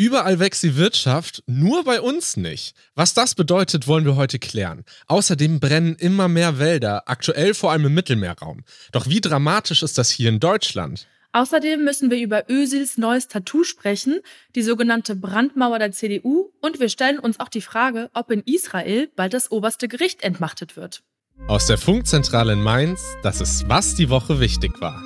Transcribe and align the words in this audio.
Überall 0.00 0.38
wächst 0.38 0.62
die 0.62 0.76
Wirtschaft, 0.76 1.42
nur 1.46 1.84
bei 1.84 2.00
uns 2.00 2.38
nicht. 2.38 2.74
Was 2.94 3.12
das 3.12 3.34
bedeutet, 3.34 3.86
wollen 3.86 4.06
wir 4.06 4.16
heute 4.16 4.38
klären. 4.38 4.82
Außerdem 5.08 5.60
brennen 5.60 5.94
immer 5.96 6.26
mehr 6.26 6.58
Wälder, 6.58 7.02
aktuell 7.04 7.52
vor 7.52 7.70
allem 7.70 7.84
im 7.84 7.92
Mittelmeerraum. 7.92 8.64
Doch 8.92 9.08
wie 9.10 9.20
dramatisch 9.20 9.82
ist 9.82 9.98
das 9.98 10.10
hier 10.10 10.30
in 10.30 10.40
Deutschland? 10.40 11.06
Außerdem 11.32 11.84
müssen 11.84 12.10
wir 12.10 12.16
über 12.16 12.48
Ösils 12.48 12.96
neues 12.96 13.28
Tattoo 13.28 13.62
sprechen, 13.62 14.20
die 14.54 14.62
sogenannte 14.62 15.16
Brandmauer 15.16 15.78
der 15.78 15.92
CDU 15.92 16.48
und 16.62 16.80
wir 16.80 16.88
stellen 16.88 17.18
uns 17.18 17.38
auch 17.38 17.50
die 17.50 17.60
Frage, 17.60 18.08
ob 18.14 18.30
in 18.30 18.42
Israel 18.46 19.10
bald 19.16 19.34
das 19.34 19.50
oberste 19.50 19.86
Gericht 19.86 20.22
entmachtet 20.22 20.78
wird. 20.78 21.02
Aus 21.46 21.66
der 21.66 21.76
Funkzentrale 21.76 22.54
in 22.54 22.62
Mainz, 22.62 23.02
das 23.22 23.42
ist 23.42 23.68
was 23.68 23.96
die 23.96 24.08
Woche 24.08 24.40
wichtig 24.40 24.80
war. 24.80 25.02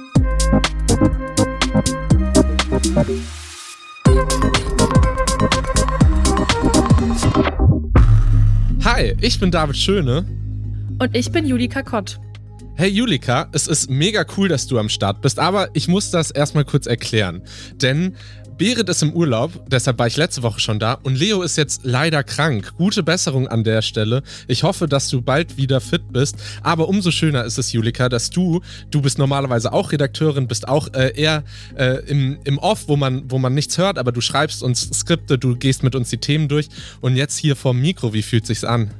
Hi, 8.84 9.16
ich 9.22 9.40
bin 9.40 9.50
David 9.50 9.78
Schöne. 9.78 10.26
Und 10.98 11.16
ich 11.16 11.32
bin 11.32 11.46
Julika 11.46 11.82
Kott. 11.82 12.20
Hey 12.74 12.90
Julika, 12.90 13.48
es 13.52 13.66
ist 13.66 13.88
mega 13.88 14.26
cool, 14.36 14.48
dass 14.48 14.66
du 14.66 14.78
am 14.78 14.90
Start 14.90 15.22
bist, 15.22 15.38
aber 15.38 15.70
ich 15.72 15.88
muss 15.88 16.10
das 16.10 16.30
erstmal 16.30 16.66
kurz 16.66 16.86
erklären. 16.86 17.40
Denn 17.76 18.14
Berit 18.56 18.88
ist 18.88 19.02
im 19.02 19.12
Urlaub, 19.12 19.50
deshalb 19.68 19.98
war 19.98 20.06
ich 20.06 20.16
letzte 20.16 20.42
Woche 20.42 20.60
schon 20.60 20.78
da 20.78 20.94
und 21.02 21.18
Leo 21.18 21.42
ist 21.42 21.56
jetzt 21.56 21.80
leider 21.82 22.22
krank. 22.22 22.72
Gute 22.76 23.02
Besserung 23.02 23.48
an 23.48 23.64
der 23.64 23.82
Stelle. 23.82 24.22
Ich 24.46 24.62
hoffe, 24.62 24.86
dass 24.86 25.08
du 25.08 25.20
bald 25.22 25.56
wieder 25.56 25.80
fit 25.80 26.12
bist. 26.12 26.36
Aber 26.62 26.88
umso 26.88 27.10
schöner 27.10 27.44
ist 27.44 27.58
es, 27.58 27.72
Julika, 27.72 28.08
dass 28.08 28.30
du, 28.30 28.60
du 28.90 29.02
bist 29.02 29.18
normalerweise 29.18 29.72
auch 29.72 29.90
Redakteurin, 29.90 30.46
bist 30.46 30.68
auch 30.68 30.88
äh, 30.94 31.12
eher 31.16 31.42
äh, 31.76 32.04
im, 32.06 32.38
im 32.44 32.58
Off, 32.58 32.84
wo 32.86 32.96
man, 32.96 33.30
wo 33.30 33.38
man 33.38 33.54
nichts 33.54 33.76
hört, 33.76 33.98
aber 33.98 34.12
du 34.12 34.20
schreibst 34.20 34.62
uns 34.62 34.82
Skripte, 34.82 35.36
du 35.36 35.56
gehst 35.56 35.82
mit 35.82 35.96
uns 35.96 36.10
die 36.10 36.18
Themen 36.18 36.48
durch 36.48 36.68
und 37.00 37.16
jetzt 37.16 37.36
hier 37.38 37.56
vorm 37.56 37.80
Mikro, 37.80 38.12
wie 38.12 38.22
fühlt 38.22 38.46
sich's 38.46 38.64
an? 38.64 38.90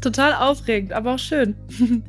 Total 0.00 0.34
aufregend, 0.34 0.92
aber 0.92 1.14
auch 1.14 1.18
schön. 1.18 1.54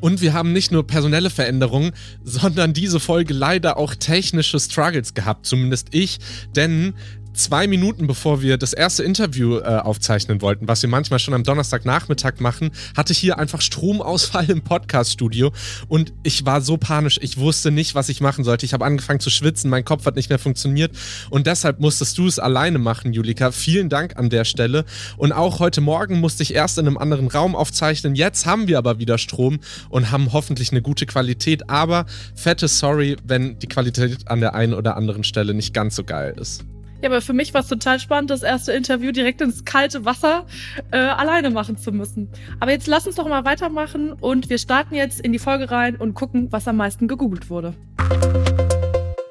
Und 0.00 0.20
wir 0.20 0.32
haben 0.32 0.52
nicht 0.52 0.72
nur 0.72 0.86
personelle 0.86 1.30
Veränderungen, 1.30 1.92
sondern 2.24 2.72
diese 2.72 3.00
Folge 3.00 3.34
leider 3.34 3.76
auch 3.76 3.94
technische 3.94 4.58
Struggles 4.58 5.14
gehabt, 5.14 5.46
zumindest 5.46 5.88
ich, 5.92 6.18
denn 6.56 6.94
zwei 7.32 7.66
Minuten 7.66 8.06
bevor 8.06 8.42
wir 8.42 8.56
das 8.56 8.72
erste 8.72 9.02
Interview 9.02 9.58
äh, 9.58 9.64
aufzeichnen 9.64 10.42
wollten, 10.42 10.68
was 10.68 10.82
wir 10.82 10.88
manchmal 10.88 11.18
schon 11.18 11.34
am 11.34 11.44
Donnerstagnachmittag 11.44 12.40
machen, 12.40 12.70
hatte 12.96 13.12
ich 13.12 13.18
hier 13.18 13.38
einfach 13.38 13.60
Stromausfall 13.60 14.50
im 14.50 14.62
Podcaststudio 14.62 15.52
und 15.88 16.12
ich 16.22 16.44
war 16.44 16.60
so 16.60 16.76
panisch, 16.76 17.18
ich 17.22 17.38
wusste 17.38 17.70
nicht, 17.70 17.94
was 17.94 18.08
ich 18.08 18.20
machen 18.20 18.44
sollte. 18.44 18.66
Ich 18.66 18.72
habe 18.72 18.84
angefangen 18.84 19.20
zu 19.20 19.30
schwitzen, 19.30 19.70
mein 19.70 19.84
Kopf 19.84 20.06
hat 20.06 20.16
nicht 20.16 20.28
mehr 20.28 20.38
funktioniert 20.38 20.96
und 21.30 21.46
deshalb 21.46 21.80
musstest 21.80 22.18
du 22.18 22.26
es 22.26 22.38
alleine 22.38 22.78
machen, 22.78 23.12
Julika. 23.12 23.52
Vielen 23.52 23.88
Dank 23.88 24.16
an 24.16 24.30
der 24.30 24.44
Stelle 24.44 24.84
und 25.16 25.32
auch 25.32 25.60
heute 25.60 25.80
Morgen 25.80 26.20
musste 26.20 26.42
ich 26.42 26.54
erst 26.54 26.78
in 26.78 26.86
einem 26.86 26.98
anderen 26.98 27.28
Raum 27.28 27.54
aufzeichnen. 27.54 28.14
Jetzt 28.14 28.46
haben 28.46 28.68
wir 28.68 28.78
aber 28.78 28.98
wieder 28.98 29.18
Strom 29.18 29.60
und 29.88 30.10
haben 30.10 30.32
hoffentlich 30.32 30.70
eine 30.70 30.82
gute 30.82 31.06
Qualität, 31.06 31.70
aber 31.70 32.06
fette 32.34 32.68
Sorry, 32.68 33.16
wenn 33.24 33.58
die 33.58 33.68
Qualität 33.68 34.28
an 34.28 34.40
der 34.40 34.54
einen 34.54 34.74
oder 34.74 34.96
anderen 34.96 35.24
Stelle 35.24 35.54
nicht 35.54 35.74
ganz 35.74 35.96
so 35.96 36.04
geil 36.04 36.34
ist. 36.38 36.64
Ja, 37.02 37.08
aber 37.08 37.22
für 37.22 37.32
mich 37.32 37.54
war 37.54 37.62
es 37.62 37.68
total 37.68 37.98
spannend, 37.98 38.30
das 38.30 38.42
erste 38.42 38.72
Interview 38.72 39.10
direkt 39.10 39.40
ins 39.40 39.64
kalte 39.64 40.04
Wasser 40.04 40.46
äh, 40.90 40.98
alleine 40.98 41.48
machen 41.48 41.78
zu 41.78 41.92
müssen. 41.92 42.28
Aber 42.60 42.72
jetzt 42.72 42.86
lass 42.86 43.06
uns 43.06 43.16
doch 43.16 43.26
mal 43.26 43.46
weitermachen 43.46 44.12
und 44.12 44.50
wir 44.50 44.58
starten 44.58 44.94
jetzt 44.94 45.20
in 45.20 45.32
die 45.32 45.38
Folge 45.38 45.70
rein 45.70 45.96
und 45.96 46.12
gucken, 46.12 46.48
was 46.52 46.68
am 46.68 46.76
meisten 46.76 47.08
gegoogelt 47.08 47.48
wurde. 47.48 47.74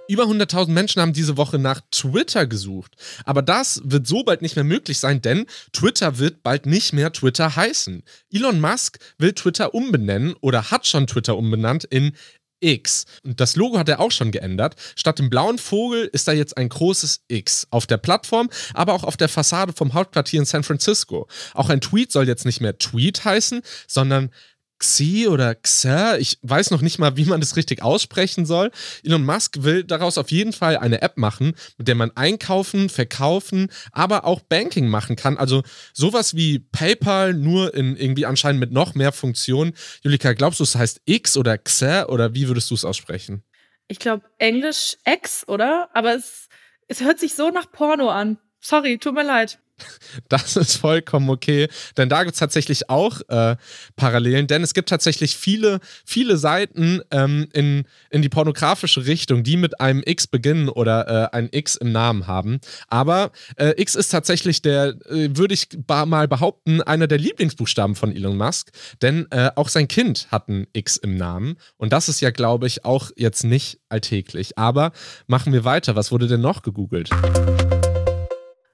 Über 0.09 0.23
100.000 0.23 0.71
Menschen 0.71 1.03
haben 1.03 1.13
diese 1.13 1.37
Woche 1.37 1.59
nach 1.59 1.81
Twitter 1.91 2.47
gesucht. 2.47 2.95
Aber 3.25 3.43
das 3.43 3.79
wird 3.85 4.07
so 4.07 4.23
bald 4.23 4.41
nicht 4.41 4.55
mehr 4.55 4.65
möglich 4.65 4.97
sein, 4.97 5.21
denn 5.21 5.45
Twitter 5.71 6.17
wird 6.17 6.41
bald 6.41 6.65
nicht 6.65 6.93
mehr 6.93 7.13
Twitter 7.13 7.55
heißen. 7.55 8.01
Elon 8.31 8.59
Musk 8.59 8.97
will 9.19 9.33
Twitter 9.33 9.75
umbenennen 9.75 10.33
oder 10.41 10.71
hat 10.71 10.87
schon 10.87 11.05
Twitter 11.05 11.37
umbenannt 11.37 11.83
in 11.83 12.13
X. 12.59 13.05
Und 13.23 13.39
das 13.39 13.55
Logo 13.55 13.77
hat 13.77 13.89
er 13.89 13.99
auch 13.99 14.11
schon 14.11 14.31
geändert. 14.31 14.75
Statt 14.95 15.19
dem 15.19 15.29
blauen 15.29 15.57
Vogel 15.57 16.09
ist 16.11 16.27
da 16.27 16.31
jetzt 16.31 16.57
ein 16.57 16.69
großes 16.69 17.21
X 17.27 17.67
auf 17.69 17.87
der 17.87 17.97
Plattform, 17.97 18.49
aber 18.73 18.93
auch 18.93 19.03
auf 19.03 19.17
der 19.17 19.29
Fassade 19.29 19.73
vom 19.73 19.93
Hauptquartier 19.93 20.39
in 20.39 20.45
San 20.45 20.63
Francisco. 20.63 21.27
Auch 21.53 21.69
ein 21.69 21.81
Tweet 21.81 22.11
soll 22.11 22.27
jetzt 22.27 22.45
nicht 22.45 22.61
mehr 22.61 22.77
Tweet 22.77 23.25
heißen, 23.25 23.61
sondern 23.87 24.31
Xi 24.79 25.27
oder 25.27 25.55
Xer, 25.55 26.19
ich 26.19 26.39
weiß 26.41 26.71
noch 26.71 26.81
nicht 26.81 26.99
mal, 26.99 27.17
wie 27.17 27.25
man 27.25 27.39
das 27.39 27.55
richtig 27.55 27.81
aussprechen 27.83 28.45
soll. 28.45 28.71
Elon 29.03 29.23
Musk 29.23 29.63
will 29.63 29.83
daraus 29.83 30.17
auf 30.17 30.31
jeden 30.31 30.53
Fall 30.53 30.77
eine 30.77 31.01
App 31.01 31.17
machen, 31.17 31.53
mit 31.77 31.87
der 31.87 31.95
man 31.95 32.11
einkaufen, 32.15 32.89
verkaufen, 32.89 33.69
aber 33.91 34.25
auch 34.25 34.39
Banking 34.39 34.87
machen 34.87 35.15
kann. 35.15 35.37
Also 35.37 35.63
sowas 35.93 36.35
wie 36.35 36.59
PayPal, 36.59 37.33
nur 37.33 37.73
in 37.73 37.95
irgendwie 37.95 38.25
anscheinend 38.25 38.59
mit 38.59 38.71
noch 38.71 38.95
mehr 38.95 39.11
Funktionen. 39.11 39.73
Julika, 40.01 40.33
glaubst 40.33 40.59
du, 40.59 40.63
es 40.63 40.75
heißt 40.75 41.01
X 41.05 41.37
oder 41.37 41.57
Xer 41.57 42.09
oder 42.09 42.33
wie 42.33 42.47
würdest 42.47 42.71
du 42.71 42.75
es 42.75 42.85
aussprechen? 42.85 43.43
Ich 43.87 43.99
glaube 43.99 44.23
Englisch 44.37 44.97
X, 45.05 45.47
oder? 45.47 45.89
Aber 45.93 46.15
es, 46.15 46.47
es 46.87 47.01
hört 47.01 47.19
sich 47.19 47.35
so 47.35 47.49
nach 47.49 47.71
Porno 47.71 48.09
an. 48.09 48.37
Sorry, 48.61 48.97
tut 48.97 49.15
mir 49.15 49.23
leid. 49.23 49.59
Das 50.29 50.55
ist 50.55 50.77
vollkommen 50.77 51.29
okay, 51.29 51.67
denn 51.97 52.09
da 52.09 52.23
gibt 52.23 52.33
es 52.33 52.39
tatsächlich 52.39 52.89
auch 52.89 53.21
äh, 53.29 53.55
Parallelen, 53.95 54.47
denn 54.47 54.63
es 54.63 54.73
gibt 54.73 54.89
tatsächlich 54.89 55.37
viele, 55.37 55.79
viele 56.05 56.37
Seiten 56.37 57.01
ähm, 57.11 57.47
in, 57.53 57.85
in 58.09 58.21
die 58.21 58.29
pornografische 58.29 59.05
Richtung, 59.05 59.43
die 59.43 59.57
mit 59.57 59.79
einem 59.79 60.03
X 60.05 60.27
beginnen 60.27 60.69
oder 60.69 61.31
äh, 61.31 61.35
ein 61.35 61.49
X 61.51 61.75
im 61.75 61.91
Namen 61.91 62.27
haben. 62.27 62.59
Aber 62.87 63.31
äh, 63.55 63.73
X 63.77 63.95
ist 63.95 64.09
tatsächlich 64.09 64.61
der, 64.61 64.95
äh, 65.09 65.29
würde 65.31 65.53
ich 65.53 65.67
mal 65.87 66.27
behaupten, 66.27 66.81
einer 66.81 67.07
der 67.07 67.17
Lieblingsbuchstaben 67.17 67.95
von 67.95 68.15
Elon 68.15 68.37
Musk, 68.37 68.71
denn 69.01 69.27
äh, 69.31 69.51
auch 69.55 69.69
sein 69.69 69.87
Kind 69.87 70.27
hat 70.31 70.49
ein 70.49 70.67
X 70.73 70.97
im 70.97 71.15
Namen 71.15 71.57
und 71.77 71.93
das 71.93 72.09
ist 72.09 72.21
ja, 72.21 72.31
glaube 72.31 72.67
ich, 72.67 72.85
auch 72.85 73.11
jetzt 73.15 73.43
nicht 73.43 73.79
alltäglich. 73.89 74.57
Aber 74.57 74.91
machen 75.27 75.53
wir 75.53 75.65
weiter. 75.65 75.95
Was 75.95 76.11
wurde 76.11 76.27
denn 76.27 76.41
noch 76.41 76.61
gegoogelt? 76.61 77.09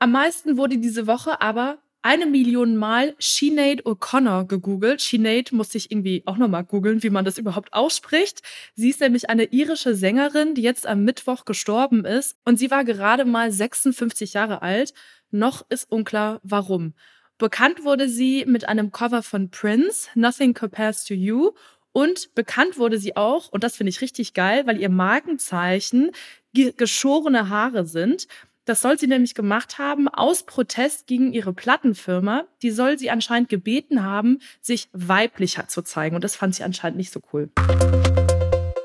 Am 0.05 0.11
meisten 0.11 0.55
wurde 0.55 0.77
diese 0.77 1.07
Woche 1.07 1.41
aber 1.41 1.79
eine 2.03 2.27
Million 2.27 2.77
Mal 2.77 3.15
Sinead 3.17 3.87
O'Connor 3.87 4.45
gegoogelt. 4.45 5.01
Sinead 5.01 5.51
musste 5.51 5.79
ich 5.79 5.89
irgendwie 5.89 6.21
auch 6.27 6.37
nochmal 6.37 6.63
googeln, 6.63 7.01
wie 7.01 7.09
man 7.09 7.25
das 7.25 7.39
überhaupt 7.39 7.73
ausspricht. 7.73 8.43
Sie 8.75 8.91
ist 8.91 8.99
nämlich 8.99 9.31
eine 9.31 9.45
irische 9.45 9.95
Sängerin, 9.95 10.53
die 10.53 10.61
jetzt 10.61 10.85
am 10.85 11.05
Mittwoch 11.05 11.43
gestorben 11.43 12.05
ist. 12.05 12.37
Und 12.45 12.59
sie 12.59 12.69
war 12.69 12.83
gerade 12.85 13.25
mal 13.25 13.51
56 13.51 14.33
Jahre 14.33 14.61
alt. 14.61 14.93
Noch 15.31 15.65
ist 15.69 15.91
unklar, 15.91 16.39
warum. 16.43 16.93
Bekannt 17.39 17.83
wurde 17.83 18.07
sie 18.07 18.45
mit 18.45 18.69
einem 18.69 18.91
Cover 18.91 19.23
von 19.23 19.49
Prince, 19.49 20.09
Nothing 20.13 20.53
Compares 20.53 21.03
to 21.03 21.15
You. 21.15 21.53
Und 21.93 22.35
bekannt 22.35 22.77
wurde 22.77 22.99
sie 22.99 23.15
auch, 23.15 23.51
und 23.51 23.63
das 23.63 23.75
finde 23.75 23.89
ich 23.89 24.01
richtig 24.01 24.35
geil, 24.35 24.67
weil 24.67 24.79
ihr 24.79 24.89
Markenzeichen 24.89 26.11
geschorene 26.53 27.49
Haare 27.49 27.87
sind. 27.87 28.27
Das 28.65 28.81
soll 28.81 28.97
sie 28.97 29.05
nämlich 29.05 29.35
gemacht 29.35 29.77
haben 29.77 30.07
aus 30.07 30.41
Protest 30.43 31.05
gegen 31.05 31.31
ihre 31.33 31.53
Plattenfirma. 31.53 32.45
Die 32.63 32.71
soll 32.71 32.97
sie 32.97 33.11
anscheinend 33.11 33.47
gebeten 33.47 34.03
haben, 34.03 34.39
sich 34.59 34.89
weiblicher 34.91 35.67
zu 35.67 35.83
zeigen. 35.83 36.15
Und 36.15 36.23
das 36.23 36.35
fand 36.35 36.55
sie 36.55 36.63
anscheinend 36.63 36.97
nicht 36.97 37.13
so 37.13 37.21
cool. 37.31 37.51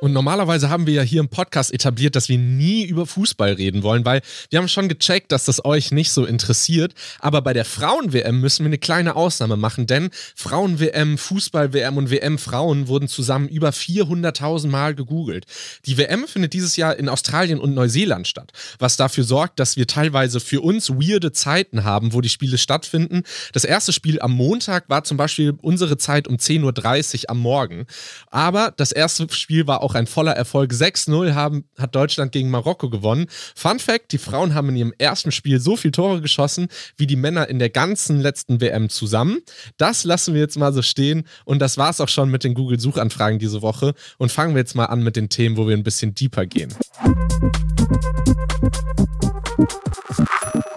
Und 0.00 0.14
normalerweise 0.14 0.70
haben 0.70 0.86
wir 0.86 0.94
ja 0.94 1.02
hier 1.02 1.20
im 1.20 1.28
Podcast 1.28 1.74
etabliert, 1.74 2.16
dass 2.16 2.30
wir 2.30 2.38
nie 2.38 2.84
über 2.84 3.06
Fußball 3.06 3.52
reden 3.52 3.82
wollen, 3.82 4.06
weil 4.06 4.22
wir 4.48 4.58
haben 4.58 4.68
schon 4.68 4.88
gecheckt, 4.88 5.30
dass 5.30 5.44
das 5.44 5.62
euch 5.62 5.92
nicht 5.92 6.10
so 6.10 6.24
interessiert. 6.24 6.94
Aber 7.18 7.42
bei 7.42 7.52
der 7.52 7.66
Frauen-WM 7.66 8.40
müssen 8.40 8.64
wir 8.64 8.70
eine 8.70 8.78
kleine 8.78 9.14
Ausnahme 9.14 9.56
machen, 9.56 9.86
denn 9.86 10.08
Frauen-WM, 10.34 11.18
Fußball-WM 11.18 11.98
und 11.98 12.10
WM-Frauen 12.10 12.88
wurden 12.88 13.08
zusammen 13.08 13.48
über 13.48 13.70
400.000 13.70 14.68
Mal 14.68 14.94
gegoogelt. 14.94 15.44
Die 15.84 15.98
WM 15.98 16.26
findet 16.26 16.54
dieses 16.54 16.76
Jahr 16.76 16.96
in 16.96 17.10
Australien 17.10 17.60
und 17.60 17.74
Neuseeland 17.74 18.26
statt, 18.26 18.52
was 18.78 18.96
dafür 18.96 19.24
sorgt, 19.24 19.60
dass 19.60 19.76
wir 19.76 19.86
teilweise 19.86 20.40
für 20.40 20.62
uns 20.62 20.88
weirde 20.88 21.32
Zeiten 21.32 21.84
haben, 21.84 22.14
wo 22.14 22.22
die 22.22 22.30
Spiele 22.30 22.56
stattfinden. 22.56 23.22
Das 23.52 23.64
erste 23.64 23.92
Spiel 23.92 24.18
am 24.22 24.32
Montag 24.32 24.88
war 24.88 25.04
zum 25.04 25.18
Beispiel 25.18 25.54
unsere 25.60 25.98
Zeit 25.98 26.26
um 26.26 26.36
10.30 26.36 27.24
Uhr 27.24 27.30
am 27.30 27.38
Morgen. 27.38 27.86
Aber 28.30 28.72
das 28.74 28.92
erste 28.92 29.26
Spiel 29.30 29.66
war 29.66 29.82
auch 29.82 29.89
auch 29.90 29.94
ein 29.94 30.06
voller 30.06 30.32
Erfolg. 30.32 30.72
6-0 30.72 31.34
haben, 31.34 31.64
hat 31.76 31.94
Deutschland 31.94 32.32
gegen 32.32 32.50
Marokko 32.50 32.88
gewonnen. 32.88 33.26
Fun 33.54 33.78
Fact: 33.78 34.12
Die 34.12 34.18
Frauen 34.18 34.54
haben 34.54 34.68
in 34.70 34.76
ihrem 34.76 34.94
ersten 34.98 35.32
Spiel 35.32 35.60
so 35.60 35.76
viele 35.76 35.92
Tore 35.92 36.20
geschossen 36.20 36.68
wie 36.96 37.06
die 37.06 37.16
Männer 37.16 37.48
in 37.48 37.58
der 37.58 37.70
ganzen 37.70 38.20
letzten 38.20 38.60
WM 38.60 38.88
zusammen. 38.88 39.40
Das 39.76 40.04
lassen 40.04 40.34
wir 40.34 40.40
jetzt 40.40 40.58
mal 40.58 40.72
so 40.72 40.82
stehen. 40.82 41.24
Und 41.44 41.60
das 41.60 41.76
war 41.76 41.90
es 41.90 42.00
auch 42.00 42.08
schon 42.08 42.30
mit 42.30 42.44
den 42.44 42.54
Google-Suchanfragen 42.54 43.38
diese 43.38 43.62
Woche. 43.62 43.94
Und 44.18 44.30
fangen 44.30 44.54
wir 44.54 44.60
jetzt 44.60 44.74
mal 44.74 44.86
an 44.86 45.02
mit 45.02 45.16
den 45.16 45.28
Themen, 45.28 45.56
wo 45.56 45.66
wir 45.66 45.76
ein 45.76 45.82
bisschen 45.82 46.14
deeper 46.14 46.46
gehen. 46.46 46.72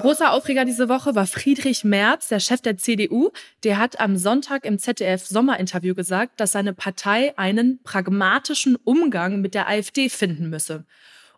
Großer 0.03 0.33
Aufreger 0.33 0.65
diese 0.65 0.89
Woche 0.89 1.15
war 1.15 1.25
Friedrich 1.25 1.85
Merz, 1.85 2.27
der 2.27 2.41
Chef 2.41 2.59
der 2.59 2.75
CDU. 2.75 3.29
Der 3.63 3.77
hat 3.77 4.01
am 4.01 4.17
Sonntag 4.17 4.65
im 4.65 4.77
ZDF 4.77 5.25
Sommerinterview 5.25 5.95
gesagt, 5.95 6.41
dass 6.41 6.51
seine 6.51 6.73
Partei 6.73 7.31
einen 7.37 7.79
pragmatischen 7.83 8.75
Umgang 8.75 9.39
mit 9.39 9.53
der 9.53 9.69
AfD 9.69 10.09
finden 10.09 10.49
müsse. 10.49 10.83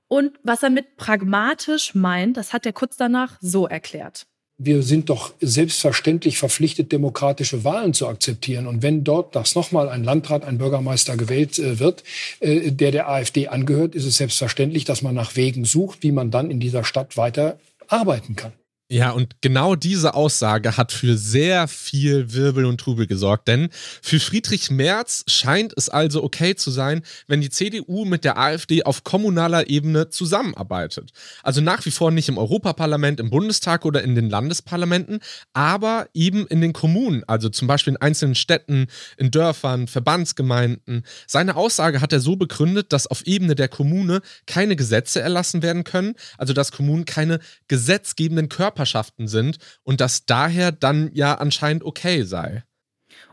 Und 0.08 0.32
was 0.42 0.64
er 0.64 0.72
mit 0.72 0.98
pragmatisch 0.98 1.94
meint, 1.94 2.38
das 2.38 2.54
hat 2.54 2.66
er 2.66 2.74
kurz 2.74 2.98
danach 2.98 3.38
so 3.40 3.68
erklärt. 3.68 4.26
Wir 4.58 4.82
sind 4.82 5.12
doch 5.12 5.36
selbstverständlich 5.42 6.40
verpflichtet, 6.40 6.92
demokratische 6.92 7.64
Wahlen 7.66 7.94
zu 7.94 8.08
akzeptieren. 8.08 8.66
Und 8.66 8.82
wenn 8.82 9.04
dort 9.04 9.36
das 9.36 9.54
nochmal 9.54 9.90
ein 9.90 10.04
Landrat, 10.04 10.44
ein 10.44 10.58
Bürgermeister 10.58 11.18
gewählt 11.18 11.60
äh, 11.60 11.80
wird, 11.80 12.04
äh, 12.40 12.72
der 12.72 12.90
der 12.90 13.10
AfD 13.10 13.48
angehört, 13.48 13.94
ist 13.94 14.06
es 14.06 14.18
selbstverständlich, 14.18 14.86
dass 14.86 15.04
man 15.04 15.14
nach 15.14 15.36
Wegen 15.36 15.66
sucht, 15.66 16.02
wie 16.02 16.12
man 16.12 16.32
dann 16.32 16.50
in 16.50 16.60
dieser 16.60 16.84
Stadt 16.84 17.16
weiter 17.16 17.60
arbeiten 17.88 18.36
kann. 18.36 18.54
Ja, 18.88 19.10
und 19.10 19.42
genau 19.42 19.74
diese 19.74 20.14
Aussage 20.14 20.78
hat 20.78 20.92
für 20.92 21.18
sehr 21.18 21.68
viel 21.68 22.34
Wirbel 22.34 22.66
und 22.66 22.80
Trubel 22.80 23.08
gesorgt, 23.08 23.48
denn 23.48 23.70
für 24.04 24.20
Friedrich 24.20 24.70
Merz 24.70 25.24
scheint 25.26 25.74
es 25.76 25.90
also 25.90 26.24
okay 26.24 26.54
zu 26.54 26.70
sein, 26.70 27.02
wenn 27.26 27.42
die 27.42 27.50
CDU 27.50 28.06
mit 28.06 28.24
der 28.24 28.38
AfD 28.38 28.84
auf 28.84 29.04
kommunaler 29.04 29.72
Ebene 29.72 30.12
zusammenarbeitet. 30.12 31.14
Also 31.42 31.62
nach 31.62 31.84
wie 31.88 31.90
vor 31.90 32.12
nicht 32.12 32.30
im 32.30 32.38
Europaparlament, 32.38 33.20
im 33.20 33.32
Bundestag 33.32 33.86
oder 33.86 34.04
in 34.04 34.14
den 34.14 34.30
Landesparlamenten, 34.30 35.20
aber 35.54 36.08
eben 36.14 36.46
in 36.46 36.62
den 36.62 36.74
Kommunen, 36.74 37.24
also 37.26 37.50
zum 37.50 37.68
Beispiel 37.68 37.94
in 37.94 38.02
einzelnen 38.02 38.36
Städten, 38.36 38.86
in 39.18 39.32
Dörfern, 39.32 39.88
Verbandsgemeinden. 39.88 41.04
Seine 41.26 41.56
Aussage 41.56 42.02
hat 42.02 42.14
er 42.14 42.20
so 42.20 42.36
begründet, 42.36 42.94
dass 42.94 43.08
auf 43.08 43.26
Ebene 43.26 43.56
der 43.56 43.68
Kommune 43.68 44.22
keine 44.46 44.76
Gesetze 44.76 45.22
erlassen 45.22 45.64
werden 45.64 45.84
können, 45.84 46.14
also 46.38 46.54
dass 46.54 46.72
Kommunen 46.72 47.06
keine 47.06 47.40
gesetzgebenden 47.68 48.48
Körper 48.48 48.75
Körperschaften 48.76 49.28
sind 49.28 49.58
und 49.84 50.02
das 50.02 50.26
daher 50.26 50.72
dann 50.72 51.10
ja 51.14 51.36
anscheinend 51.36 51.84
okay 51.84 52.24
sei. 52.24 52.64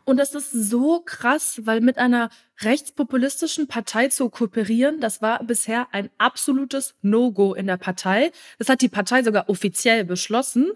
Und 0.05 0.17
das 0.17 0.35
ist 0.35 0.53
so 0.53 1.01
krass, 1.01 1.61
weil 1.65 1.81
mit 1.81 1.99
einer 1.99 2.31
rechtspopulistischen 2.61 3.67
Partei 3.67 4.09
zu 4.09 4.31
kooperieren, 4.31 5.01
das 5.01 5.23
war 5.23 5.43
bisher 5.45 5.89
ein 5.93 6.11
absolutes 6.19 6.95
No-Go 7.03 7.55
in 7.55 7.67
der 7.67 7.77
Partei. 7.77 8.31
Das 8.59 8.69
hat 8.69 8.81
die 8.81 8.89
Partei 8.89 9.23
sogar 9.23 9.49
offiziell 9.49 10.05
beschlossen. 10.05 10.73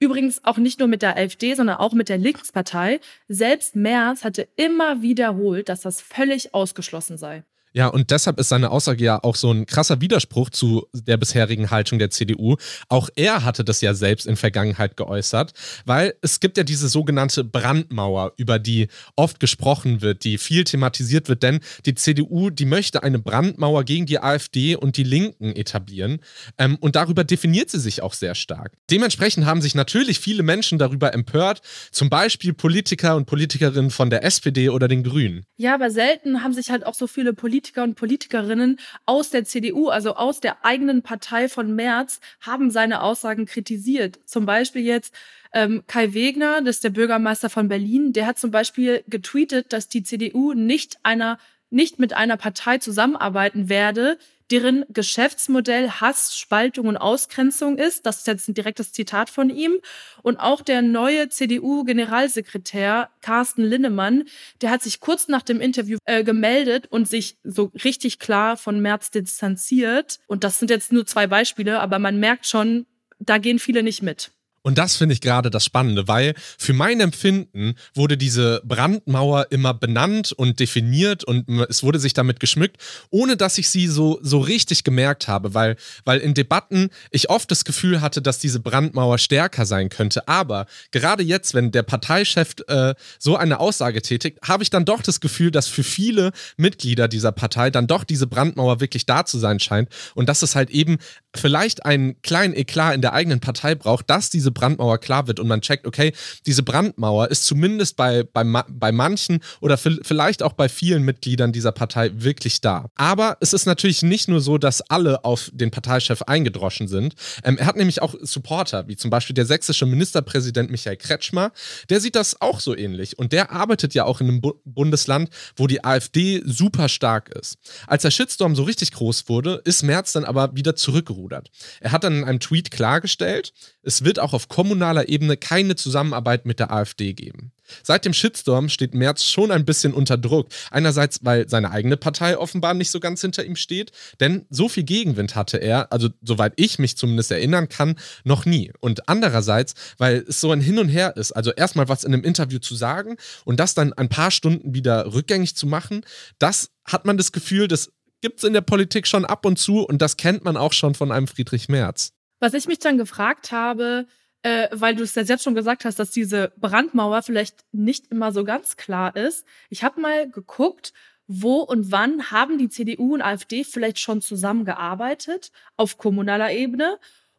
Übrigens 0.00 0.44
auch 0.44 0.58
nicht 0.58 0.78
nur 0.80 0.88
mit 0.88 1.02
der 1.02 1.16
AfD, 1.16 1.54
sondern 1.54 1.76
auch 1.76 1.92
mit 1.92 2.08
der 2.08 2.18
Linkspartei. 2.18 3.00
Selbst 3.28 3.76
Merz 3.76 4.24
hatte 4.24 4.48
immer 4.56 5.02
wiederholt, 5.02 5.68
dass 5.68 5.82
das 5.82 6.00
völlig 6.00 6.54
ausgeschlossen 6.54 7.16
sei. 7.16 7.44
Ja, 7.76 7.88
und 7.88 8.12
deshalb 8.12 8.38
ist 8.38 8.50
seine 8.50 8.70
Aussage 8.70 9.02
ja 9.02 9.18
auch 9.24 9.34
so 9.34 9.50
ein 9.50 9.66
krasser 9.66 10.00
Widerspruch 10.00 10.50
zu 10.50 10.86
der 10.92 11.16
bisherigen 11.16 11.72
Haltung 11.72 11.98
der 11.98 12.08
CDU. 12.08 12.54
Auch 12.88 13.08
er 13.16 13.44
hatte 13.44 13.64
das 13.64 13.80
ja 13.80 13.94
selbst 13.94 14.28
in 14.28 14.36
Vergangenheit 14.36 14.96
geäußert, 14.96 15.52
weil 15.84 16.14
es 16.22 16.38
gibt 16.38 16.56
ja 16.56 16.62
diese 16.62 16.86
sogenannte 16.88 17.42
Brandmauer, 17.42 18.32
über 18.36 18.60
die 18.60 18.86
oft 19.16 19.40
gesprochen 19.40 20.02
wird, 20.02 20.22
die 20.22 20.38
viel 20.38 20.62
thematisiert 20.62 21.28
wird, 21.28 21.42
denn 21.42 21.58
die 21.84 21.96
CDU, 21.96 22.50
die 22.50 22.64
möchte 22.64 23.02
eine 23.02 23.18
Brandmauer 23.18 23.82
gegen 23.82 24.06
die 24.06 24.20
AfD 24.20 24.76
und 24.76 24.96
die 24.96 25.02
Linken 25.02 25.56
etablieren. 25.56 26.20
Ähm, 26.58 26.76
und 26.76 26.94
darüber 26.94 27.24
definiert 27.24 27.70
sie 27.70 27.80
sich 27.80 28.02
auch 28.02 28.12
sehr 28.12 28.36
stark. 28.36 28.74
Dementsprechend 28.88 29.46
haben 29.46 29.60
sich 29.60 29.74
natürlich 29.74 30.20
viele 30.20 30.44
Menschen 30.44 30.78
darüber 30.78 31.12
empört, 31.12 31.60
zum 31.90 32.08
Beispiel 32.08 32.52
Politiker 32.52 33.16
und 33.16 33.26
Politikerinnen 33.26 33.90
von 33.90 34.10
der 34.10 34.22
SPD 34.22 34.68
oder 34.68 34.86
den 34.86 35.02
Grünen. 35.02 35.44
Ja, 35.56 35.74
aber 35.74 35.90
selten 35.90 36.44
haben 36.44 36.52
sich 36.52 36.70
halt 36.70 36.86
auch 36.86 36.94
so 36.94 37.08
viele 37.08 37.32
Politiker 37.32 37.63
Politiker 37.64 37.82
und 37.82 37.94
Politikerinnen 37.94 38.78
aus 39.06 39.30
der 39.30 39.44
CDU, 39.44 39.88
also 39.88 40.16
aus 40.16 40.40
der 40.40 40.64
eigenen 40.66 41.02
Partei 41.02 41.48
von 41.48 41.74
Merz, 41.74 42.20
haben 42.40 42.70
seine 42.70 43.02
Aussagen 43.02 43.46
kritisiert. 43.46 44.20
Zum 44.26 44.44
Beispiel 44.44 44.82
jetzt 44.82 45.14
ähm, 45.54 45.82
Kai 45.86 46.12
Wegner, 46.12 46.60
das 46.60 46.76
ist 46.76 46.84
der 46.84 46.90
Bürgermeister 46.90 47.48
von 47.48 47.68
Berlin, 47.68 48.12
der 48.12 48.26
hat 48.26 48.38
zum 48.38 48.50
Beispiel 48.50 49.02
getweetet, 49.08 49.72
dass 49.72 49.88
die 49.88 50.02
CDU 50.02 50.52
nicht 50.52 50.98
einer 51.02 51.38
nicht 51.70 51.98
mit 51.98 52.12
einer 52.12 52.36
Partei 52.36 52.78
zusammenarbeiten 52.78 53.68
werde, 53.68 54.16
deren 54.50 54.84
Geschäftsmodell 54.88 55.90
Hass, 55.90 56.36
Spaltung 56.36 56.86
und 56.86 56.96
Ausgrenzung 56.96 57.78
ist. 57.78 58.06
Das 58.06 58.18
ist 58.18 58.26
jetzt 58.26 58.48
ein 58.48 58.54
direktes 58.54 58.92
Zitat 58.92 59.30
von 59.30 59.50
ihm. 59.50 59.78
Und 60.22 60.38
auch 60.38 60.60
der 60.60 60.82
neue 60.82 61.28
CDU-Generalsekretär 61.28 63.10
Carsten 63.20 63.62
Linnemann, 63.62 64.24
der 64.60 64.70
hat 64.70 64.82
sich 64.82 65.00
kurz 65.00 65.28
nach 65.28 65.42
dem 65.42 65.60
Interview 65.60 65.98
äh, 66.04 66.24
gemeldet 66.24 66.86
und 66.88 67.08
sich 67.08 67.38
so 67.42 67.72
richtig 67.84 68.18
klar 68.18 68.56
von 68.56 68.80
Merz 68.80 69.10
distanziert. 69.10 70.20
Und 70.26 70.44
das 70.44 70.58
sind 70.58 70.70
jetzt 70.70 70.92
nur 70.92 71.06
zwei 71.06 71.26
Beispiele, 71.26 71.80
aber 71.80 71.98
man 71.98 72.18
merkt 72.18 72.46
schon, 72.46 72.86
da 73.18 73.38
gehen 73.38 73.58
viele 73.58 73.82
nicht 73.82 74.02
mit. 74.02 74.32
Und 74.66 74.78
das 74.78 74.96
finde 74.96 75.12
ich 75.12 75.20
gerade 75.20 75.50
das 75.50 75.66
Spannende, 75.66 76.08
weil 76.08 76.34
für 76.56 76.72
mein 76.72 76.98
Empfinden 77.00 77.74
wurde 77.94 78.16
diese 78.16 78.62
Brandmauer 78.64 79.48
immer 79.50 79.74
benannt 79.74 80.32
und 80.32 80.58
definiert 80.58 81.22
und 81.22 81.46
es 81.68 81.82
wurde 81.82 81.98
sich 81.98 82.14
damit 82.14 82.40
geschmückt, 82.40 82.78
ohne 83.10 83.36
dass 83.36 83.58
ich 83.58 83.68
sie 83.68 83.86
so, 83.88 84.18
so 84.22 84.38
richtig 84.38 84.82
gemerkt 84.82 85.28
habe, 85.28 85.52
weil, 85.52 85.76
weil 86.06 86.18
in 86.20 86.32
Debatten 86.32 86.88
ich 87.10 87.28
oft 87.28 87.50
das 87.50 87.66
Gefühl 87.66 88.00
hatte, 88.00 88.22
dass 88.22 88.38
diese 88.38 88.58
Brandmauer 88.58 89.18
stärker 89.18 89.66
sein 89.66 89.90
könnte. 89.90 90.26
Aber 90.28 90.64
gerade 90.92 91.22
jetzt, 91.22 91.52
wenn 91.52 91.70
der 91.70 91.82
Parteichef 91.82 92.54
äh, 92.66 92.94
so 93.18 93.36
eine 93.36 93.60
Aussage 93.60 94.00
tätigt, 94.00 94.38
habe 94.42 94.62
ich 94.62 94.70
dann 94.70 94.86
doch 94.86 95.02
das 95.02 95.20
Gefühl, 95.20 95.50
dass 95.50 95.68
für 95.68 95.84
viele 95.84 96.32
Mitglieder 96.56 97.06
dieser 97.06 97.32
Partei 97.32 97.68
dann 97.68 97.86
doch 97.86 98.02
diese 98.02 98.26
Brandmauer 98.26 98.80
wirklich 98.80 99.04
da 99.04 99.26
zu 99.26 99.38
sein 99.38 99.60
scheint 99.60 99.90
und 100.14 100.30
dass 100.30 100.40
es 100.40 100.56
halt 100.56 100.70
eben 100.70 100.96
vielleicht 101.36 101.84
einen 101.84 102.20
kleinen 102.22 102.54
Eklat 102.54 102.94
in 102.94 103.02
der 103.02 103.12
eigenen 103.12 103.40
Partei 103.40 103.74
braucht, 103.74 104.08
dass 104.08 104.30
diese 104.30 104.53
Brandmauer 104.54 104.98
klar 104.98 105.26
wird 105.26 105.40
und 105.40 105.48
man 105.48 105.60
checkt, 105.60 105.86
okay, 105.86 106.12
diese 106.46 106.62
Brandmauer 106.62 107.30
ist 107.30 107.44
zumindest 107.44 107.96
bei, 107.96 108.22
bei, 108.22 108.44
bei 108.44 108.92
manchen 108.92 109.40
oder 109.60 109.76
vielleicht 109.76 110.42
auch 110.42 110.52
bei 110.52 110.68
vielen 110.68 111.02
Mitgliedern 111.02 111.52
dieser 111.52 111.72
Partei 111.72 112.10
wirklich 112.14 112.60
da. 112.60 112.90
Aber 112.94 113.36
es 113.40 113.52
ist 113.52 113.66
natürlich 113.66 114.02
nicht 114.02 114.28
nur 114.28 114.40
so, 114.40 114.58
dass 114.58 114.80
alle 114.82 115.24
auf 115.24 115.50
den 115.52 115.70
Parteichef 115.70 116.22
eingedroschen 116.22 116.88
sind. 116.88 117.14
Ähm, 117.42 117.58
er 117.58 117.66
hat 117.66 117.76
nämlich 117.76 118.00
auch 118.02 118.14
Supporter, 118.20 118.88
wie 118.88 118.96
zum 118.96 119.10
Beispiel 119.10 119.34
der 119.34 119.46
sächsische 119.46 119.86
Ministerpräsident 119.86 120.70
Michael 120.70 120.96
Kretschmer. 120.96 121.52
Der 121.90 122.00
sieht 122.00 122.14
das 122.14 122.40
auch 122.40 122.60
so 122.60 122.76
ähnlich 122.76 123.18
und 123.18 123.32
der 123.32 123.50
arbeitet 123.50 123.94
ja 123.94 124.04
auch 124.04 124.20
in 124.20 124.28
einem 124.28 124.40
Bu 124.40 124.54
Bundesland, 124.64 125.30
wo 125.56 125.66
die 125.66 125.84
AfD 125.84 126.42
super 126.44 126.88
stark 126.88 127.28
ist. 127.28 127.56
Als 127.86 128.02
der 128.02 128.10
Shitstorm 128.10 128.56
so 128.56 128.62
richtig 128.62 128.92
groß 128.92 129.28
wurde, 129.28 129.60
ist 129.64 129.82
Merz 129.82 130.12
dann 130.12 130.24
aber 130.24 130.54
wieder 130.54 130.76
zurückgerudert. 130.76 131.50
Er 131.80 131.92
hat 131.92 132.04
dann 132.04 132.18
in 132.18 132.24
einem 132.24 132.40
Tweet 132.40 132.70
klargestellt, 132.70 133.52
es 133.82 134.04
wird 134.04 134.18
auch 134.18 134.32
auf 134.32 134.43
kommunaler 134.48 135.08
Ebene 135.08 135.36
keine 135.36 135.76
Zusammenarbeit 135.76 136.46
mit 136.46 136.58
der 136.58 136.72
AfD 136.72 137.12
geben. 137.12 137.52
Seit 137.82 138.04
dem 138.04 138.12
Shitstorm 138.12 138.68
steht 138.68 138.94
Merz 138.94 139.24
schon 139.24 139.50
ein 139.50 139.64
bisschen 139.64 139.94
unter 139.94 140.16
Druck. 140.16 140.48
Einerseits, 140.70 141.20
weil 141.22 141.48
seine 141.48 141.70
eigene 141.70 141.96
Partei 141.96 142.36
offenbar 142.36 142.74
nicht 142.74 142.90
so 142.90 143.00
ganz 143.00 143.20
hinter 143.20 143.44
ihm 143.44 143.56
steht, 143.56 143.92
denn 144.20 144.46
so 144.50 144.68
viel 144.68 144.84
Gegenwind 144.84 145.34
hatte 145.34 145.58
er, 145.58 145.92
also 145.92 146.08
soweit 146.22 146.52
ich 146.56 146.78
mich 146.78 146.96
zumindest 146.96 147.30
erinnern 147.30 147.68
kann, 147.68 147.96
noch 148.24 148.44
nie. 148.44 148.72
Und 148.80 149.08
andererseits, 149.08 149.74
weil 149.98 150.24
es 150.28 150.40
so 150.40 150.52
ein 150.52 150.60
Hin 150.60 150.78
und 150.78 150.88
Her 150.88 151.16
ist, 151.16 151.32
also 151.32 151.52
erstmal 151.52 151.88
was 151.88 152.04
in 152.04 152.12
einem 152.12 152.24
Interview 152.24 152.58
zu 152.58 152.74
sagen 152.74 153.16
und 153.44 153.60
das 153.60 153.74
dann 153.74 153.92
ein 153.92 154.08
paar 154.08 154.30
Stunden 154.30 154.74
wieder 154.74 155.12
rückgängig 155.12 155.56
zu 155.56 155.66
machen, 155.66 156.04
das 156.38 156.70
hat 156.84 157.06
man 157.06 157.16
das 157.16 157.32
Gefühl, 157.32 157.68
das 157.68 157.90
gibt 158.20 158.38
es 158.38 158.44
in 158.44 158.52
der 158.52 158.62
Politik 158.62 159.06
schon 159.06 159.24
ab 159.24 159.44
und 159.44 159.58
zu 159.58 159.80
und 159.80 160.00
das 160.00 160.16
kennt 160.16 160.44
man 160.44 160.56
auch 160.56 160.72
schon 160.72 160.94
von 160.94 161.12
einem 161.12 161.26
Friedrich 161.26 161.68
Merz. 161.68 162.12
Was 162.40 162.54
ich 162.54 162.66
mich 162.66 162.78
dann 162.78 162.98
gefragt 162.98 163.52
habe, 163.52 164.06
äh, 164.44 164.68
weil 164.72 164.94
du 164.94 165.02
es 165.02 165.14
ja 165.14 165.24
selbst 165.24 165.44
schon 165.44 165.54
gesagt 165.54 165.86
hast, 165.86 165.98
dass 165.98 166.10
diese 166.10 166.52
Brandmauer 166.58 167.22
vielleicht 167.22 167.64
nicht 167.72 168.12
immer 168.12 168.30
so 168.30 168.44
ganz 168.44 168.76
klar 168.76 169.16
ist. 169.16 169.46
Ich 169.70 169.82
habe 169.82 170.02
mal 170.02 170.30
geguckt, 170.30 170.92
wo 171.26 171.60
und 171.60 171.90
wann 171.90 172.30
haben 172.30 172.58
die 172.58 172.68
CDU 172.68 173.14
und 173.14 173.22
AfD 173.22 173.64
vielleicht 173.64 173.98
schon 173.98 174.20
zusammengearbeitet 174.20 175.50
auf 175.78 175.96
kommunaler 175.96 176.52
Ebene. 176.52 176.98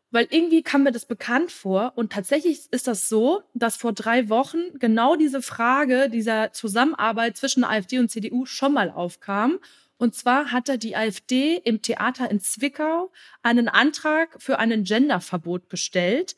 Weil 0.10 0.28
irgendwie 0.32 0.64
kam 0.64 0.82
mir 0.84 0.92
das 0.92 1.06
bekannt 1.06 1.52
vor. 1.52 1.94
Und 1.96 2.12
tatsächlich 2.12 2.62
ist 2.72 2.88
das 2.88 3.08
so, 3.08 3.44
dass 3.54 3.76
vor 3.76 3.94
drei 3.94 4.30
Wochen 4.30 4.80
genau 4.80 5.16
diese 5.16 5.44
Frage 5.44 6.10
dieser 6.10 6.54
Zusammenarbeit 6.54 7.38
zwischen 7.38 7.64
AfD 7.64 8.00
und 8.00 8.10
CDU 8.10 8.48
schon 8.48 8.74
mal 8.74 8.90
aufkam. 8.90 9.60
Und 9.98 10.16
zwar 10.16 10.52
hatte 10.52 10.80
die 10.80 10.96
AfD 10.96 11.58
im 11.58 11.84
Theater 11.84 12.32
in 12.32 12.40
Zwickau 12.40 13.12
einen 13.44 13.68
Antrag 13.68 14.42
für 14.42 14.58
ein 14.58 14.84
Genderverbot 14.84 15.70
gestellt. 15.70 16.36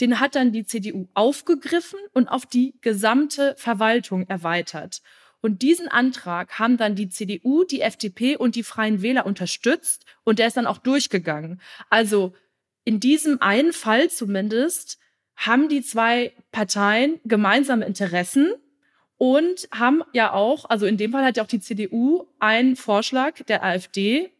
Den 0.00 0.20
hat 0.20 0.34
dann 0.34 0.52
die 0.52 0.66
CDU 0.66 1.08
aufgegriffen 1.14 1.98
und 2.12 2.28
auf 2.28 2.46
die 2.46 2.74
gesamte 2.80 3.54
Verwaltung 3.58 4.26
erweitert. 4.28 5.02
Und 5.40 5.60
diesen 5.60 5.88
Antrag 5.88 6.58
haben 6.58 6.78
dann 6.78 6.94
die 6.94 7.10
CDU, 7.10 7.64
die 7.64 7.82
FDP 7.82 8.36
und 8.36 8.54
die 8.54 8.62
Freien 8.62 9.02
Wähler 9.02 9.26
unterstützt 9.26 10.06
und 10.24 10.38
der 10.38 10.46
ist 10.46 10.56
dann 10.56 10.66
auch 10.66 10.78
durchgegangen. 10.78 11.60
Also 11.90 12.32
in 12.84 12.98
diesem 12.98 13.42
einen 13.42 13.72
Fall 13.72 14.08
zumindest 14.08 14.98
haben 15.36 15.68
die 15.68 15.82
zwei 15.82 16.32
Parteien 16.50 17.20
gemeinsame 17.24 17.84
Interessen 17.84 18.54
und 19.16 19.68
haben 19.72 20.02
ja 20.12 20.32
auch, 20.32 20.64
also 20.68 20.86
in 20.86 20.96
dem 20.96 21.12
Fall 21.12 21.24
hat 21.24 21.36
ja 21.36 21.42
auch 21.42 21.48
die 21.48 21.60
CDU 21.60 22.26
einen 22.38 22.76
Vorschlag 22.76 23.42
der 23.44 23.62
AfD 23.62 24.30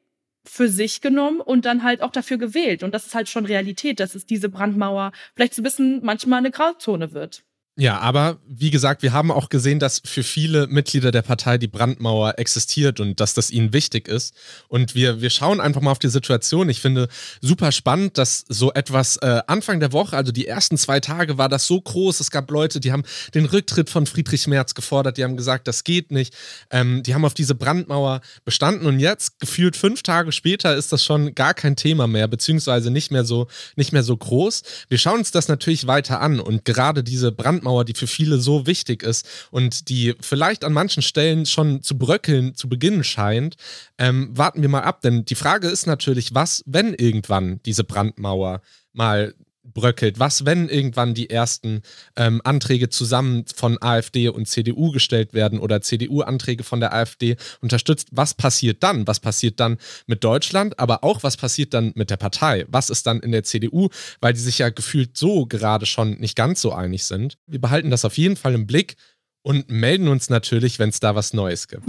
für 0.45 0.69
sich 0.69 1.01
genommen 1.01 1.41
und 1.41 1.65
dann 1.65 1.83
halt 1.83 2.03
auch 2.03 2.13
dafür 2.13 2.39
gewählt. 2.39 2.83
Und 2.83 2.93
das 2.93 3.07
ist 3.07 3.15
halt 3.15 3.29
schon 3.29 3.47
Realität, 3.47 4.01
dass 4.01 4.15
es 4.15 4.27
diese 4.27 4.49
Brandmauer 4.49 5.13
vielleicht 5.35 5.55
so 5.55 5.63
ein 5.63 5.65
bisschen 5.65 6.05
manchmal 6.05 6.39
eine 6.39 6.51
Grauzone 6.51 7.13
wird. 7.13 7.45
Ja, 7.77 7.99
aber 7.99 8.39
wie 8.47 8.71
gesagt, 8.71 9.03
wir 9.03 9.13
haben 9.13 9.33
auch 9.33 9.49
gesehen, 9.49 9.81
dass 9.81 10.01
für 10.05 10.23
viele 10.23 10.69
Mitglieder 10.69 11.11
der 11.11 11.23
Partei 11.23 11.59
die 11.59 11.67
Brandmauer 11.67 12.39
existiert 12.39 13.01
und 13.01 13.19
dass 13.19 13.35
das 13.35 13.51
ihnen 13.51 13.73
wichtig 13.73 14.07
ist. 14.07 14.33
Und 14.69 14.95
wir, 14.95 15.21
wir 15.21 15.31
schauen 15.31 15.61
einfach 15.61 15.81
mal 15.81 15.91
auf 15.91 15.99
die 15.99 16.09
Situation. 16.09 16.69
Ich 16.69 16.81
finde 16.81 17.09
super 17.41 17.73
spannend, 17.73 18.17
dass 18.17 18.45
so 18.49 18.73
etwas 18.73 19.17
äh, 19.17 19.43
Anfang 19.49 19.81
der 19.81 19.93
Woche, 19.93 20.17
also 20.17 20.31
die 20.31 20.47
ersten 20.47 20.79
zwei 20.79 21.01
Tage, 21.01 21.37
war 21.37 21.49
das 21.49 21.67
so 21.67 21.81
groß. 21.81 22.21
Es 22.21 22.31
gab 22.31 22.49
Leute, 22.53 22.79
die 22.79 22.93
haben 22.93 23.03
den 23.35 23.45
Rücktritt 23.45 23.91
von 23.91 24.07
Friedrich 24.07 24.47
Merz 24.47 24.75
gefordert, 24.75 25.19
die 25.19 25.25
haben 25.25 25.37
gesagt, 25.37 25.67
das 25.67 25.83
geht 25.83 26.13
nicht. 26.13 26.33
Ähm, 26.71 27.03
die 27.03 27.13
haben 27.13 27.25
auf 27.25 27.35
diese 27.35 27.57
Brandmauer 27.57 28.21
bestanden 28.45 28.87
und 28.87 29.01
jetzt, 29.01 29.41
gefühlt 29.41 29.77
fünf 29.77 30.05
Tage 30.05 30.31
später, 30.31 30.77
ist 30.77 30.93
das 30.93 31.05
schon 31.05 31.35
gar 31.35 31.55
kein 31.55 31.75
Thema 31.75 32.07
mehr, 32.07 32.29
beziehungsweise 32.29 32.93
nicht 32.93 33.11
mehr 33.11 33.25
so, 33.25 33.49
nicht 33.75 33.93
mehr 33.93 34.05
so 34.05 34.17
groß. 34.17 34.63
Wir 34.89 34.99
schauen 34.99 35.19
uns 35.19 35.33
das 35.33 35.49
natürlich 35.49 35.89
weiter 35.89 36.21
an 36.21 36.39
und 36.39 36.65
gerade 36.65 37.03
diese 37.03 37.33
Brandmauer 37.33 37.64
Brandmauer, 37.65 37.85
die 37.85 37.95
für 37.95 38.07
viele 38.07 38.39
so 38.39 38.67
wichtig 38.67 39.03
ist 39.03 39.27
und 39.51 39.89
die 39.89 40.15
vielleicht 40.21 40.65
an 40.65 40.73
manchen 40.73 41.03
Stellen 41.03 41.47
schon 41.47 41.83
zu 41.83 41.99
bröckeln 41.99 42.55
zu 42.55 42.69
beginnen 42.69 43.05
scheint, 43.05 43.57
ähm, 43.99 44.37
warten 44.37 44.63
wir 44.63 44.69
mal 44.69 44.83
ab. 44.83 45.01
Denn 45.01 45.25
die 45.25 45.35
Frage 45.35 45.69
ist 45.69 45.87
natürlich, 45.87 46.35
was, 46.35 46.63
wenn 46.67 46.95
irgendwann 46.95 47.61
diese 47.65 47.85
Brandmauer 47.85 48.61
mal 48.93 49.35
bröckelt. 49.65 50.19
Was, 50.19 50.45
wenn 50.45 50.69
irgendwann 50.69 51.15
die 51.15 51.31
ersten 51.31 51.83
ähm, 52.17 52.41
Anträge 52.45 52.89
zusammen 52.89 53.45
von 53.55 53.81
AfD 53.81 54.29
und 54.29 54.47
CDU 54.47 54.93
gestellt 54.93 55.35
werden 55.35 55.59
oder 55.59 55.81
CDU-Anträge 55.81 56.65
von 56.65 56.81
der 56.81 56.95
AfD 56.95 57.37
unterstützt? 57.61 58.09
Was 58.13 58.35
passiert 58.35 58.83
dann? 58.83 59.07
Was 59.07 59.21
passiert 59.21 59.61
dann 59.61 59.79
mit 60.07 60.23
Deutschland? 60.23 60.79
Aber 60.79 61.03
auch, 61.03 61.23
was 61.23 61.37
passiert 61.37 61.75
dann 61.75 61.93
mit 61.95 62.11
der 62.11 62.17
Partei? 62.17 62.67
Was 62.69 62.91
ist 62.91 63.07
dann 63.07 63.21
in 63.21 63.33
der 63.33 63.45
CDU? 63.45 63.89
Weil 64.21 64.35
die 64.35 64.41
sich 64.41 64.59
ja 64.59 64.69
gefühlt 64.69 65.17
so 65.17 65.47
gerade 65.47 65.87
schon 65.87 66.19
nicht 66.21 66.37
ganz 66.37 66.61
so 66.61 66.73
einig 66.73 67.05
sind. 67.05 67.39
Wir 67.47 67.61
behalten 67.61 67.91
das 67.91 68.05
auf 68.05 68.19
jeden 68.19 68.37
Fall 68.37 68.55
im 68.55 68.67
Blick 68.67 68.97
und 69.43 69.71
melden 69.71 70.09
uns 70.09 70.31
natürlich, 70.31 70.79
wenn 70.79 70.89
es 70.89 71.01
da 71.01 71.15
was 71.15 71.33
Neues 71.33 71.69
gibt. 71.69 71.85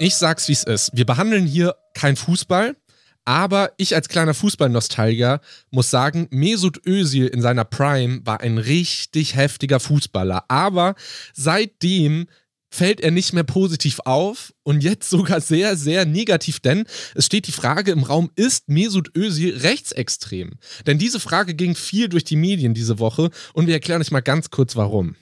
Ich 0.00 0.14
sag's, 0.14 0.48
wie 0.48 0.52
es 0.52 0.62
ist. 0.62 0.90
Wir 0.94 1.04
behandeln 1.04 1.44
hier 1.44 1.74
kein 1.94 2.14
Fußball, 2.14 2.76
aber 3.28 3.72
ich 3.76 3.94
als 3.94 4.08
kleiner 4.08 4.32
Fußballnostalgiker 4.32 5.42
muss 5.70 5.90
sagen, 5.90 6.28
Mesut 6.30 6.80
Özil 6.86 7.26
in 7.26 7.42
seiner 7.42 7.66
Prime 7.66 8.22
war 8.24 8.40
ein 8.40 8.56
richtig 8.56 9.36
heftiger 9.36 9.80
Fußballer. 9.80 10.46
Aber 10.48 10.94
seitdem 11.34 12.28
fällt 12.70 13.02
er 13.02 13.10
nicht 13.10 13.34
mehr 13.34 13.44
positiv 13.44 14.00
auf 14.06 14.54
und 14.62 14.82
jetzt 14.82 15.10
sogar 15.10 15.42
sehr, 15.42 15.76
sehr 15.76 16.06
negativ, 16.06 16.60
denn 16.60 16.86
es 17.14 17.26
steht 17.26 17.46
die 17.46 17.52
Frage 17.52 17.90
im 17.90 18.02
Raum, 18.02 18.30
ist 18.34 18.70
Mesut 18.70 19.14
Özil 19.14 19.58
rechtsextrem? 19.58 20.52
Denn 20.86 20.96
diese 20.96 21.20
Frage 21.20 21.52
ging 21.54 21.74
viel 21.74 22.08
durch 22.08 22.24
die 22.24 22.36
Medien 22.36 22.72
diese 22.72 22.98
Woche 22.98 23.28
und 23.52 23.66
wir 23.66 23.74
erklären 23.74 24.00
euch 24.00 24.10
mal 24.10 24.20
ganz 24.20 24.48
kurz 24.48 24.74
warum. 24.74 25.16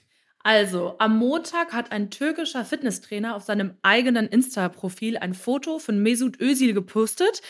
Also, 0.45 0.95
am 1.01 1.19
Montag 1.19 1.73
hat 1.73 1.91
ein 1.91 2.11
türkischer 2.11 2.65
Fitnesstrainer 2.65 3.35
auf 3.35 3.43
seinem 3.43 3.75
eigenen 3.83 4.29
Insta-Profil 4.29 5.17
ein 5.17 5.35
Foto 5.35 5.81
von 5.81 6.01
Mesut 6.01 6.41
Özil 6.41 6.73
gepostet, 6.73 7.43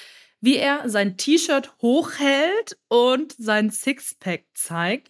wie 0.46 0.56
er 0.58 0.88
sein 0.88 1.16
T-Shirt 1.16 1.74
hochhält 1.82 2.78
und 2.88 3.34
sein 3.36 3.70
Sixpack 3.70 4.44
zeigt. 4.54 5.08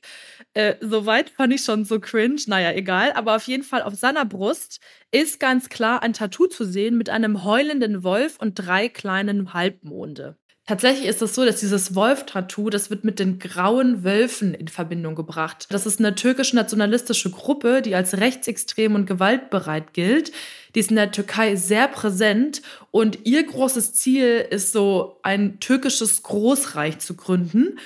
Äh, 0.55 0.77
soweit 0.81 1.29
fand 1.29 1.53
ich 1.53 1.63
schon 1.63 1.85
so 1.85 2.01
cringe. 2.01 2.41
Naja, 2.47 2.73
egal. 2.73 3.13
Aber 3.13 3.37
auf 3.37 3.47
jeden 3.47 3.63
Fall 3.63 3.83
auf 3.83 3.95
seiner 3.97 4.25
Brust 4.25 4.81
ist 5.11 5.39
ganz 5.39 5.69
klar 5.69 6.03
ein 6.03 6.15
Tattoo 6.15 6.47
zu 6.47 6.65
sehen 6.65 6.97
mit 6.97 7.11
einem 7.11 7.45
heulenden 7.45 8.03
Wolf 8.03 8.39
und 8.41 8.55
drei 8.55 8.89
kleinen 8.89 9.53
Halbmonde. 9.53 10.39
Tatsächlich 10.67 11.07
ist 11.07 11.23
es 11.23 11.37
so, 11.37 11.45
dass 11.45 11.61
dieses 11.61 11.95
Wolf-Tattoo, 11.95 12.71
das 12.71 12.91
wird 12.91 13.05
mit 13.05 13.21
den 13.21 13.39
grauen 13.39 14.03
Wölfen 14.03 14.53
in 14.53 14.67
Verbindung 14.67 15.15
gebracht. 15.15 15.69
Das 15.71 15.87
ist 15.87 16.01
eine 16.01 16.17
türkische 16.17 16.57
nationalistische 16.57 17.31
Gruppe, 17.31 17.83
die 17.83 17.95
als 17.95 18.19
rechtsextrem 18.19 18.97
und 18.97 19.07
gewaltbereit 19.07 19.93
gilt. 19.93 20.33
Die 20.75 20.81
ist 20.81 20.91
in 20.91 20.97
der 20.97 21.13
Türkei 21.13 21.55
sehr 21.55 21.87
präsent 21.87 22.63
und 22.91 23.21
ihr 23.25 23.45
großes 23.45 23.95
Ziel 23.95 24.45
ist 24.51 24.73
so, 24.73 25.21
ein 25.23 25.61
türkisches 25.61 26.25
Großreich 26.25 26.99
zu 26.99 27.15
gründen. 27.15 27.79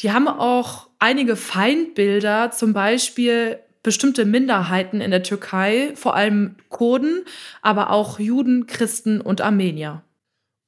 Die 0.00 0.12
haben 0.12 0.28
auch 0.28 0.88
einige 0.98 1.34
Feindbilder, 1.34 2.50
zum 2.50 2.74
Beispiel 2.74 3.58
bestimmte 3.82 4.26
Minderheiten 4.26 5.00
in 5.00 5.12
der 5.12 5.22
Türkei, 5.22 5.92
vor 5.94 6.14
allem 6.14 6.56
Kurden, 6.68 7.24
aber 7.62 7.88
auch 7.88 8.18
Juden, 8.18 8.66
Christen 8.66 9.22
und 9.22 9.40
Armenier. 9.40 10.02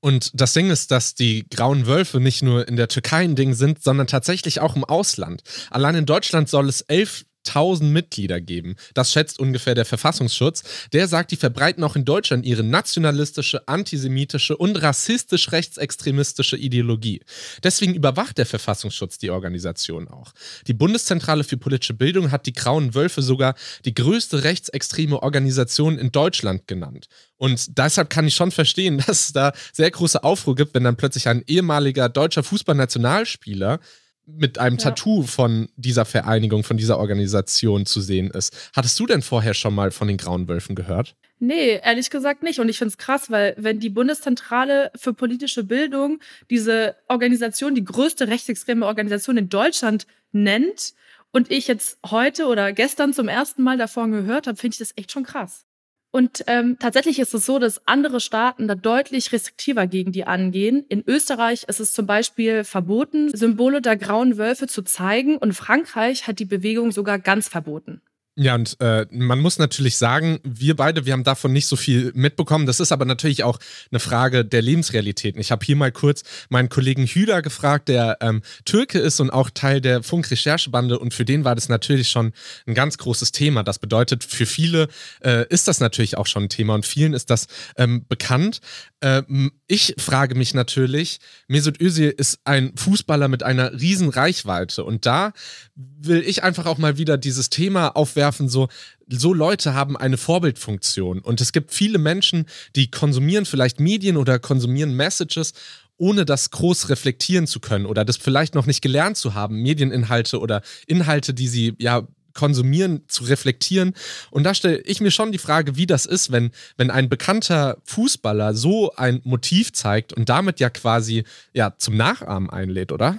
Und 0.05 0.39
das 0.39 0.53
Ding 0.53 0.69
ist, 0.69 0.91
dass 0.91 1.15
die 1.15 1.49
grauen 1.49 1.87
Wölfe 1.87 2.21
nicht 2.21 2.43
nur 2.43 2.69
in 2.69 2.77
der 2.77 2.89
Türkei 2.89 3.25
ein 3.25 3.37
Ding 3.37 3.55
sind, 3.55 3.83
sondern 3.83 4.07
tatsächlich 4.07 4.61
auch 4.61 4.77
im 4.77 4.85
Ausland. 4.85 5.43
Allein 5.71 5.95
in 5.95 6.05
Deutschland 6.05 6.51
soll 6.51 6.69
es 6.69 6.83
elf 6.83 7.25
1000 7.47 7.93
Mitglieder 7.93 8.41
geben. 8.41 8.77
Das 8.95 9.13
schätzt 9.13 9.39
ungefähr 9.39 9.75
der 9.75 9.85
Verfassungsschutz. 9.85 10.63
Der 10.93 11.09
sagt, 11.09 11.31
die 11.31 11.37
verbreiten 11.37 11.85
auch 11.85 11.97
in 11.97 12.05
Deutschland 12.05 12.45
ihre 12.47 12.63
nationalistische, 12.63 13.67
antisemitische 13.69 14.57
und 14.57 14.77
rassistisch-rechtsextremistische 14.77 16.57
Ideologie. 16.57 17.21
Deswegen 17.63 17.95
überwacht 17.95 18.39
der 18.39 18.47
Verfassungsschutz 18.47 19.19
die 19.19 19.31
Organisation 19.31 20.09
auch. 20.09 20.33
Die 20.67 20.75
Bundeszentrale 20.75 21.45
für 21.45 21.57
politische 21.57 21.95
Bildung 21.95 22.31
hat 22.31 22.47
die 22.47 22.53
Grauen 22.53 22.95
Wölfe 22.95 23.23
sogar 23.23 23.55
die 23.85 23.95
größte 23.95 24.45
rechtsextreme 24.45 25.23
Organisation 25.23 25.99
in 25.99 26.13
Deutschland 26.13 26.67
genannt. 26.67 27.09
Und 27.37 27.79
deshalb 27.79 28.11
kann 28.11 28.27
ich 28.27 28.35
schon 28.35 28.51
verstehen, 28.51 28.99
dass 29.07 29.27
es 29.27 29.33
da 29.33 29.53
sehr 29.73 29.91
große 29.91 30.23
Aufruhr 30.25 30.55
gibt, 30.55 30.75
wenn 30.75 30.85
dann 30.85 30.97
plötzlich 30.97 31.29
ein 31.29 31.43
ehemaliger 31.47 32.09
deutscher 32.09 32.43
Fußballnationalspieler 32.43 33.81
mit 34.27 34.59
einem 34.59 34.77
ja. 34.77 34.85
Tattoo 34.85 35.23
von 35.23 35.69
dieser 35.77 36.05
Vereinigung, 36.05 36.65
von 36.65 36.77
dieser 36.77 36.99
Organisation 36.99 37.87
zu 37.87 38.01
sehen 38.01 38.31
ist. 38.31 38.71
Hattest 38.75 38.99
du 38.99 39.07
denn 39.07 39.23
vorher 39.23 39.55
schon 39.55 39.75
mal 39.75 39.91
von 39.91 40.09
den 40.09 40.17
Grauen 40.17 40.49
Wölfen 40.49 40.75
gehört? 40.75 41.17
Nee, 41.39 41.81
ehrlich 41.83 42.11
gesagt 42.11 42.43
nicht. 42.43 42.61
Und 42.61 42.69
ich 42.69 42.79
finde 42.79 42.91
es 42.91 42.99
krass, 42.99 43.31
weil 43.31 43.55
wenn 43.59 43.81
die 43.81 43.91
Bundeszentrale 43.91 44.91
für 44.97 45.13
politische 45.13 45.65
Bildung 45.65 46.21
diese 46.49 46.97
Organisation, 47.09 47.75
die 47.75 47.85
größte 47.85 48.29
rechtsextreme 48.29 48.87
Organisation 48.87 49.37
in 49.37 49.49
Deutschland 49.49 50.07
nennt 50.33 50.95
und 51.33 51.51
ich 51.51 51.69
jetzt 51.69 51.99
heute 52.09 52.47
oder 52.47 52.73
gestern 52.73 53.13
zum 53.13 53.29
ersten 53.29 53.63
Mal 53.63 53.77
davon 53.77 54.13
gehört 54.13 54.47
habe, 54.47 54.57
finde 54.57 54.75
ich 54.75 54.79
das 54.79 54.97
echt 54.97 55.13
schon 55.13 55.25
krass. 55.25 55.67
Und 56.15 56.45
ähm, 56.47 56.77
tatsächlich 56.79 57.19
ist 57.19 57.35
es 57.35 57.45
so, 57.45 57.59
dass 57.59 57.89
andere 57.89 58.21
Staaten 58.21 58.69
da 58.69 58.77
deutlich 58.77 59.33
restriktiver 59.33 59.89
gegen 59.89 60.13
die 60.13 60.25
angehen. 60.29 60.85
In 60.89 61.03
Österreich 61.05 61.65
ist 61.65 61.81
es 61.81 61.93
zum 61.93 62.07
Beispiel 62.07 62.63
verboten, 62.63 63.37
Symbole 63.37 63.83
der 63.83 63.97
grauen 63.97 64.39
Wölfe 64.39 64.69
zu 64.69 64.83
zeigen 64.83 65.37
und 65.37 65.55
Frankreich 65.55 66.29
hat 66.29 66.39
die 66.39 66.45
Bewegung 66.45 66.93
sogar 66.93 67.19
ganz 67.19 67.49
verboten. 67.49 68.01
Ja, 68.37 68.57
und 68.57 68.77
äh, 68.81 69.07
man 69.11 69.39
muss 69.39 69.59
natürlich 69.59 69.97
sagen, 69.97 70.41
wir 70.43 70.75
beide, 70.75 71.07
wir 71.07 71.13
haben 71.13 71.23
davon 71.23 71.53
nicht 71.53 71.69
so 71.69 71.77
viel 71.77 72.11
mitbekommen. 72.17 72.67
Das 72.67 72.81
ist 72.81 72.91
aber 72.91 73.05
natürlich 73.05 73.45
auch 73.45 73.61
eine 73.93 74.01
Frage 74.01 74.45
der 74.45 74.61
Lebensrealitäten. 74.61 75.41
Ich 75.41 75.53
habe 75.53 75.65
hier 75.65 75.77
mal 75.77 75.93
kurz 75.93 76.25
meinen 76.49 76.69
Kollegen 76.69 77.07
Hüder 77.07 77.43
gefragt, 77.43 77.89
der 77.89 78.19
ähm, 78.21 78.43
Türke 78.65 78.99
ist 78.99 79.21
und 79.21 79.31
auch 79.31 79.51
Teil 79.51 79.81
der 79.81 80.03
Funk-Recherchebande. 80.03 80.99
Und 80.99 81.15
für 81.15 81.25
den 81.25 81.45
war 81.45 81.55
das 81.55 81.69
natürlich 81.69 82.09
schon 82.09 82.33
ein 82.67 82.75
ganz 82.75 82.99
großes 82.99 83.31
Thema. 83.31 83.63
Das 83.63 83.79
bedeutet, 83.79 84.25
für 84.25 84.47
viele 84.47 84.89
äh, 85.23 85.47
ist 85.49 85.69
das 85.69 85.79
natürlich 85.79 86.19
auch 86.19 86.27
schon 86.27 86.45
ein 86.45 86.49
Thema 86.49 86.75
und 86.75 86.85
vielen 86.85 87.13
ist 87.13 87.31
das 87.31 87.47
ähm, 87.77 88.05
bekannt. 88.09 88.61
Ähm, 89.01 89.53
ich 89.69 89.95
frage 89.99 90.35
mich 90.35 90.55
natürlich, 90.55 91.21
Mesut 91.47 91.81
Özil 91.81 92.11
ist 92.11 92.41
ein 92.43 92.73
Fußballer 92.77 93.29
mit 93.29 93.45
einer 93.45 93.81
riesen 93.81 94.09
Reichweite. 94.09 94.83
Und 94.83 95.07
da 95.07 95.33
will 95.77 96.25
ich 96.27 96.43
einfach 96.43 96.67
auch 96.67 96.79
mal 96.79 96.99
wieder 96.99 97.17
dieses 97.17 97.49
Thema 97.49 97.91
aufwerfen 97.95 98.24
werfen, 98.25 98.49
so, 98.49 98.69
so 99.09 99.35
Leute 99.35 99.75
haben 99.75 99.97
eine 99.97 100.17
Vorbildfunktion. 100.17 101.21
Und 101.21 101.41
es 101.41 101.53
gibt 101.53 101.73
viele 101.73 101.99
Menschen, 101.99 102.47
die 102.75 102.91
konsumieren 102.91 103.45
vielleicht 103.45 103.81
Medien 103.81 104.17
oder 104.17 104.39
konsumieren 104.39 104.95
Messages 104.95 105.53
ohne 105.97 106.25
das 106.25 106.51
groß 106.51 106.89
reflektieren 106.89 107.47
zu 107.47 107.61
können 107.61 107.87
oder 107.87 108.05
das 108.05 108.17
vielleicht 108.17 108.55
noch 108.57 108.67
nicht 108.67 108.83
gelernt 108.83 109.17
zu 109.17 109.35
haben, 109.35 109.63
Medieninhalte 109.63 110.41
oder 110.41 110.63
Inhalte, 110.89 111.35
die 111.35 111.47
sie 111.47 111.75
ja 111.79 112.09
konsumieren, 112.33 113.05
zu 113.07 113.25
reflektieren. 113.25 113.95
Und 114.33 114.43
da 114.43 114.55
stelle 114.55 114.79
ich 114.79 115.01
mir 115.01 115.13
schon 115.13 115.31
die 115.31 115.39
Frage, 115.39 115.77
wie 115.77 115.87
das 115.87 116.05
ist, 116.05 116.33
wenn, 116.33 116.51
wenn 116.77 116.91
ein 116.91 117.09
bekannter 117.09 117.79
Fußballer 117.85 118.55
so 118.55 118.93
ein 118.97 119.21
Motiv 119.23 119.73
zeigt 119.73 120.13
und 120.13 120.29
damit 120.29 120.59
ja 120.59 120.69
quasi 120.69 121.23
ja, 121.53 121.75
zum 121.79 121.97
Nachahmen 121.97 122.51
einlädt, 122.51 122.91
oder? 122.91 123.19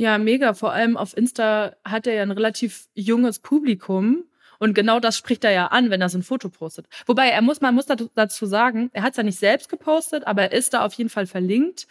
Ja, 0.00 0.16
mega. 0.16 0.54
Vor 0.54 0.72
allem 0.72 0.96
auf 0.96 1.14
Insta 1.14 1.76
hat 1.84 2.06
er 2.06 2.14
ja 2.14 2.22
ein 2.22 2.30
relativ 2.30 2.88
junges 2.94 3.38
Publikum. 3.38 4.24
Und 4.58 4.72
genau 4.72 4.98
das 4.98 5.18
spricht 5.18 5.44
er 5.44 5.50
ja 5.50 5.66
an, 5.66 5.90
wenn 5.90 6.00
er 6.00 6.08
so 6.08 6.16
ein 6.16 6.22
Foto 6.22 6.48
postet. 6.48 6.86
Wobei, 7.04 7.28
er 7.28 7.42
muss, 7.42 7.60
man 7.60 7.74
muss 7.74 7.84
dazu 7.84 8.46
sagen, 8.46 8.88
er 8.94 9.02
hat 9.02 9.10
es 9.10 9.18
ja 9.18 9.22
nicht 9.22 9.38
selbst 9.38 9.68
gepostet, 9.68 10.26
aber 10.26 10.44
er 10.44 10.52
ist 10.52 10.72
da 10.72 10.86
auf 10.86 10.94
jeden 10.94 11.10
Fall 11.10 11.26
verlinkt. 11.26 11.86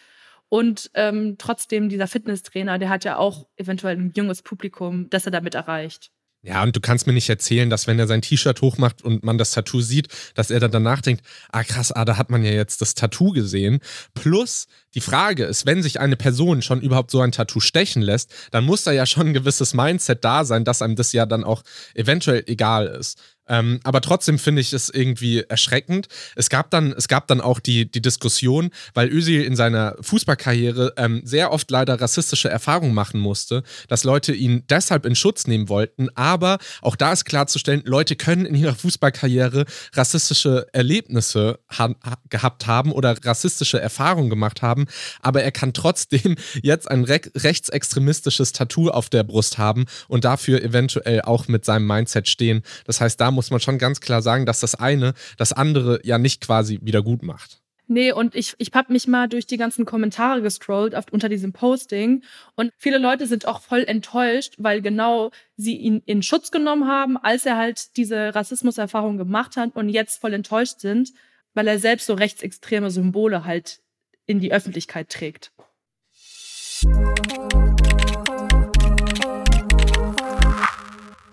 Und 0.48 0.90
ähm, 0.94 1.36
trotzdem, 1.38 1.88
dieser 1.88 2.08
Fitnesstrainer, 2.08 2.80
der 2.80 2.88
hat 2.88 3.04
ja 3.04 3.16
auch 3.16 3.46
eventuell 3.54 3.96
ein 3.96 4.12
junges 4.16 4.42
Publikum, 4.42 5.08
das 5.10 5.26
er 5.26 5.30
damit 5.30 5.54
erreicht. 5.54 6.10
Ja, 6.42 6.62
und 6.62 6.74
du 6.74 6.80
kannst 6.80 7.06
mir 7.06 7.12
nicht 7.12 7.28
erzählen, 7.28 7.68
dass 7.68 7.86
wenn 7.86 7.98
er 7.98 8.06
sein 8.06 8.22
T-Shirt 8.22 8.62
hochmacht 8.62 9.02
und 9.02 9.22
man 9.22 9.36
das 9.36 9.50
Tattoo 9.50 9.82
sieht, 9.82 10.08
dass 10.34 10.50
er 10.50 10.58
dann 10.58 10.70
danach 10.70 11.02
denkt, 11.02 11.22
ah 11.52 11.62
krass, 11.64 11.92
ah, 11.92 12.06
da 12.06 12.16
hat 12.16 12.30
man 12.30 12.42
ja 12.42 12.50
jetzt 12.52 12.80
das 12.80 12.94
Tattoo 12.94 13.32
gesehen. 13.32 13.80
Plus, 14.14 14.66
die 14.94 15.02
Frage 15.02 15.44
ist, 15.44 15.66
wenn 15.66 15.82
sich 15.82 16.00
eine 16.00 16.16
Person 16.16 16.62
schon 16.62 16.80
überhaupt 16.80 17.10
so 17.10 17.20
ein 17.20 17.32
Tattoo 17.32 17.60
stechen 17.60 18.00
lässt, 18.00 18.32
dann 18.52 18.64
muss 18.64 18.84
da 18.84 18.92
ja 18.92 19.04
schon 19.04 19.28
ein 19.28 19.34
gewisses 19.34 19.74
Mindset 19.74 20.24
da 20.24 20.46
sein, 20.46 20.64
dass 20.64 20.80
einem 20.80 20.96
das 20.96 21.12
ja 21.12 21.26
dann 21.26 21.44
auch 21.44 21.62
eventuell 21.94 22.42
egal 22.46 22.86
ist. 22.86 23.18
Ähm, 23.50 23.80
aber 23.82 24.00
trotzdem 24.00 24.38
finde 24.38 24.62
ich 24.62 24.72
es 24.72 24.88
irgendwie 24.88 25.40
erschreckend. 25.40 26.06
Es 26.36 26.48
gab 26.48 26.70
dann, 26.70 26.92
es 26.92 27.08
gab 27.08 27.26
dann 27.26 27.40
auch 27.40 27.58
die, 27.58 27.90
die 27.90 28.00
Diskussion, 28.00 28.70
weil 28.94 29.08
Özil 29.08 29.42
in 29.42 29.56
seiner 29.56 29.96
Fußballkarriere 30.00 30.94
ähm, 30.96 31.20
sehr 31.24 31.52
oft 31.52 31.70
leider 31.70 32.00
rassistische 32.00 32.48
Erfahrungen 32.48 32.94
machen 32.94 33.20
musste, 33.20 33.64
dass 33.88 34.04
Leute 34.04 34.32
ihn 34.32 34.62
deshalb 34.70 35.04
in 35.04 35.16
Schutz 35.16 35.48
nehmen 35.48 35.68
wollten. 35.68 36.08
Aber 36.14 36.58
auch 36.80 36.94
da 36.94 37.12
ist 37.12 37.24
klarzustellen, 37.24 37.82
Leute 37.84 38.14
können 38.14 38.46
in 38.46 38.54
ihrer 38.54 38.76
Fußballkarriere 38.76 39.64
rassistische 39.94 40.68
Erlebnisse 40.72 41.58
ha 41.68 41.90
gehabt 42.28 42.68
haben 42.68 42.92
oder 42.92 43.16
rassistische 43.24 43.80
Erfahrungen 43.80 44.30
gemacht 44.30 44.62
haben. 44.62 44.86
Aber 45.20 45.42
er 45.42 45.50
kann 45.50 45.72
trotzdem 45.72 46.36
jetzt 46.62 46.88
ein 46.88 47.04
re 47.04 47.20
rechtsextremistisches 47.34 48.52
Tattoo 48.52 48.90
auf 48.90 49.08
der 49.08 49.24
Brust 49.24 49.58
haben 49.58 49.86
und 50.08 50.24
dafür 50.24 50.62
eventuell 50.62 51.22
auch 51.22 51.48
mit 51.48 51.64
seinem 51.64 51.86
Mindset 51.86 52.28
stehen. 52.28 52.62
Das 52.84 53.00
heißt, 53.00 53.20
da 53.20 53.30
muss 53.30 53.39
muss 53.40 53.50
man 53.50 53.60
schon 53.60 53.78
ganz 53.78 54.00
klar 54.00 54.20
sagen, 54.20 54.44
dass 54.44 54.60
das 54.60 54.74
eine 54.74 55.14
das 55.38 55.54
andere 55.54 56.00
ja 56.04 56.18
nicht 56.18 56.42
quasi 56.42 56.78
wieder 56.82 57.02
gut 57.02 57.22
macht. 57.22 57.62
Nee, 57.86 58.12
und 58.12 58.36
ich, 58.36 58.54
ich 58.58 58.70
habe 58.74 58.92
mich 58.92 59.08
mal 59.08 59.28
durch 59.28 59.46
die 59.46 59.56
ganzen 59.56 59.84
Kommentare 59.84 60.42
gescrollt 60.42 60.94
auf, 60.94 61.06
unter 61.10 61.28
diesem 61.28 61.52
Posting 61.52 62.22
und 62.54 62.70
viele 62.76 62.98
Leute 62.98 63.26
sind 63.26 63.46
auch 63.46 63.62
voll 63.62 63.82
enttäuscht, 63.82 64.54
weil 64.58 64.80
genau 64.80 65.32
sie 65.56 65.76
ihn 65.76 66.00
in 66.06 66.22
Schutz 66.22 66.52
genommen 66.52 66.86
haben, 66.86 67.16
als 67.16 67.46
er 67.46 67.56
halt 67.56 67.96
diese 67.96 68.32
Rassismuserfahrung 68.32 69.16
gemacht 69.16 69.56
hat 69.56 69.74
und 69.74 69.88
jetzt 69.88 70.20
voll 70.20 70.34
enttäuscht 70.34 70.78
sind, 70.78 71.12
weil 71.54 71.66
er 71.66 71.80
selbst 71.80 72.06
so 72.06 72.14
rechtsextreme 72.14 72.92
Symbole 72.92 73.44
halt 73.44 73.80
in 74.24 74.38
die 74.38 74.52
Öffentlichkeit 74.52 75.08
trägt. 75.08 75.50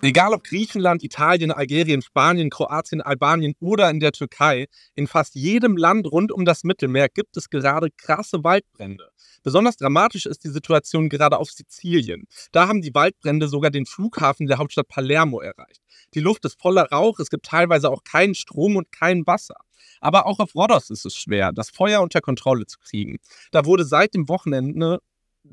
Egal 0.07 0.33
ob 0.33 0.45
Griechenland, 0.45 1.03
Italien, 1.03 1.51
Algerien, 1.51 2.01
Spanien, 2.01 2.49
Kroatien, 2.49 3.01
Albanien 3.01 3.55
oder 3.59 3.89
in 3.89 3.99
der 3.99 4.13
Türkei, 4.13 4.67
in 4.95 5.05
fast 5.05 5.35
jedem 5.35 5.75
Land 5.75 6.09
rund 6.09 6.31
um 6.31 6.45
das 6.45 6.63
Mittelmeer 6.63 7.09
gibt 7.09 7.35
es 7.35 7.49
gerade 7.49 7.89
krasse 7.91 8.41
Waldbrände. 8.41 9.09
Besonders 9.43 9.75
dramatisch 9.75 10.25
ist 10.25 10.45
die 10.45 10.49
Situation 10.49 11.09
gerade 11.09 11.37
auf 11.37 11.51
Sizilien. 11.51 12.25
Da 12.53 12.69
haben 12.69 12.81
die 12.81 12.95
Waldbrände 12.95 13.49
sogar 13.49 13.69
den 13.69 13.85
Flughafen 13.85 14.47
der 14.47 14.59
Hauptstadt 14.59 14.87
Palermo 14.87 15.41
erreicht. 15.41 15.81
Die 16.13 16.21
Luft 16.21 16.45
ist 16.45 16.57
voller 16.57 16.89
Rauch, 16.89 17.19
es 17.19 17.29
gibt 17.29 17.45
teilweise 17.45 17.89
auch 17.89 18.05
keinen 18.05 18.33
Strom 18.33 18.77
und 18.77 18.93
kein 18.93 19.27
Wasser. 19.27 19.57
Aber 19.99 20.25
auch 20.25 20.39
auf 20.39 20.55
Rhodos 20.55 20.89
ist 20.89 21.05
es 21.05 21.17
schwer, 21.17 21.51
das 21.51 21.69
Feuer 21.69 21.99
unter 21.99 22.21
Kontrolle 22.21 22.65
zu 22.65 22.79
kriegen. 22.79 23.17
Da 23.51 23.65
wurde 23.65 23.83
seit 23.83 24.13
dem 24.13 24.29
Wochenende 24.29 24.99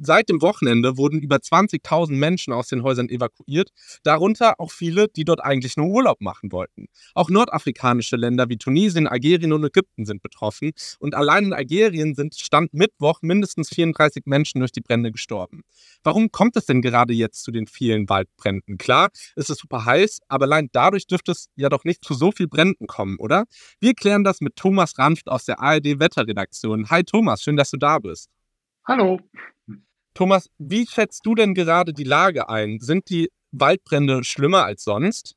Seit 0.01 0.29
dem 0.29 0.43
Wochenende 0.43 0.97
wurden 0.97 1.21
über 1.21 1.37
20.000 1.37 2.13
Menschen 2.13 2.53
aus 2.53 2.69
den 2.69 2.83
Häusern 2.83 3.09
evakuiert, 3.09 3.71
darunter 4.03 4.59
auch 4.59 4.71
viele, 4.71 5.09
die 5.09 5.25
dort 5.25 5.43
eigentlich 5.43 5.77
nur 5.77 5.87
Urlaub 5.87 6.21
machen 6.21 6.53
wollten. 6.53 6.87
Auch 7.15 7.31
nordafrikanische 7.31 8.17
Länder 8.17 8.49
wie 8.49 8.57
Tunesien, 8.57 9.07
Algerien 9.07 9.53
und 9.53 9.65
Ägypten 9.65 10.05
sind 10.05 10.23
betroffen 10.23 10.73
und 10.99 11.15
allein 11.15 11.45
in 11.45 11.53
Algerien 11.53 12.15
sind 12.15 12.35
Stand 12.35 12.75
Mittwoch 12.75 13.21
mindestens 13.23 13.69
34 13.69 14.25
Menschen 14.27 14.61
durch 14.61 14.73
die 14.73 14.81
Brände 14.81 15.13
gestorben. 15.13 15.63
Warum 16.03 16.31
kommt 16.31 16.57
es 16.57 16.67
denn 16.67 16.83
gerade 16.83 17.13
jetzt 17.13 17.43
zu 17.43 17.51
den 17.51 17.67
vielen 17.67 18.09
Waldbränden? 18.09 18.79
Klar, 18.79 19.11
es 19.37 19.51
ist 19.51 19.61
super 19.61 19.85
heiß, 19.85 20.21
aber 20.29 20.45
allein 20.45 20.69
dadurch 20.73 21.07
dürfte 21.07 21.33
es 21.33 21.49
ja 21.57 21.69
doch 21.69 21.85
nicht 21.85 22.05
zu 22.05 22.15
so 22.15 22.33
viel 22.33 22.49
Bränden 22.49 22.87
kommen, 22.87 23.19
oder? 23.19 23.45
Wir 23.81 23.95
klären 23.95 24.25
das 24.25 24.41
mit 24.41 24.57
Thomas 24.57 24.99
Ranft 24.99 25.29
aus 25.29 25.45
der 25.45 25.61
ARD 25.61 25.99
Wetterredaktion. 26.01 26.91
Hi 26.91 27.05
Thomas, 27.05 27.43
schön, 27.43 27.57
dass 27.57 27.71
du 27.71 27.77
da 27.77 27.99
bist. 27.99 28.29
Hallo. 28.87 29.19
Thomas, 30.15 30.49
wie 30.59 30.87
schätzt 30.87 31.27
du 31.27 31.35
denn 31.35 31.55
gerade 31.55 31.93
die 31.93 32.05
Lage 32.05 32.49
ein? 32.49 32.79
Sind 32.81 33.11
die 33.11 33.31
Waldbrände 33.51 34.23
schlimmer 34.23 34.65
als 34.65 34.85
sonst? 34.85 35.35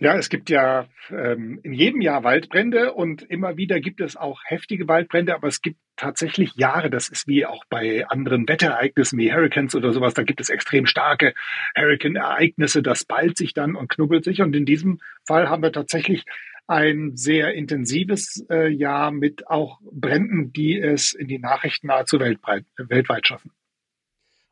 Ja, 0.00 0.16
es 0.16 0.28
gibt 0.28 0.50
ja 0.50 0.88
ähm, 1.10 1.60
in 1.62 1.72
jedem 1.72 2.00
Jahr 2.00 2.24
Waldbrände 2.24 2.94
und 2.94 3.22
immer 3.22 3.56
wieder 3.56 3.78
gibt 3.78 4.00
es 4.00 4.16
auch 4.16 4.40
heftige 4.44 4.88
Waldbrände, 4.88 5.34
aber 5.34 5.46
es 5.46 5.62
gibt 5.62 5.78
tatsächlich 5.96 6.56
Jahre, 6.56 6.90
das 6.90 7.08
ist 7.08 7.28
wie 7.28 7.46
auch 7.46 7.64
bei 7.70 8.04
anderen 8.08 8.48
Wetterereignissen 8.48 9.18
wie 9.20 9.32
Hurricanes 9.32 9.76
oder 9.76 9.92
sowas, 9.92 10.12
da 10.14 10.24
gibt 10.24 10.40
es 10.40 10.50
extrem 10.50 10.86
starke 10.86 11.32
Hurricane-Ereignisse, 11.76 12.82
das 12.82 13.04
ballt 13.04 13.36
sich 13.36 13.54
dann 13.54 13.76
und 13.76 13.88
knubbelt 13.88 14.24
sich 14.24 14.42
und 14.42 14.56
in 14.56 14.66
diesem 14.66 15.00
Fall 15.24 15.48
haben 15.48 15.62
wir 15.62 15.70
tatsächlich 15.70 16.24
ein 16.66 17.16
sehr 17.16 17.54
intensives 17.54 18.44
äh, 18.50 18.68
Jahr 18.68 19.12
mit 19.12 19.46
auch 19.48 19.80
Bränden, 19.92 20.52
die 20.52 20.76
es 20.76 21.12
in 21.12 21.28
die 21.28 21.38
Nachrichten 21.38 21.86
nahezu 21.86 22.18
weltweit, 22.18 22.64
weltweit 22.76 23.28
schaffen. 23.28 23.52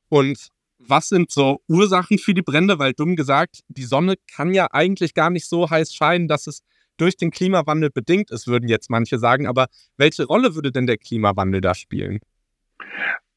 Und 0.08 0.50
was 0.86 1.08
sind 1.08 1.30
so 1.30 1.60
Ursachen 1.68 2.18
für 2.18 2.34
die 2.34 2.42
Brände? 2.42 2.78
Weil 2.78 2.92
dumm 2.92 3.16
gesagt, 3.16 3.60
die 3.68 3.84
Sonne 3.84 4.16
kann 4.34 4.52
ja 4.54 4.68
eigentlich 4.72 5.14
gar 5.14 5.30
nicht 5.30 5.48
so 5.48 5.70
heiß 5.70 5.94
scheinen, 5.94 6.28
dass 6.28 6.46
es 6.46 6.62
durch 6.96 7.16
den 7.16 7.30
Klimawandel 7.30 7.90
bedingt 7.90 8.30
ist, 8.30 8.46
würden 8.46 8.68
jetzt 8.68 8.90
manche 8.90 9.18
sagen. 9.18 9.46
Aber 9.46 9.66
welche 9.96 10.24
Rolle 10.24 10.54
würde 10.54 10.72
denn 10.72 10.86
der 10.86 10.98
Klimawandel 10.98 11.60
da 11.60 11.74
spielen? 11.74 12.20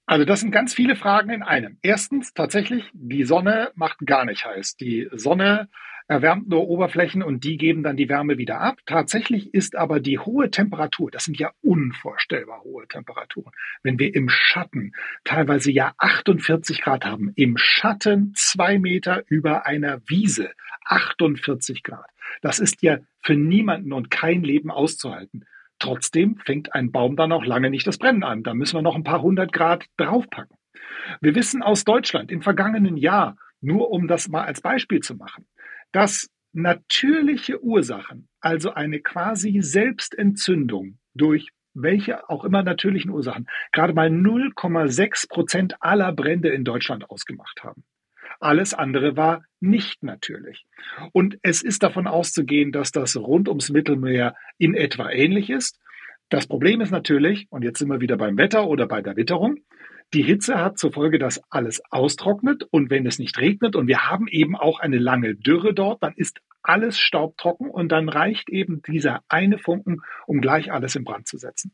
Also 0.06 0.26
das 0.26 0.42
sind 0.42 0.52
ganz 0.52 0.74
viele 0.74 0.96
Fragen 0.96 1.32
in 1.32 1.42
einem. 1.42 1.78
Erstens 1.82 2.34
tatsächlich, 2.34 2.84
die 2.94 3.24
Sonne 3.24 3.72
macht 3.76 4.00
gar 4.06 4.26
nicht 4.26 4.46
heiß. 4.46 4.76
Die 4.78 5.10
Sonne 5.12 5.70
erwärmt 6.08 6.48
nur 6.50 6.68
Oberflächen 6.68 7.24
und 7.24 7.44
die 7.44 7.58
geben 7.58 7.84
dann 7.84 7.98
die 7.98 8.10
Wärme 8.10 8.38
wieder 8.38 8.62
ab. 8.62 8.78
Tatsächlich 8.86 9.54
ist 9.54 9.76
aber 9.76 10.00
die 10.00 10.20
hohe 10.20 10.52
Temperatur, 10.52 11.10
das 11.12 11.26
sind 11.26 11.40
ja 11.40 11.52
unvorstellbar 11.62 12.64
hohe 12.64 12.88
Temperaturen, 12.88 13.52
wenn 13.84 13.98
wir 13.98 14.14
im 14.14 14.30
Schatten 14.30 14.94
teilweise 15.24 15.72
ja 15.72 15.94
48 15.98 16.82
Grad 16.82 17.06
haben, 17.06 17.32
im 17.36 17.58
Schatten 17.58 18.34
zwei 18.36 18.78
Meter 18.78 19.24
über 19.28 19.66
einer 19.66 20.02
Wiese, 20.08 20.52
48 20.86 21.84
Grad. 21.84 22.10
Das 22.42 22.60
ist 22.60 22.82
ja 22.84 23.00
für 23.22 23.36
niemanden 23.36 23.94
und 23.94 24.12
kein 24.12 24.44
Leben 24.44 24.70
auszuhalten. 24.70 25.46
Trotzdem 25.80 26.38
fängt 26.38 26.74
ein 26.74 26.92
Baum 26.92 27.16
dann 27.16 27.32
auch 27.32 27.46
lange 27.46 27.70
nicht 27.70 27.86
das 27.86 27.98
Brennen 27.98 28.24
an. 28.24 28.44
Da 28.44 28.54
müssen 28.54 28.78
wir 28.78 28.82
noch 28.82 28.96
ein 28.96 29.04
paar 29.04 29.22
hundert 29.22 29.52
Grad 29.52 29.86
draufpacken. 29.98 30.56
Wir 31.22 31.36
wissen 31.36 31.62
aus 31.62 31.84
Deutschland 31.84 32.32
im 32.32 32.42
vergangenen 32.42 32.98
Jahr, 32.98 33.36
nur 33.62 33.92
um 33.92 34.08
das 34.08 34.28
mal 34.28 34.46
als 34.46 34.62
Beispiel 34.62 35.02
zu 35.02 35.16
machen, 35.16 35.46
dass 35.96 36.30
natürliche 36.52 37.64
Ursachen, 37.64 38.28
also 38.42 38.74
eine 38.74 39.00
quasi 39.00 39.62
Selbstentzündung 39.62 40.98
durch 41.14 41.48
welche 41.74 42.30
auch 42.30 42.44
immer 42.44 42.64
natürlichen 42.64 43.12
Ursachen, 43.12 43.48
gerade 43.72 43.94
mal 43.94 44.10
0,6 44.10 45.30
Prozent 45.30 45.76
aller 45.80 46.12
Brände 46.12 46.50
in 46.50 46.66
Deutschland 46.66 47.10
ausgemacht 47.10 47.64
haben. 47.64 47.86
Alles 48.42 48.74
andere 48.74 49.16
war 49.16 49.44
nicht 49.62 50.04
natürlich. 50.04 50.66
Und 51.14 51.38
es 51.44 51.64
ist 51.64 51.82
davon 51.82 52.08
auszugehen, 52.08 52.74
dass 52.74 52.92
das 52.92 53.16
rund 53.16 53.48
ums 53.48 53.70
Mittelmeer 53.70 54.36
in 54.58 54.74
etwa 54.74 55.10
ähnlich 55.10 55.50
ist. 55.50 55.80
Das 56.28 56.46
Problem 56.46 56.82
ist 56.82 56.92
natürlich, 56.92 57.48
und 57.52 57.64
jetzt 57.64 57.80
sind 57.80 57.88
wir 57.88 58.02
wieder 58.02 58.18
beim 58.18 58.38
Wetter 58.38 58.68
oder 58.68 58.86
bei 58.86 59.02
der 59.02 59.16
Witterung, 59.16 59.60
die 60.14 60.24
Hitze 60.24 60.56
hat 60.56 60.78
zur 60.78 60.94
Folge, 60.94 61.20
dass 61.20 61.42
alles 61.50 61.82
austrocknet 61.90 62.64
und 62.72 62.90
wenn 62.90 63.06
es 63.06 63.20
nicht 63.20 63.38
regnet 63.40 63.76
und 63.76 63.88
wir 63.88 64.10
haben 64.10 64.28
eben 64.28 64.56
auch 64.56 64.80
eine 64.80 64.98
lange 64.98 65.36
Dürre 65.36 65.74
dort, 65.74 66.04
dann 66.04 66.14
ist 66.16 66.40
alles 66.62 66.98
staubtrocken 66.98 67.70
und 67.70 67.92
dann 67.92 68.10
reicht 68.10 68.50
eben 68.50 68.82
dieser 68.82 69.22
eine 69.28 69.58
Funken, 69.58 70.02
um 70.26 70.42
gleich 70.42 70.72
alles 70.72 70.96
in 70.96 71.04
Brand 71.04 71.28
zu 71.28 71.38
setzen. 71.38 71.74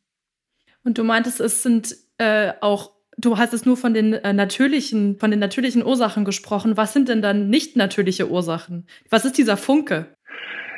Und 0.84 0.98
du 0.98 1.04
meintest, 1.04 1.40
es 1.40 1.64
sind 1.64 1.96
äh, 2.18 2.54
auch, 2.62 2.92
du 3.18 3.38
hast 3.38 3.54
es 3.54 3.66
nur 3.66 3.78
von 3.78 3.94
den 3.94 4.14
äh, 4.14 4.34
natürlichen, 4.34 5.20
von 5.20 5.32
den 5.32 5.40
natürlichen 5.40 5.86
Ursachen 5.86 6.26
gesprochen. 6.26 6.78
Was 6.78 6.94
sind 6.94 7.10
denn 7.10 7.22
dann 7.22 7.50
nicht 7.50 7.76
natürliche 7.76 8.30
Ursachen? 8.30 8.88
Was 9.10 9.26
ist 9.26 9.38
dieser 9.38 9.58
Funke? 9.58 10.16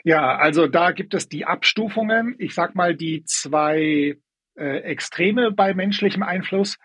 Ja, 0.04 0.36
also 0.36 0.68
da 0.68 0.92
gibt 0.92 1.14
es 1.14 1.30
die 1.30 1.46
Abstufungen. 1.46 2.36
Ich 2.38 2.54
sag 2.54 2.76
mal 2.76 2.96
die 2.96 3.24
zwei 3.24 4.18
äh, 4.56 4.78
Extreme 4.80 5.52
bei 5.52 5.74
menschlichem 5.74 6.24
Einfluss 6.24 6.78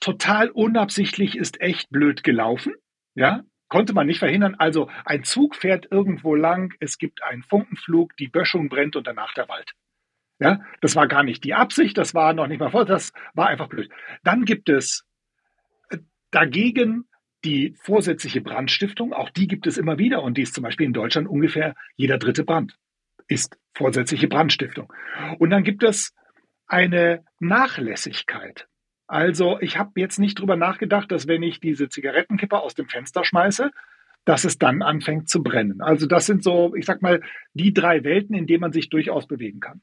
total 0.00 0.50
unabsichtlich 0.50 1.36
ist 1.36 1.60
echt 1.60 1.90
blöd 1.90 2.22
gelaufen. 2.22 2.74
Ja, 3.14 3.42
konnte 3.68 3.92
man 3.92 4.06
nicht 4.06 4.18
verhindern. 4.18 4.56
Also 4.58 4.90
ein 5.04 5.24
Zug 5.24 5.56
fährt 5.56 5.88
irgendwo 5.90 6.34
lang, 6.34 6.74
es 6.80 6.98
gibt 6.98 7.22
einen 7.22 7.42
Funkenflug, 7.42 8.16
die 8.16 8.28
Böschung 8.28 8.68
brennt 8.68 8.96
und 8.96 9.06
danach 9.06 9.32
der 9.34 9.48
Wald. 9.48 9.72
Ja, 10.38 10.60
das 10.80 10.96
war 10.96 11.06
gar 11.06 11.22
nicht 11.22 11.44
die 11.44 11.54
Absicht, 11.54 11.98
das 11.98 12.14
war 12.14 12.32
noch 12.32 12.46
nicht 12.46 12.60
mal 12.60 12.70
vor, 12.70 12.86
das 12.86 13.12
war 13.34 13.48
einfach 13.48 13.68
blöd. 13.68 13.90
Dann 14.24 14.46
gibt 14.46 14.70
es 14.70 15.04
äh, 15.90 15.98
dagegen 16.30 17.04
die 17.44 17.74
vorsätzliche 17.82 18.40
Brandstiftung, 18.40 19.12
auch 19.12 19.30
die 19.30 19.46
gibt 19.46 19.66
es 19.66 19.76
immer 19.76 19.98
wieder 19.98 20.22
und 20.22 20.38
die 20.38 20.42
ist 20.42 20.54
zum 20.54 20.64
Beispiel 20.64 20.86
in 20.86 20.92
Deutschland 20.92 21.28
ungefähr 21.28 21.74
jeder 21.96 22.18
dritte 22.18 22.44
Brand 22.44 22.76
ist 23.30 23.56
vorsätzliche 23.74 24.28
Brandstiftung. 24.28 24.92
Und 25.38 25.50
dann 25.50 25.62
gibt 25.62 25.82
es 25.82 26.12
eine 26.66 27.24
Nachlässigkeit. 27.38 28.66
Also 29.10 29.58
ich 29.60 29.76
habe 29.76 29.90
jetzt 29.96 30.20
nicht 30.20 30.38
drüber 30.38 30.54
nachgedacht, 30.54 31.10
dass 31.10 31.26
wenn 31.26 31.42
ich 31.42 31.58
diese 31.58 31.88
Zigarettenkipper 31.88 32.62
aus 32.62 32.76
dem 32.76 32.88
Fenster 32.88 33.24
schmeiße, 33.24 33.72
dass 34.24 34.44
es 34.44 34.56
dann 34.56 34.82
anfängt 34.82 35.28
zu 35.28 35.42
brennen. 35.42 35.80
Also 35.80 36.06
das 36.06 36.26
sind 36.26 36.44
so, 36.44 36.76
ich 36.76 36.86
sag 36.86 37.02
mal, 37.02 37.20
die 37.52 37.74
drei 37.74 38.04
Welten, 38.04 38.36
in 38.36 38.46
denen 38.46 38.60
man 38.60 38.72
sich 38.72 38.88
durchaus 38.88 39.26
bewegen 39.26 39.58
kann. 39.58 39.82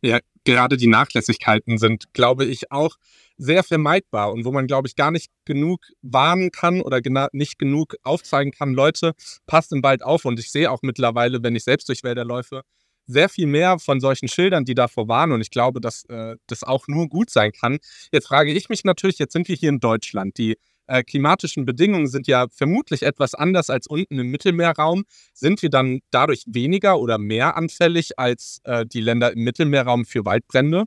Ja, 0.00 0.20
gerade 0.44 0.78
die 0.78 0.86
Nachlässigkeiten 0.86 1.76
sind, 1.76 2.14
glaube 2.14 2.46
ich, 2.46 2.72
auch 2.72 2.96
sehr 3.36 3.62
vermeidbar 3.62 4.32
und 4.32 4.46
wo 4.46 4.52
man, 4.52 4.66
glaube 4.66 4.88
ich, 4.88 4.96
gar 4.96 5.10
nicht 5.10 5.30
genug 5.44 5.84
warnen 6.00 6.50
kann 6.50 6.80
oder 6.80 7.02
nicht 7.32 7.58
genug 7.58 7.96
aufzeigen 8.04 8.52
kann, 8.52 8.72
Leute, 8.72 9.12
passt 9.46 9.70
im 9.70 9.82
Wald 9.82 10.02
auf. 10.02 10.24
Und 10.24 10.38
ich 10.38 10.50
sehe 10.50 10.70
auch 10.70 10.80
mittlerweile, 10.80 11.42
wenn 11.42 11.54
ich 11.54 11.64
selbst 11.64 11.90
durch 11.90 12.04
Wälder 12.04 12.24
läufe, 12.24 12.62
sehr 13.06 13.28
viel 13.28 13.46
mehr 13.46 13.78
von 13.78 14.00
solchen 14.00 14.28
Schildern, 14.28 14.64
die 14.64 14.74
davor 14.74 15.08
warnen. 15.08 15.32
Und 15.32 15.40
ich 15.40 15.50
glaube, 15.50 15.80
dass 15.80 16.04
äh, 16.06 16.36
das 16.46 16.62
auch 16.62 16.88
nur 16.88 17.08
gut 17.08 17.30
sein 17.30 17.52
kann. 17.52 17.78
Jetzt 18.12 18.28
frage 18.28 18.52
ich 18.52 18.68
mich 18.68 18.84
natürlich, 18.84 19.18
jetzt 19.18 19.32
sind 19.32 19.48
wir 19.48 19.56
hier 19.56 19.68
in 19.68 19.80
Deutschland. 19.80 20.38
Die 20.38 20.56
äh, 20.86 21.02
klimatischen 21.02 21.64
Bedingungen 21.64 22.08
sind 22.08 22.26
ja 22.26 22.46
vermutlich 22.50 23.02
etwas 23.02 23.34
anders 23.34 23.70
als 23.70 23.86
unten 23.86 24.18
im 24.18 24.28
Mittelmeerraum. 24.28 25.04
Sind 25.32 25.62
wir 25.62 25.70
dann 25.70 26.00
dadurch 26.10 26.44
weniger 26.46 26.98
oder 26.98 27.18
mehr 27.18 27.56
anfällig 27.56 28.18
als 28.18 28.60
äh, 28.64 28.84
die 28.86 29.00
Länder 29.00 29.32
im 29.32 29.44
Mittelmeerraum 29.44 30.04
für 30.04 30.24
Waldbrände? 30.24 30.84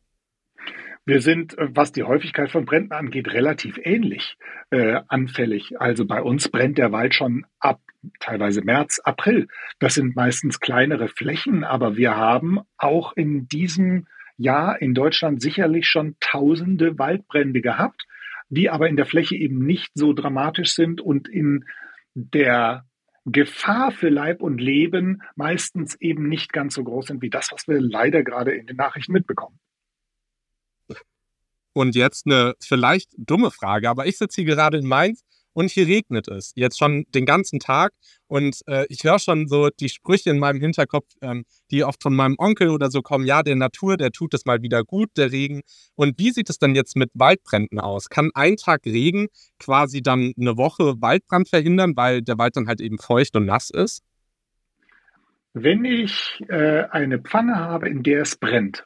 Wir 1.05 1.21
sind, 1.21 1.57
äh, 1.57 1.67
was 1.69 1.91
die 1.91 2.03
Häufigkeit 2.03 2.51
von 2.51 2.65
Bränden 2.65 2.91
angeht, 2.91 3.31
relativ 3.31 3.79
ähnlich 3.81 4.37
äh, 4.71 5.01
anfällig. 5.07 5.79
Also 5.79 6.05
bei 6.05 6.21
uns 6.21 6.49
brennt 6.49 6.77
der 6.77 6.91
Wald 6.91 7.13
schon 7.13 7.45
ab 7.59 7.79
teilweise 8.19 8.61
März, 8.61 8.99
April. 9.03 9.47
Das 9.79 9.95
sind 9.95 10.15
meistens 10.15 10.59
kleinere 10.59 11.07
Flächen, 11.07 11.63
aber 11.63 11.95
wir 11.95 12.15
haben 12.15 12.59
auch 12.77 13.13
in 13.13 13.47
diesem 13.47 14.07
Jahr 14.37 14.81
in 14.81 14.93
Deutschland 14.93 15.41
sicherlich 15.41 15.87
schon 15.87 16.15
tausende 16.19 16.97
Waldbrände 16.99 17.61
gehabt, 17.61 18.05
die 18.49 18.69
aber 18.69 18.89
in 18.89 18.97
der 18.97 19.05
Fläche 19.05 19.35
eben 19.35 19.65
nicht 19.65 19.91
so 19.95 20.13
dramatisch 20.13 20.73
sind 20.73 21.01
und 21.01 21.27
in 21.27 21.65
der 22.13 22.85
Gefahr 23.25 23.91
für 23.91 24.09
Leib 24.09 24.41
und 24.41 24.61
Leben 24.61 25.21
meistens 25.35 25.99
eben 25.99 26.29
nicht 26.29 26.53
ganz 26.53 26.75
so 26.75 26.83
groß 26.83 27.07
sind 27.07 27.21
wie 27.21 27.29
das, 27.29 27.51
was 27.51 27.67
wir 27.67 27.79
leider 27.79 28.23
gerade 28.23 28.51
in 28.51 28.67
den 28.67 28.75
Nachrichten 28.75 29.13
mitbekommen. 29.13 29.59
Und 31.75 31.93
jetzt 31.93 32.25
eine 32.25 32.53
vielleicht 32.61 33.09
dumme 33.17 33.51
Frage, 33.51 33.89
aber 33.89 34.05
ich 34.05 34.17
sitze 34.17 34.41
hier 34.41 34.55
gerade 34.55 34.77
in 34.77 34.87
Mainz 34.87 35.25
und 35.51 35.69
hier 35.69 35.87
regnet 35.87 36.29
es 36.29 36.53
jetzt 36.55 36.79
schon 36.79 37.03
den 37.13 37.25
ganzen 37.25 37.59
Tag 37.59 37.91
und 38.27 38.61
äh, 38.67 38.85
ich 38.87 39.03
höre 39.03 39.19
schon 39.19 39.49
so 39.49 39.67
die 39.69 39.89
Sprüche 39.89 40.29
in 40.29 40.39
meinem 40.39 40.61
Hinterkopf, 40.61 41.05
ähm, 41.21 41.43
die 41.71 41.83
oft 41.83 42.01
von 42.01 42.15
meinem 42.15 42.35
Onkel 42.37 42.69
oder 42.69 42.89
so 42.89 43.01
kommen, 43.01 43.25
ja, 43.25 43.43
der 43.43 43.57
Natur, 43.57 43.97
der 43.97 44.11
tut 44.11 44.33
es 44.33 44.45
mal 44.45 44.61
wieder 44.61 44.85
gut, 44.85 45.09
der 45.17 45.33
Regen. 45.33 45.63
Und 45.95 46.17
wie 46.17 46.31
sieht 46.31 46.49
es 46.49 46.59
denn 46.59 46.75
jetzt 46.75 46.95
mit 46.95 47.09
Waldbränden 47.13 47.81
aus? 47.81 48.07
Kann 48.07 48.31
ein 48.35 48.55
Tag 48.55 48.85
Regen 48.85 49.27
quasi 49.59 50.01
dann 50.01 50.31
eine 50.39 50.55
Woche 50.55 51.01
Waldbrand 51.01 51.49
verhindern, 51.49 51.91
weil 51.97 52.21
der 52.21 52.37
Wald 52.37 52.55
dann 52.55 52.69
halt 52.69 52.79
eben 52.79 52.99
feucht 52.99 53.35
und 53.35 53.47
nass 53.47 53.69
ist? 53.69 54.01
Wenn 55.53 55.83
ich 55.83 56.41
äh, 56.47 56.83
eine 56.89 57.19
Pfanne 57.19 57.57
habe, 57.59 57.89
in 57.89 58.01
der 58.01 58.21
es 58.21 58.37
brennt, 58.37 58.85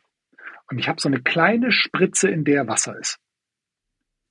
und 0.70 0.80
ich 0.80 0.88
habe 0.88 1.02
so 1.02 1.10
eine 1.10 1.22
kleine 1.22 1.72
Spritze, 1.72 2.30
in 2.30 2.44
der 2.44 2.68
Wasser 2.68 2.98
ist. 2.98 3.18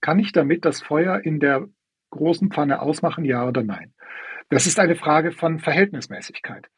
Kann 0.00 0.18
ich 0.18 0.32
damit 0.32 0.64
das 0.64 0.80
Feuer 0.80 1.20
in 1.24 1.40
der 1.40 1.66
großen 2.10 2.50
Pfanne 2.50 2.80
ausmachen, 2.80 3.24
ja 3.24 3.46
oder 3.46 3.62
nein? 3.62 3.92
Das 4.48 4.66
ist 4.66 4.78
eine 4.78 4.94
Frage 4.94 5.32
von 5.32 5.58
Verhältnismäßigkeit. 5.58 6.68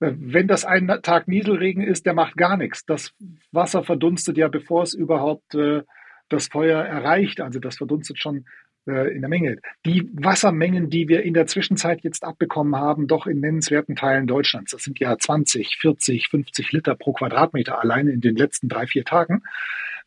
Wenn 0.00 0.48
das 0.48 0.64
ein 0.64 0.88
Tag 1.02 1.28
Nieselregen 1.28 1.82
ist, 1.84 2.06
der 2.06 2.14
macht 2.14 2.36
gar 2.36 2.56
nichts. 2.56 2.84
Das 2.84 3.14
Wasser 3.52 3.84
verdunstet 3.84 4.36
ja, 4.36 4.48
bevor 4.48 4.82
es 4.82 4.94
überhaupt 4.94 5.54
äh, 5.54 5.82
das 6.28 6.48
Feuer 6.48 6.82
erreicht. 6.82 7.40
Also 7.40 7.60
das 7.60 7.76
verdunstet 7.76 8.18
schon 8.18 8.38
äh, 8.38 8.42
in 8.86 9.20
der 9.20 9.28
Menge. 9.28 9.58
Die 9.86 10.10
Wassermengen, 10.12 10.90
die 10.90 11.08
wir 11.08 11.22
in 11.22 11.34
der 11.34 11.46
Zwischenzeit 11.46 12.02
jetzt 12.02 12.24
abbekommen 12.24 12.76
haben, 12.76 13.06
doch 13.06 13.26
in 13.26 13.40
nennenswerten 13.40 13.94
Teilen 13.94 14.26
Deutschlands, 14.26 14.72
das 14.72 14.82
sind 14.82 14.98
ja 14.98 15.16
20, 15.16 15.76
40, 15.80 16.28
50 16.28 16.72
Liter 16.72 16.96
pro 16.96 17.12
Quadratmeter 17.12 17.80
alleine 17.80 18.10
in 18.10 18.20
den 18.20 18.34
letzten 18.34 18.68
drei, 18.68 18.86
vier 18.86 19.04
Tagen, 19.04 19.42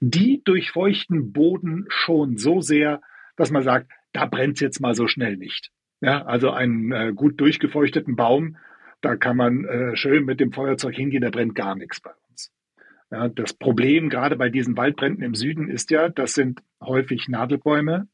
die 0.01 0.41
durchfeuchten 0.43 1.31
Boden 1.31 1.85
schon 1.87 2.37
so 2.37 2.61
sehr, 2.61 3.01
dass 3.37 3.51
man 3.51 3.63
sagt, 3.63 3.91
da 4.13 4.25
brennt 4.25 4.55
es 4.55 4.61
jetzt 4.61 4.79
mal 4.81 4.95
so 4.95 5.07
schnell 5.07 5.37
nicht. 5.37 5.71
Ja, 6.01 6.25
also 6.25 6.51
einen 6.51 6.91
äh, 6.91 7.13
gut 7.13 7.39
durchgefeuchteten 7.39 8.15
Baum, 8.15 8.57
da 9.01 9.15
kann 9.15 9.37
man 9.37 9.65
äh, 9.65 9.95
schön 9.95 10.25
mit 10.25 10.39
dem 10.39 10.51
Feuerzeug 10.51 10.95
hingehen, 10.95 11.21
da 11.21 11.29
brennt 11.29 11.55
gar 11.55 11.75
nichts 11.75 12.01
bei 12.01 12.11
uns. 12.29 12.51
Ja, 13.11 13.29
das 13.29 13.53
Problem 13.53 14.09
gerade 14.09 14.35
bei 14.35 14.49
diesen 14.49 14.75
Waldbränden 14.77 15.23
im 15.23 15.35
Süden 15.35 15.69
ist 15.69 15.91
ja, 15.91 16.09
das 16.09 16.33
sind 16.33 16.61
häufig 16.81 17.27
Nadelbäume, 17.29 18.07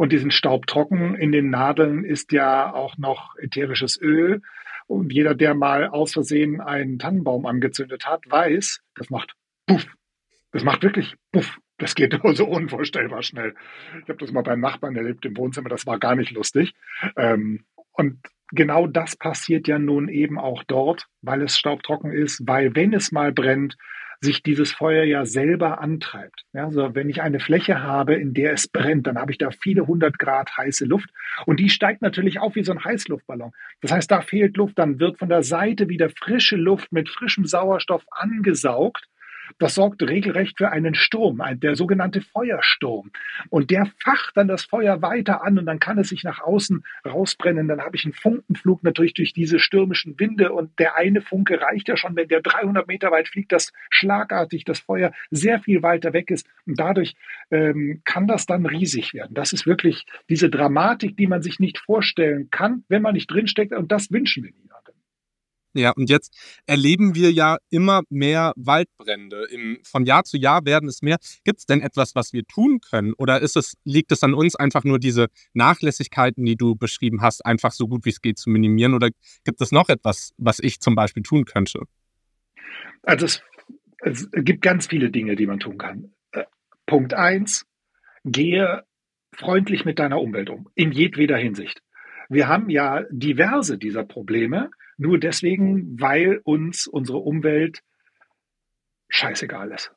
und 0.00 0.12
diesen 0.12 0.30
Staub 0.30 0.66
trocken 0.66 1.14
in 1.14 1.30
den 1.30 1.50
Nadeln 1.50 2.04
ist 2.06 2.32
ja 2.32 2.72
auch 2.72 2.96
noch 2.96 3.36
ätherisches 3.36 4.00
Öl. 4.00 4.40
Und 4.86 5.12
jeder, 5.12 5.34
der 5.34 5.52
mal 5.52 5.88
aus 5.88 6.14
Versehen 6.14 6.62
einen 6.62 6.98
Tannenbaum 6.98 7.44
angezündet 7.44 8.06
hat, 8.06 8.22
weiß, 8.26 8.80
das 8.94 9.10
macht 9.10 9.34
puff. 9.66 9.86
Das 10.52 10.64
macht 10.64 10.82
wirklich 10.82 11.16
puff. 11.32 11.58
Das 11.76 11.94
geht 11.94 12.18
so 12.32 12.46
unvorstellbar 12.46 13.22
schnell. 13.22 13.54
Ich 14.02 14.08
habe 14.08 14.16
das 14.16 14.32
mal 14.32 14.40
beim 14.40 14.60
Nachbarn 14.60 14.96
erlebt 14.96 15.26
im 15.26 15.36
Wohnzimmer, 15.36 15.68
das 15.68 15.86
war 15.86 15.98
gar 15.98 16.14
nicht 16.14 16.30
lustig. 16.30 16.72
Ähm, 17.16 17.66
und 17.92 18.20
genau 18.52 18.86
das 18.86 19.16
passiert 19.16 19.68
ja 19.68 19.78
nun 19.78 20.08
eben 20.08 20.38
auch 20.38 20.64
dort, 20.64 21.08
weil 21.20 21.42
es 21.42 21.58
staubtrocken 21.58 22.10
ist, 22.10 22.40
weil 22.46 22.74
wenn 22.74 22.94
es 22.94 23.12
mal 23.12 23.32
brennt, 23.32 23.76
sich 24.20 24.42
dieses 24.42 24.72
Feuer 24.72 25.04
ja 25.04 25.24
selber 25.24 25.80
antreibt. 25.80 26.44
Ja, 26.52 26.66
also 26.66 26.94
wenn 26.94 27.08
ich 27.08 27.22
eine 27.22 27.40
Fläche 27.40 27.82
habe, 27.82 28.14
in 28.14 28.34
der 28.34 28.52
es 28.52 28.68
brennt, 28.68 29.06
dann 29.06 29.18
habe 29.18 29.32
ich 29.32 29.38
da 29.38 29.50
viele 29.50 29.86
hundert 29.86 30.18
Grad 30.18 30.56
heiße 30.56 30.84
Luft 30.84 31.08
und 31.46 31.58
die 31.58 31.70
steigt 31.70 32.02
natürlich 32.02 32.38
auf 32.38 32.54
wie 32.54 32.64
so 32.64 32.72
ein 32.72 32.84
Heißluftballon. 32.84 33.52
Das 33.80 33.92
heißt, 33.92 34.10
da 34.10 34.20
fehlt 34.20 34.56
Luft, 34.56 34.78
dann 34.78 35.00
wird 35.00 35.18
von 35.18 35.28
der 35.28 35.42
Seite 35.42 35.88
wieder 35.88 36.10
frische 36.10 36.56
Luft 36.56 36.92
mit 36.92 37.08
frischem 37.08 37.46
Sauerstoff 37.46 38.04
angesaugt 38.10 39.08
das 39.58 39.74
sorgt 39.74 40.02
regelrecht 40.02 40.58
für 40.58 40.70
einen 40.70 40.94
Sturm, 40.94 41.42
der 41.54 41.76
sogenannte 41.76 42.20
Feuersturm. 42.20 43.10
Und 43.48 43.70
der 43.70 43.86
facht 44.02 44.36
dann 44.36 44.48
das 44.48 44.64
Feuer 44.64 45.02
weiter 45.02 45.42
an 45.42 45.58
und 45.58 45.66
dann 45.66 45.80
kann 45.80 45.98
es 45.98 46.08
sich 46.08 46.24
nach 46.24 46.40
außen 46.40 46.84
rausbrennen. 47.06 47.68
Dann 47.68 47.80
habe 47.80 47.96
ich 47.96 48.04
einen 48.04 48.14
Funkenflug 48.14 48.82
natürlich 48.82 49.14
durch 49.14 49.32
diese 49.32 49.58
stürmischen 49.58 50.18
Winde 50.18 50.52
und 50.52 50.78
der 50.78 50.96
eine 50.96 51.20
Funke 51.20 51.60
reicht 51.60 51.88
ja 51.88 51.96
schon, 51.96 52.16
wenn 52.16 52.28
der 52.28 52.40
300 52.40 52.86
Meter 52.86 53.10
weit 53.10 53.28
fliegt, 53.28 53.52
dass 53.52 53.72
schlagartig 53.90 54.64
das 54.64 54.80
Feuer 54.80 55.12
sehr 55.30 55.60
viel 55.60 55.82
weiter 55.82 56.12
weg 56.12 56.30
ist. 56.30 56.46
Und 56.66 56.78
dadurch 56.78 57.14
ähm, 57.50 58.02
kann 58.04 58.26
das 58.26 58.46
dann 58.46 58.66
riesig 58.66 59.14
werden. 59.14 59.34
Das 59.34 59.52
ist 59.52 59.66
wirklich 59.66 60.06
diese 60.28 60.50
Dramatik, 60.50 61.16
die 61.16 61.26
man 61.26 61.42
sich 61.42 61.58
nicht 61.58 61.78
vorstellen 61.78 62.48
kann, 62.50 62.84
wenn 62.88 63.02
man 63.02 63.14
nicht 63.14 63.30
drinsteckt. 63.30 63.72
Und 63.72 63.92
das 63.92 64.10
wünschen 64.10 64.44
wir 64.44 64.50
niemandem. 64.50 64.69
Ja, 65.72 65.92
und 65.92 66.10
jetzt 66.10 66.36
erleben 66.66 67.14
wir 67.14 67.30
ja 67.30 67.58
immer 67.70 68.02
mehr 68.10 68.52
Waldbrände. 68.56 69.46
Im, 69.52 69.78
von 69.84 70.04
Jahr 70.04 70.24
zu 70.24 70.36
Jahr 70.36 70.64
werden 70.64 70.88
es 70.88 71.00
mehr. 71.00 71.18
Gibt 71.44 71.60
es 71.60 71.66
denn 71.66 71.80
etwas, 71.80 72.14
was 72.14 72.32
wir 72.32 72.44
tun 72.44 72.80
können? 72.80 73.12
Oder 73.14 73.40
ist 73.40 73.56
es, 73.56 73.76
liegt 73.84 74.10
es 74.10 74.24
an 74.24 74.34
uns, 74.34 74.56
einfach 74.56 74.82
nur 74.82 74.98
diese 74.98 75.28
Nachlässigkeiten, 75.54 76.44
die 76.44 76.56
du 76.56 76.74
beschrieben 76.74 77.22
hast, 77.22 77.46
einfach 77.46 77.70
so 77.70 77.86
gut 77.86 78.04
wie 78.04 78.10
es 78.10 78.20
geht 78.20 78.38
zu 78.38 78.50
minimieren? 78.50 78.94
Oder 78.94 79.10
gibt 79.44 79.60
es 79.60 79.70
noch 79.70 79.88
etwas, 79.88 80.32
was 80.38 80.58
ich 80.58 80.80
zum 80.80 80.96
Beispiel 80.96 81.22
tun 81.22 81.44
könnte? 81.44 81.82
Also 83.02 83.26
es, 83.26 83.42
es 84.02 84.28
gibt 84.32 84.62
ganz 84.62 84.88
viele 84.88 85.10
Dinge, 85.10 85.36
die 85.36 85.46
man 85.46 85.60
tun 85.60 85.78
kann. 85.78 86.12
Äh, 86.32 86.44
Punkt 86.86 87.14
eins: 87.14 87.64
Gehe 88.24 88.84
freundlich 89.36 89.84
mit 89.84 90.00
deiner 90.00 90.20
Umwelt 90.20 90.50
um, 90.50 90.68
in 90.74 90.90
jedweder 90.90 91.36
Hinsicht. 91.36 91.80
Wir 92.28 92.48
haben 92.48 92.70
ja 92.70 93.04
diverse 93.10 93.78
dieser 93.78 94.04
Probleme 94.04 94.70
nur 95.00 95.18
deswegen, 95.18 95.98
weil 95.98 96.40
uns 96.44 96.86
unsere 96.86 97.18
Umwelt 97.18 97.82
scheißegal 99.08 99.72
ist. 99.72 99.92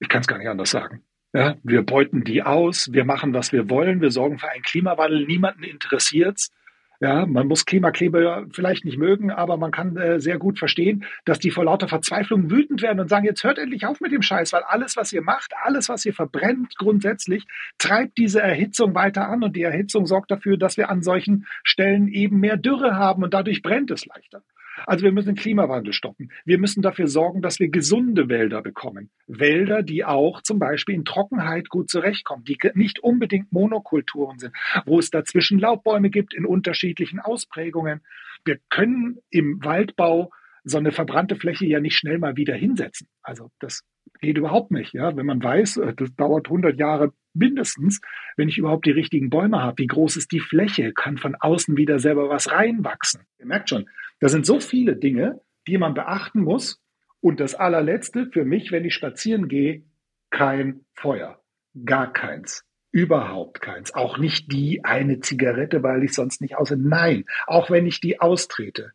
Ich 0.00 0.08
kann 0.08 0.20
es 0.20 0.26
gar 0.26 0.38
nicht 0.38 0.48
anders 0.48 0.70
sagen. 0.70 1.04
Ja, 1.32 1.56
wir 1.62 1.82
beuten 1.82 2.24
die 2.24 2.42
aus, 2.42 2.92
wir 2.92 3.04
machen, 3.04 3.34
was 3.34 3.52
wir 3.52 3.70
wollen, 3.70 4.00
wir 4.00 4.10
sorgen 4.10 4.38
für 4.38 4.48
einen 4.48 4.62
Klimawandel, 4.62 5.26
niemanden 5.26 5.62
interessiert's. 5.62 6.50
Ja, 7.00 7.26
man 7.26 7.46
muss 7.46 7.64
Klimakleber 7.64 8.46
vielleicht 8.50 8.84
nicht 8.84 8.98
mögen, 8.98 9.30
aber 9.30 9.56
man 9.56 9.70
kann 9.70 9.96
äh, 9.96 10.18
sehr 10.18 10.36
gut 10.36 10.58
verstehen, 10.58 11.04
dass 11.24 11.38
die 11.38 11.52
vor 11.52 11.64
lauter 11.64 11.86
Verzweiflung 11.86 12.50
wütend 12.50 12.82
werden 12.82 12.98
und 12.98 13.08
sagen, 13.08 13.24
jetzt 13.24 13.44
hört 13.44 13.58
endlich 13.58 13.86
auf 13.86 14.00
mit 14.00 14.10
dem 14.10 14.22
Scheiß, 14.22 14.52
weil 14.52 14.62
alles, 14.64 14.96
was 14.96 15.12
ihr 15.12 15.22
macht, 15.22 15.52
alles, 15.62 15.88
was 15.88 16.04
ihr 16.04 16.12
verbrennt, 16.12 16.76
grundsätzlich 16.76 17.46
treibt 17.78 18.18
diese 18.18 18.40
Erhitzung 18.40 18.96
weiter 18.96 19.28
an 19.28 19.44
und 19.44 19.54
die 19.54 19.62
Erhitzung 19.62 20.06
sorgt 20.06 20.32
dafür, 20.32 20.56
dass 20.56 20.76
wir 20.76 20.90
an 20.90 21.02
solchen 21.02 21.46
Stellen 21.62 22.08
eben 22.08 22.40
mehr 22.40 22.56
Dürre 22.56 22.96
haben 22.96 23.22
und 23.22 23.32
dadurch 23.32 23.62
brennt 23.62 23.92
es 23.92 24.04
leichter. 24.04 24.42
Also 24.86 25.04
wir 25.04 25.12
müssen 25.12 25.28
den 25.28 25.36
Klimawandel 25.36 25.92
stoppen. 25.92 26.30
Wir 26.44 26.58
müssen 26.58 26.82
dafür 26.82 27.08
sorgen, 27.08 27.42
dass 27.42 27.58
wir 27.58 27.68
gesunde 27.68 28.28
Wälder 28.28 28.62
bekommen. 28.62 29.10
Wälder, 29.26 29.82
die 29.82 30.04
auch 30.04 30.42
zum 30.42 30.58
Beispiel 30.58 30.94
in 30.94 31.04
Trockenheit 31.04 31.68
gut 31.68 31.90
zurechtkommen, 31.90 32.44
die 32.44 32.58
nicht 32.74 33.00
unbedingt 33.00 33.52
Monokulturen 33.52 34.38
sind, 34.38 34.54
wo 34.86 34.98
es 34.98 35.10
dazwischen 35.10 35.58
Laubbäume 35.58 36.10
gibt 36.10 36.34
in 36.34 36.46
unterschiedlichen 36.46 37.20
Ausprägungen. 37.20 38.00
Wir 38.44 38.58
können 38.70 39.18
im 39.30 39.64
Waldbau 39.64 40.30
so 40.64 40.78
eine 40.78 40.92
verbrannte 40.92 41.36
Fläche 41.36 41.66
ja 41.66 41.80
nicht 41.80 41.96
schnell 41.96 42.18
mal 42.18 42.36
wieder 42.36 42.54
hinsetzen. 42.54 43.08
Also 43.22 43.50
das 43.58 43.84
Geht 44.20 44.36
überhaupt 44.36 44.70
nicht, 44.70 44.94
ja. 44.94 45.16
Wenn 45.16 45.26
man 45.26 45.42
weiß, 45.42 45.76
äh, 45.78 45.94
das 45.94 46.14
dauert 46.16 46.46
100 46.46 46.78
Jahre 46.78 47.12
mindestens, 47.34 48.00
wenn 48.36 48.48
ich 48.48 48.58
überhaupt 48.58 48.86
die 48.86 48.90
richtigen 48.90 49.30
Bäume 49.30 49.62
habe. 49.62 49.78
Wie 49.78 49.86
groß 49.86 50.16
ist 50.16 50.32
die 50.32 50.40
Fläche? 50.40 50.92
Kann 50.92 51.18
von 51.18 51.36
außen 51.36 51.76
wieder 51.76 51.98
selber 51.98 52.28
was 52.28 52.50
reinwachsen? 52.50 53.22
Ihr 53.38 53.46
merkt 53.46 53.68
schon, 53.68 53.88
da 54.20 54.28
sind 54.28 54.46
so 54.46 54.60
viele 54.60 54.96
Dinge, 54.96 55.40
die 55.66 55.78
man 55.78 55.94
beachten 55.94 56.42
muss. 56.42 56.80
Und 57.20 57.40
das 57.40 57.54
allerletzte 57.54 58.26
für 58.26 58.44
mich, 58.44 58.70
wenn 58.70 58.84
ich 58.84 58.94
spazieren 58.94 59.48
gehe, 59.48 59.84
kein 60.30 60.84
Feuer. 60.94 61.42
Gar 61.84 62.12
keins. 62.12 62.64
Überhaupt 62.90 63.60
keins. 63.60 63.94
Auch 63.94 64.18
nicht 64.18 64.52
die 64.52 64.84
eine 64.84 65.20
Zigarette, 65.20 65.82
weil 65.82 66.02
ich 66.04 66.14
sonst 66.14 66.40
nicht 66.40 66.56
aus. 66.56 66.70
Nein, 66.70 67.24
auch 67.46 67.70
wenn 67.70 67.86
ich 67.86 68.00
die 68.00 68.20
austrete. 68.20 68.92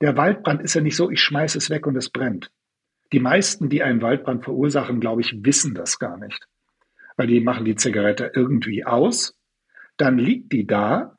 Der 0.00 0.16
Waldbrand 0.16 0.62
ist 0.62 0.74
ja 0.74 0.80
nicht 0.80 0.96
so, 0.96 1.10
ich 1.10 1.20
schmeiße 1.20 1.58
es 1.58 1.70
weg 1.70 1.86
und 1.86 1.96
es 1.96 2.10
brennt. 2.10 2.50
Die 3.12 3.20
meisten, 3.20 3.68
die 3.68 3.82
einen 3.82 4.02
Waldbrand 4.02 4.44
verursachen, 4.44 5.00
glaube 5.00 5.20
ich, 5.20 5.44
wissen 5.44 5.74
das 5.74 5.98
gar 5.98 6.16
nicht. 6.16 6.46
Weil 7.16 7.26
die 7.26 7.40
machen 7.40 7.64
die 7.64 7.76
Zigarette 7.76 8.32
irgendwie 8.34 8.84
aus, 8.84 9.36
dann 9.96 10.18
liegt 10.18 10.52
die 10.52 10.66
da, 10.66 11.18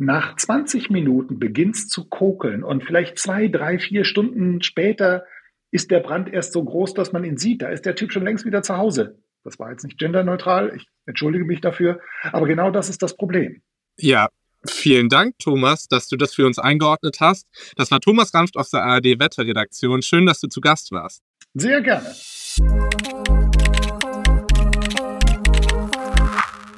nach 0.00 0.34
20 0.36 0.90
Minuten 0.90 1.38
beginnt 1.38 1.76
es 1.76 1.88
zu 1.88 2.08
kokeln 2.08 2.64
und 2.64 2.84
vielleicht 2.84 3.18
zwei, 3.18 3.48
drei, 3.48 3.78
vier 3.78 4.04
Stunden 4.04 4.62
später 4.62 5.24
ist 5.70 5.90
der 5.90 6.00
Brand 6.00 6.32
erst 6.32 6.52
so 6.52 6.64
groß, 6.64 6.94
dass 6.94 7.12
man 7.12 7.22
ihn 7.22 7.36
sieht. 7.36 7.62
Da 7.62 7.68
ist 7.68 7.84
der 7.84 7.94
Typ 7.94 8.10
schon 8.12 8.24
längst 8.24 8.46
wieder 8.46 8.62
zu 8.62 8.76
Hause. 8.76 9.18
Das 9.44 9.58
war 9.58 9.70
jetzt 9.70 9.84
nicht 9.84 9.98
genderneutral, 9.98 10.72
ich 10.74 10.88
entschuldige 11.06 11.44
mich 11.44 11.60
dafür, 11.60 12.00
aber 12.32 12.46
genau 12.46 12.70
das 12.70 12.88
ist 12.88 13.02
das 13.02 13.16
Problem. 13.16 13.62
Ja, 13.98 14.28
Vielen 14.66 15.08
Dank, 15.08 15.38
Thomas, 15.38 15.88
dass 15.88 16.06
du 16.08 16.18
das 16.18 16.34
für 16.34 16.44
uns 16.44 16.58
eingeordnet 16.58 17.16
hast. 17.20 17.46
Das 17.76 17.90
war 17.90 17.98
Thomas 17.98 18.34
Ranft 18.34 18.58
aus 18.58 18.68
der 18.68 18.82
ARD 18.82 19.18
Wetterredaktion. 19.18 20.02
Schön, 20.02 20.26
dass 20.26 20.38
du 20.40 20.48
zu 20.48 20.60
Gast 20.60 20.92
warst. 20.92 21.22
Sehr 21.54 21.80
gerne. 21.80 22.14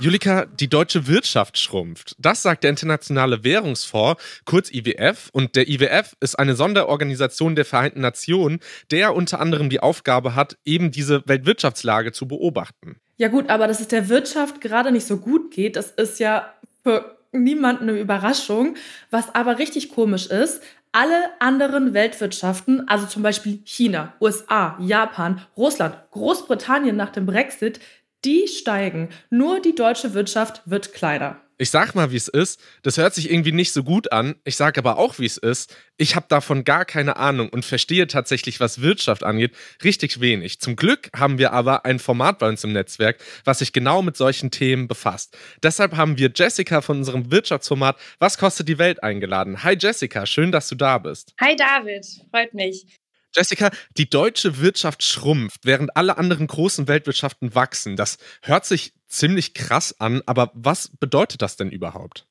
Julika, 0.02 0.46
die 0.46 0.68
deutsche 0.68 1.06
Wirtschaft 1.06 1.56
schrumpft. 1.58 2.16
Das 2.18 2.42
sagt 2.42 2.64
der 2.64 2.70
Internationale 2.70 3.44
Währungsfonds, 3.44 4.20
kurz 4.44 4.68
IWF. 4.72 5.30
Und 5.32 5.54
der 5.54 5.68
IWF 5.68 6.16
ist 6.18 6.36
eine 6.36 6.56
Sonderorganisation 6.56 7.54
der 7.54 7.64
Vereinten 7.64 8.00
Nationen, 8.00 8.58
der 8.90 9.14
unter 9.14 9.38
anderem 9.38 9.70
die 9.70 9.78
Aufgabe 9.78 10.34
hat, 10.34 10.56
eben 10.64 10.90
diese 10.90 11.22
Weltwirtschaftslage 11.26 12.10
zu 12.10 12.26
beobachten. 12.26 12.96
Ja 13.16 13.28
gut, 13.28 13.48
aber 13.48 13.68
dass 13.68 13.78
es 13.78 13.86
der 13.86 14.08
Wirtschaft 14.08 14.60
gerade 14.60 14.90
nicht 14.90 15.06
so 15.06 15.18
gut 15.18 15.52
geht, 15.52 15.76
das 15.76 15.92
ist 15.92 16.18
ja 16.18 16.52
für 16.82 17.16
niemanden 17.30 17.88
eine 17.88 18.00
Überraschung. 18.00 18.74
Was 19.10 19.32
aber 19.32 19.60
richtig 19.60 19.90
komisch 19.90 20.26
ist, 20.26 20.64
alle 20.90 21.30
anderen 21.38 21.94
Weltwirtschaften, 21.94 22.88
also 22.88 23.06
zum 23.06 23.22
Beispiel 23.22 23.60
China, 23.64 24.14
USA, 24.20 24.76
Japan, 24.80 25.40
Russland, 25.56 25.94
Großbritannien 26.10 26.96
nach 26.96 27.10
dem 27.10 27.24
Brexit, 27.24 27.78
die 28.24 28.46
steigen. 28.48 29.08
Nur 29.30 29.60
die 29.60 29.74
deutsche 29.74 30.14
Wirtschaft 30.14 30.62
wird 30.64 30.92
kleiner. 30.92 31.40
Ich 31.58 31.70
sag 31.70 31.94
mal, 31.94 32.10
wie 32.10 32.16
es 32.16 32.26
ist. 32.26 32.60
Das 32.82 32.96
hört 32.96 33.14
sich 33.14 33.30
irgendwie 33.30 33.52
nicht 33.52 33.72
so 33.72 33.84
gut 33.84 34.10
an. 34.10 34.34
Ich 34.42 34.56
sag 34.56 34.78
aber 34.78 34.98
auch, 34.98 35.20
wie 35.20 35.26
es 35.26 35.36
ist. 35.36 35.76
Ich 35.96 36.16
habe 36.16 36.26
davon 36.28 36.64
gar 36.64 36.84
keine 36.84 37.18
Ahnung 37.18 37.50
und 37.50 37.64
verstehe 37.64 38.08
tatsächlich, 38.08 38.58
was 38.58 38.80
Wirtschaft 38.80 39.22
angeht, 39.22 39.54
richtig 39.84 40.20
wenig. 40.20 40.58
Zum 40.58 40.74
Glück 40.74 41.08
haben 41.14 41.38
wir 41.38 41.52
aber 41.52 41.84
ein 41.84 42.00
Format 42.00 42.40
bei 42.40 42.48
uns 42.48 42.64
im 42.64 42.72
Netzwerk, 42.72 43.18
was 43.44 43.60
sich 43.60 43.72
genau 43.72 44.02
mit 44.02 44.16
solchen 44.16 44.50
Themen 44.50 44.88
befasst. 44.88 45.36
Deshalb 45.62 45.96
haben 45.96 46.18
wir 46.18 46.32
Jessica 46.34 46.80
von 46.80 46.98
unserem 46.98 47.30
Wirtschaftsformat 47.30 47.96
Was 48.18 48.38
kostet 48.38 48.66
die 48.68 48.78
Welt 48.78 49.02
eingeladen. 49.04 49.62
Hi 49.62 49.76
Jessica, 49.78 50.26
schön, 50.26 50.50
dass 50.50 50.68
du 50.68 50.74
da 50.74 50.98
bist. 50.98 51.32
Hi 51.40 51.54
David, 51.54 52.04
freut 52.32 52.54
mich. 52.54 53.01
Jessica, 53.34 53.70
die 53.96 54.08
deutsche 54.08 54.58
Wirtschaft 54.58 55.02
schrumpft, 55.02 55.60
während 55.64 55.96
alle 55.96 56.18
anderen 56.18 56.46
großen 56.46 56.88
Weltwirtschaften 56.88 57.54
wachsen. 57.54 57.96
Das 57.96 58.18
hört 58.42 58.66
sich 58.66 58.92
ziemlich 59.06 59.54
krass 59.54 59.98
an, 60.00 60.22
aber 60.26 60.50
was 60.54 60.90
bedeutet 60.98 61.42
das 61.42 61.56
denn 61.56 61.70
überhaupt? 61.70 62.26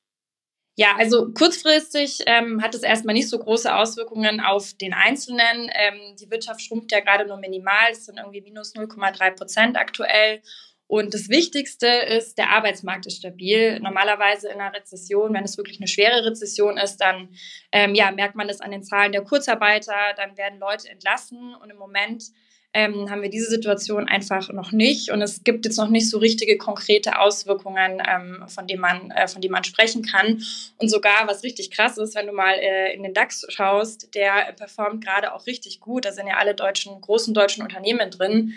Ja, 0.74 0.96
also 0.96 1.30
kurzfristig 1.32 2.20
ähm, 2.24 2.62
hat 2.62 2.74
es 2.74 2.82
erstmal 2.82 3.14
nicht 3.14 3.28
so 3.28 3.38
große 3.38 3.74
Auswirkungen 3.74 4.40
auf 4.40 4.72
den 4.72 4.94
Einzelnen. 4.94 5.70
Ähm, 5.74 6.16
die 6.18 6.30
Wirtschaft 6.30 6.62
schrumpft 6.62 6.90
ja 6.92 7.00
gerade 7.00 7.26
nur 7.26 7.36
minimal, 7.36 7.90
es 7.90 8.06
sind 8.06 8.16
irgendwie 8.16 8.40
minus 8.40 8.74
0,3 8.74 9.32
Prozent 9.32 9.76
aktuell. 9.76 10.40
Und 10.92 11.14
das 11.14 11.30
Wichtigste 11.30 11.86
ist, 11.86 12.36
der 12.36 12.50
Arbeitsmarkt 12.50 13.06
ist 13.06 13.16
stabil. 13.16 13.80
Normalerweise 13.80 14.50
in 14.50 14.60
einer 14.60 14.76
Rezession, 14.76 15.32
wenn 15.32 15.42
es 15.42 15.56
wirklich 15.56 15.78
eine 15.78 15.88
schwere 15.88 16.26
Rezession 16.26 16.76
ist, 16.76 16.98
dann 16.98 17.30
ähm, 17.72 17.94
ja, 17.94 18.10
merkt 18.10 18.34
man 18.34 18.46
das 18.46 18.60
an 18.60 18.72
den 18.72 18.82
Zahlen 18.82 19.12
der 19.12 19.22
Kurzarbeiter, 19.22 19.94
dann 20.18 20.36
werden 20.36 20.58
Leute 20.58 20.90
entlassen 20.90 21.54
und 21.54 21.70
im 21.70 21.78
Moment 21.78 22.24
ähm, 22.74 23.10
haben 23.10 23.22
wir 23.22 23.30
diese 23.30 23.48
Situation 23.48 24.06
einfach 24.06 24.52
noch 24.52 24.70
nicht 24.72 25.10
und 25.10 25.22
es 25.22 25.44
gibt 25.44 25.64
jetzt 25.64 25.78
noch 25.78 25.88
nicht 25.88 26.10
so 26.10 26.18
richtige 26.18 26.58
konkrete 26.58 27.18
Auswirkungen, 27.18 28.02
ähm, 28.06 28.44
von 28.48 28.66
denen 28.66 28.82
man, 28.82 29.10
äh, 29.12 29.28
von 29.28 29.40
denen 29.40 29.52
man 29.52 29.64
sprechen 29.64 30.02
kann. 30.02 30.42
Und 30.76 30.90
sogar, 30.90 31.26
was 31.26 31.42
richtig 31.42 31.70
krass 31.70 31.96
ist, 31.96 32.14
wenn 32.16 32.26
du 32.26 32.34
mal 32.34 32.52
äh, 32.58 32.92
in 32.92 33.02
den 33.02 33.14
DAX 33.14 33.46
schaust, 33.48 34.14
der 34.14 34.52
performt 34.58 35.02
gerade 35.02 35.32
auch 35.32 35.46
richtig 35.46 35.80
gut. 35.80 36.04
Da 36.04 36.12
sind 36.12 36.26
ja 36.26 36.36
alle 36.36 36.54
deutschen, 36.54 37.00
großen 37.00 37.32
deutschen 37.32 37.62
Unternehmen 37.62 38.10
drin. 38.10 38.52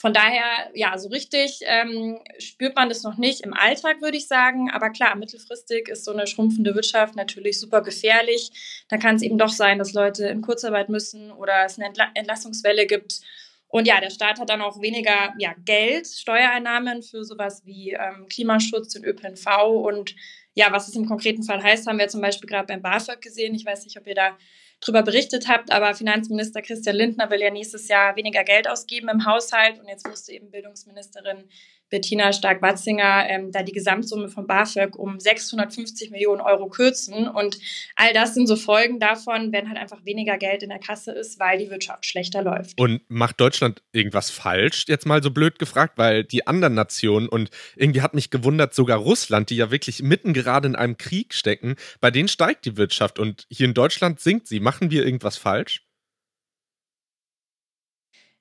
Von 0.00 0.14
daher, 0.14 0.70
ja, 0.72 0.96
so 0.96 1.10
richtig 1.10 1.60
ähm, 1.66 2.20
spürt 2.38 2.74
man 2.74 2.88
das 2.88 3.02
noch 3.02 3.18
nicht 3.18 3.42
im 3.42 3.52
Alltag, 3.52 4.00
würde 4.00 4.16
ich 4.16 4.26
sagen. 4.26 4.70
Aber 4.70 4.88
klar, 4.88 5.14
mittelfristig 5.14 5.88
ist 5.88 6.06
so 6.06 6.12
eine 6.12 6.26
schrumpfende 6.26 6.74
Wirtschaft 6.74 7.16
natürlich 7.16 7.60
super 7.60 7.82
gefährlich. 7.82 8.50
Da 8.88 8.96
kann 8.96 9.16
es 9.16 9.22
eben 9.22 9.36
doch 9.36 9.50
sein, 9.50 9.78
dass 9.78 9.92
Leute 9.92 10.26
in 10.28 10.40
Kurzarbeit 10.40 10.88
müssen 10.88 11.30
oder 11.30 11.66
es 11.66 11.76
eine 11.76 11.88
Entla 11.88 12.08
Entlassungswelle 12.14 12.86
gibt. 12.86 13.20
Und 13.68 13.86
ja, 13.86 14.00
der 14.00 14.08
Staat 14.08 14.40
hat 14.40 14.48
dann 14.48 14.62
auch 14.62 14.80
weniger 14.80 15.34
ja, 15.38 15.54
Geld, 15.66 16.06
Steuereinnahmen 16.06 17.02
für 17.02 17.22
sowas 17.22 17.60
wie 17.66 17.90
ähm, 17.90 18.26
Klimaschutz 18.30 18.96
und 18.96 19.04
ÖPNV. 19.04 19.46
Und 19.84 20.16
ja, 20.54 20.72
was 20.72 20.88
es 20.88 20.96
im 20.96 21.04
konkreten 21.04 21.42
Fall 21.42 21.62
heißt, 21.62 21.86
haben 21.86 21.98
wir 21.98 22.08
zum 22.08 22.22
Beispiel 22.22 22.48
gerade 22.48 22.66
beim 22.66 22.80
BAföG 22.80 23.20
gesehen. 23.20 23.54
Ich 23.54 23.66
weiß 23.66 23.84
nicht, 23.84 23.98
ob 23.98 24.06
ihr 24.06 24.14
da 24.14 24.38
drüber 24.80 25.02
berichtet 25.02 25.48
habt, 25.48 25.70
aber 25.70 25.94
Finanzminister 25.94 26.62
Christian 26.62 26.96
Lindner 26.96 27.30
will 27.30 27.40
ja 27.40 27.50
nächstes 27.50 27.88
Jahr 27.88 28.16
weniger 28.16 28.44
Geld 28.44 28.68
ausgeben 28.68 29.08
im 29.08 29.26
Haushalt 29.26 29.78
und 29.78 29.88
jetzt 29.88 30.06
musste 30.06 30.32
eben 30.32 30.50
Bildungsministerin 30.50 31.48
Bettina 31.90 32.32
Stark-Watzinger 32.32 33.28
ähm, 33.28 33.52
da 33.52 33.62
die 33.62 33.72
Gesamtsumme 33.72 34.28
von 34.28 34.46
BAföG 34.46 34.96
um 34.96 35.20
650 35.20 36.10
Millionen 36.10 36.40
Euro 36.40 36.68
kürzen. 36.68 37.28
Und 37.28 37.58
all 37.96 38.12
das 38.12 38.34
sind 38.34 38.46
so 38.46 38.56
Folgen 38.56 39.00
davon, 39.00 39.52
wenn 39.52 39.68
halt 39.68 39.78
einfach 39.78 40.04
weniger 40.04 40.38
Geld 40.38 40.62
in 40.62 40.70
der 40.70 40.78
Kasse 40.78 41.12
ist, 41.12 41.38
weil 41.38 41.58
die 41.58 41.70
Wirtschaft 41.70 42.06
schlechter 42.06 42.42
läuft. 42.42 42.80
Und 42.80 43.02
macht 43.08 43.40
Deutschland 43.40 43.82
irgendwas 43.92 44.30
falsch, 44.30 44.84
jetzt 44.88 45.06
mal 45.06 45.22
so 45.22 45.30
blöd 45.30 45.58
gefragt, 45.58 45.98
weil 45.98 46.24
die 46.24 46.46
anderen 46.46 46.74
Nationen 46.74 47.28
und 47.28 47.50
irgendwie 47.76 48.02
hat 48.02 48.14
mich 48.14 48.30
gewundert, 48.30 48.74
sogar 48.74 48.98
Russland, 48.98 49.50
die 49.50 49.56
ja 49.56 49.70
wirklich 49.70 50.02
mitten 50.02 50.32
gerade 50.32 50.68
in 50.68 50.76
einem 50.76 50.96
Krieg 50.96 51.34
stecken, 51.34 51.76
bei 52.00 52.10
denen 52.10 52.28
steigt 52.28 52.64
die 52.64 52.76
Wirtschaft 52.76 53.18
und 53.18 53.46
hier 53.50 53.66
in 53.66 53.74
Deutschland 53.74 54.20
sinkt 54.20 54.46
sie. 54.46 54.60
Machen 54.60 54.90
wir 54.90 55.04
irgendwas 55.04 55.36
falsch? 55.36 55.84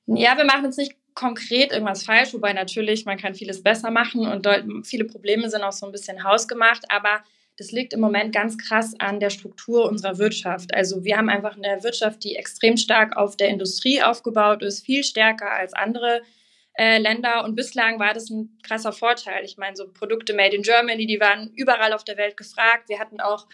Ja, 0.05 0.35
wir 0.37 0.45
machen 0.45 0.65
jetzt 0.65 0.77
nicht 0.77 0.98
konkret 1.13 1.71
irgendwas 1.71 2.03
falsch, 2.03 2.33
wobei 2.33 2.53
natürlich 2.53 3.05
man 3.05 3.17
kann 3.17 3.35
vieles 3.35 3.63
besser 3.63 3.91
machen 3.91 4.27
und 4.27 4.47
viele 4.85 5.05
Probleme 5.05 5.49
sind 5.49 5.63
auch 5.63 5.71
so 5.71 5.85
ein 5.85 5.91
bisschen 5.91 6.23
hausgemacht, 6.23 6.83
aber 6.89 7.23
das 7.59 7.73
liegt 7.73 7.93
im 7.93 7.99
Moment 7.99 8.33
ganz 8.33 8.57
krass 8.57 8.93
an 8.99 9.19
der 9.19 9.29
Struktur 9.29 9.89
unserer 9.89 10.17
Wirtschaft. 10.17 10.73
Also 10.73 11.03
wir 11.03 11.17
haben 11.17 11.29
einfach 11.29 11.57
eine 11.57 11.83
Wirtschaft, 11.83 12.23
die 12.23 12.37
extrem 12.37 12.77
stark 12.77 13.17
auf 13.17 13.35
der 13.35 13.49
Industrie 13.49 14.01
aufgebaut 14.01 14.63
ist, 14.63 14.85
viel 14.85 15.03
stärker 15.03 15.51
als 15.51 15.73
andere 15.73 16.21
äh, 16.75 16.99
Länder. 16.99 17.43
Und 17.43 17.55
bislang 17.55 17.99
war 17.99 18.13
das 18.13 18.29
ein 18.29 18.57
krasser 18.63 18.93
Vorteil. 18.93 19.43
Ich 19.43 19.57
meine, 19.57 19.75
so 19.75 19.91
Produkte 19.91 20.33
made 20.33 20.55
in 20.55 20.61
Germany, 20.61 21.05
die 21.05 21.19
waren 21.19 21.51
überall 21.53 21.91
auf 21.91 22.05
der 22.05 22.15
Welt 22.15 22.37
gefragt. 22.37 22.87
Wir 22.87 22.99
hatten 22.99 23.19
auch 23.19 23.45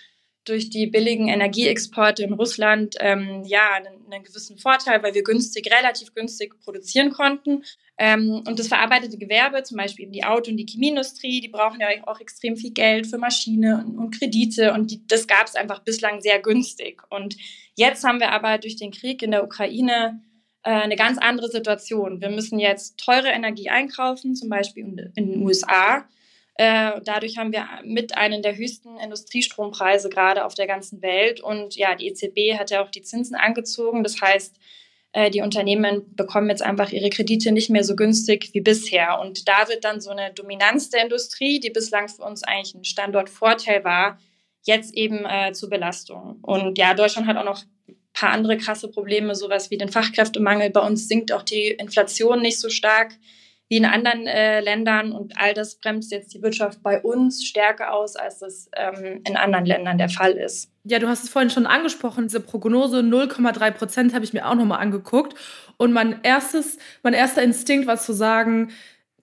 durch 0.46 0.70
die 0.70 0.88
billigen 0.88 1.28
Energieexporte 1.28 2.24
in 2.24 2.34
Russland 2.34 2.96
ähm, 3.00 3.44
ja 3.46 3.74
einen, 3.74 4.06
einen, 4.10 4.24
gewissen 4.24 4.58
Vorteil, 4.58 5.04
weil 5.04 5.14
wir 5.14 5.24
günstig, 5.24 5.70
relativ 5.72 6.14
günstig 6.14 6.54
produzieren 6.64 7.12
konnten. 7.12 7.64
Ähm, 7.98 8.44
und 8.48 8.60
das 8.60 8.68
verarbeitete 8.68 9.18
Gewerbe, 9.18 9.64
zum 9.64 9.78
Beispiel 9.78 10.04
eben 10.04 10.14
die 10.14 10.24
Auto- 10.24 10.52
und 10.52 10.58
die 10.58 10.66
Chemieindustrie, 10.66 11.42
die 11.42 11.48
brauchen 11.48 11.80
ja 11.80 11.88
auch 12.06 12.20
extrem 12.20 12.56
viel 12.56 12.72
Geld 12.72 13.08
für 13.08 13.18
Maschine 13.18 13.84
und, 13.86 13.98
und 13.98 14.18
Kredite 14.18 14.74
und 14.74 14.92
die, 14.92 15.06
das 15.08 15.28
gab 15.28 15.48
es 15.48 15.56
einfach 15.56 15.80
bislang 15.80 16.22
sehr 16.22 16.40
günstig. 16.40 17.02
Und 17.10 17.36
jetzt 17.76 18.04
haben 18.04 18.20
wir 18.20 18.32
aber 18.32 18.58
durch 18.58 18.76
den 18.76 18.92
Krieg 18.92 19.24
in 19.24 19.32
der 19.32 19.44
Ukraine 19.44 20.22
äh, 20.64 20.72
eine 20.72 20.96
ganz 20.96 21.18
andere 21.18 21.50
Situation. 21.50 22.22
Wir 22.22 22.30
müssen 22.30 22.60
jetzt 22.60 22.98
teure 22.98 23.30
Energie 23.30 23.70
einkaufen, 23.70 24.36
zum 24.36 24.50
Beispiel 24.50 24.84
in, 24.84 25.12
in 25.16 25.32
den 25.32 25.42
USA 25.42 26.06
äh, 26.56 27.02
dadurch 27.04 27.38
haben 27.38 27.52
wir 27.52 27.68
mit 27.84 28.18
einen 28.18 28.42
der 28.42 28.56
höchsten 28.56 28.98
Industriestrompreise 28.98 30.10
gerade 30.10 30.46
auf 30.46 30.56
der 30.56 30.68
ganzen 30.68 31.02
Welt. 31.02 31.42
Und 31.42 31.76
ja, 31.76 31.96
die 31.96 32.08
EZB 32.08 32.58
hat 32.58 32.72
ja 32.72 32.84
auch 32.84 32.90
die 32.90 33.02
Zinsen 33.02 33.36
angezogen. 33.36 34.04
Das 34.04 34.22
heißt, 34.22 34.56
äh, 35.12 35.30
die 35.30 35.42
Unternehmen 35.42 36.16
bekommen 36.16 36.50
jetzt 36.50 36.62
einfach 36.62 36.92
ihre 36.92 37.10
Kredite 37.10 37.52
nicht 37.52 37.70
mehr 37.70 37.84
so 37.84 37.96
günstig 37.96 38.50
wie 38.54 38.62
bisher. 38.62 39.20
Und 39.20 39.48
da 39.50 39.68
wird 39.68 39.84
dann 39.84 40.00
so 40.00 40.12
eine 40.12 40.34
Dominanz 40.34 40.90
der 40.90 41.04
Industrie, 41.04 41.60
die 41.60 41.72
bislang 41.72 42.08
für 42.08 42.24
uns 42.24 42.44
eigentlich 42.44 42.74
ein 42.74 42.86
Standortvorteil 42.86 43.84
war, 43.84 44.18
jetzt 44.64 44.94
eben 44.94 45.26
äh, 45.26 45.52
zur 45.52 45.70
Belastung. 45.70 46.40
Und 46.42 46.78
ja, 46.78 46.94
Deutschland 46.94 47.28
hat 47.28 47.36
auch 47.38 47.44
noch 47.44 47.64
paar 48.16 48.32
andere 48.32 48.58
krasse 48.58 48.88
Probleme, 48.88 49.36
sowas 49.36 49.70
wie 49.70 49.78
den 49.78 49.90
Fachkräftemangel. 49.90 50.70
Bei 50.70 50.80
uns 50.80 51.08
sinkt 51.08 51.32
auch 51.34 51.44
die 51.44 51.68
Inflation 51.68 52.42
nicht 52.42 52.60
so 52.60 52.70
stark 52.70 53.12
wie 53.68 53.78
in 53.78 53.86
anderen 53.86 54.28
äh, 54.28 54.60
Ländern 54.60 55.12
und 55.12 55.34
all 55.38 55.54
das 55.54 55.76
bremst 55.76 56.12
jetzt 56.12 56.34
die 56.34 56.42
Wirtschaft 56.42 56.84
bei 56.84 57.02
uns 57.02 57.44
stärker 57.44 57.94
aus, 57.94 58.16
als 58.16 58.42
es 58.42 58.70
ähm, 58.76 59.22
in 59.26 59.36
anderen 59.36 59.66
Ländern 59.66 59.98
der 59.98 60.10
Fall 60.10 60.34
ist. 60.34 60.72
Ja, 60.84 61.00
du 61.00 61.08
hast 61.08 61.24
es 61.24 61.30
vorhin 61.30 61.50
schon 61.50 61.66
angesprochen, 61.66 62.26
diese 62.26 62.42
Prognose 62.42 63.00
0,3 63.00 63.72
Prozent 63.72 64.14
habe 64.14 64.24
ich 64.24 64.34
mir 64.34 64.48
auch 64.48 64.56
nochmal 64.56 64.82
angeguckt. 64.82 65.34
Und 65.78 65.94
mein 65.94 66.20
erstes, 66.22 66.78
mein 67.02 67.14
erster 67.14 67.42
Instinkt 67.42 67.88
war 67.88 67.98
zu 67.98 68.14
sagen, 68.14 68.72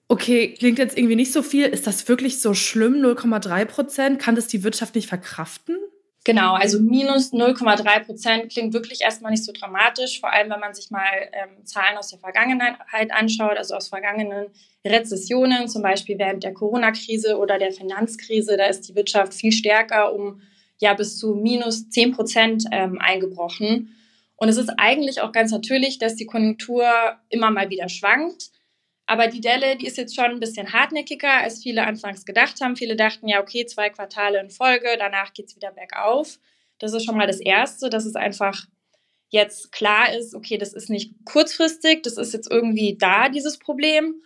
okay, 0.09 0.53
klingt 0.53 0.77
jetzt 0.77 0.97
irgendwie 0.97 1.15
nicht 1.15 1.31
so 1.31 1.41
viel. 1.41 1.65
Ist 1.65 1.87
das 1.87 2.07
wirklich 2.09 2.41
so 2.41 2.53
schlimm, 2.53 2.95
0,3 2.95 3.65
Prozent? 3.65 4.19
Kann 4.19 4.35
das 4.35 4.47
die 4.47 4.63
Wirtschaft 4.63 4.95
nicht 4.95 5.07
verkraften? 5.07 5.77
Genau, 6.25 6.53
also 6.53 6.79
minus 6.79 7.33
0,3 7.33 8.05
Prozent 8.05 8.51
klingt 8.51 8.73
wirklich 8.73 9.01
erstmal 9.01 9.31
nicht 9.31 9.43
so 9.43 9.51
dramatisch, 9.51 10.21
vor 10.21 10.31
allem 10.31 10.49
wenn 10.49 10.59
man 10.61 10.73
sich 10.73 10.89
mal 10.89 11.03
ähm, 11.33 11.65
Zahlen 11.65 11.97
aus 11.97 12.09
der 12.09 12.19
Vergangenheit 12.19 13.11
anschaut, 13.11 13.57
also 13.57 13.75
aus 13.75 13.89
vergangenen 13.89 14.47
Rezessionen, 14.85 15.67
zum 15.67 15.81
Beispiel 15.81 16.17
während 16.17 16.45
der 16.45 16.53
Corona-Krise 16.53 17.37
oder 17.37 17.59
der 17.59 17.73
Finanzkrise, 17.73 18.55
da 18.55 18.67
ist 18.67 18.87
die 18.87 18.95
Wirtschaft 18.95 19.33
viel 19.33 19.51
stärker 19.51 20.13
um 20.13 20.41
ja 20.79 20.93
bis 20.93 21.17
zu 21.17 21.35
minus 21.35 21.89
10 21.89 22.13
Prozent 22.13 22.65
ähm, 22.71 22.99
eingebrochen. 22.99 23.95
Und 24.35 24.49
es 24.49 24.57
ist 24.57 24.71
eigentlich 24.77 25.21
auch 25.21 25.31
ganz 25.31 25.51
natürlich, 25.51 25.99
dass 25.99 26.15
die 26.15 26.25
Konjunktur 26.25 26.85
immer 27.29 27.51
mal 27.51 27.69
wieder 27.69 27.89
schwankt. 27.89 28.51
Aber 29.05 29.27
die 29.27 29.41
Delle, 29.41 29.75
die 29.75 29.85
ist 29.85 29.97
jetzt 29.97 30.15
schon 30.15 30.25
ein 30.25 30.39
bisschen 30.39 30.71
hartnäckiger, 30.71 31.41
als 31.41 31.61
viele 31.61 31.85
anfangs 31.85 32.25
gedacht 32.25 32.61
haben. 32.61 32.75
Viele 32.75 32.95
dachten 32.95 33.27
ja, 33.27 33.41
okay, 33.41 33.65
zwei 33.65 33.89
Quartale 33.89 34.39
in 34.39 34.49
Folge, 34.49 34.95
danach 34.97 35.33
geht 35.33 35.47
es 35.47 35.55
wieder 35.55 35.71
bergauf. 35.71 36.39
Das 36.79 36.93
ist 36.93 37.05
schon 37.05 37.17
mal 37.17 37.27
das 37.27 37.39
Erste, 37.39 37.89
dass 37.89 38.05
es 38.05 38.15
einfach 38.15 38.65
jetzt 39.29 39.71
klar 39.71 40.13
ist, 40.13 40.35
okay, 40.35 40.57
das 40.57 40.73
ist 40.73 40.89
nicht 40.89 41.13
kurzfristig, 41.25 42.03
das 42.03 42.17
ist 42.17 42.33
jetzt 42.33 42.49
irgendwie 42.51 42.97
da, 42.97 43.29
dieses 43.29 43.57
Problem. 43.57 44.21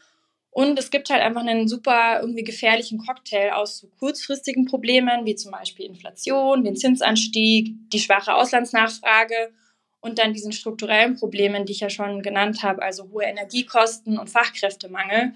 Und 0.52 0.78
es 0.78 0.92
gibt 0.92 1.10
halt 1.10 1.22
einfach 1.22 1.42
einen 1.42 1.68
super 1.68 2.20
irgendwie 2.20 2.44
gefährlichen 2.44 2.98
Cocktail 2.98 3.52
aus 3.54 3.78
so 3.78 3.88
kurzfristigen 4.00 4.66
Problemen, 4.66 5.26
wie 5.26 5.36
zum 5.36 5.52
Beispiel 5.52 5.86
Inflation, 5.86 6.64
den 6.64 6.76
Zinsanstieg, 6.76 7.76
die 7.92 8.00
schwache 8.00 8.34
Auslandsnachfrage 8.34 9.54
und 10.00 10.20
dann 10.20 10.34
diesen 10.34 10.52
strukturellen 10.52 11.16
Problemen, 11.16 11.66
die 11.66 11.74
ich 11.74 11.80
ja 11.80 11.90
schon 11.90 12.22
genannt 12.22 12.64
habe, 12.64 12.82
also 12.82 13.10
hohe 13.12 13.24
Energiekosten 13.24 14.18
und 14.18 14.30
Fachkräftemangel. 14.30 15.34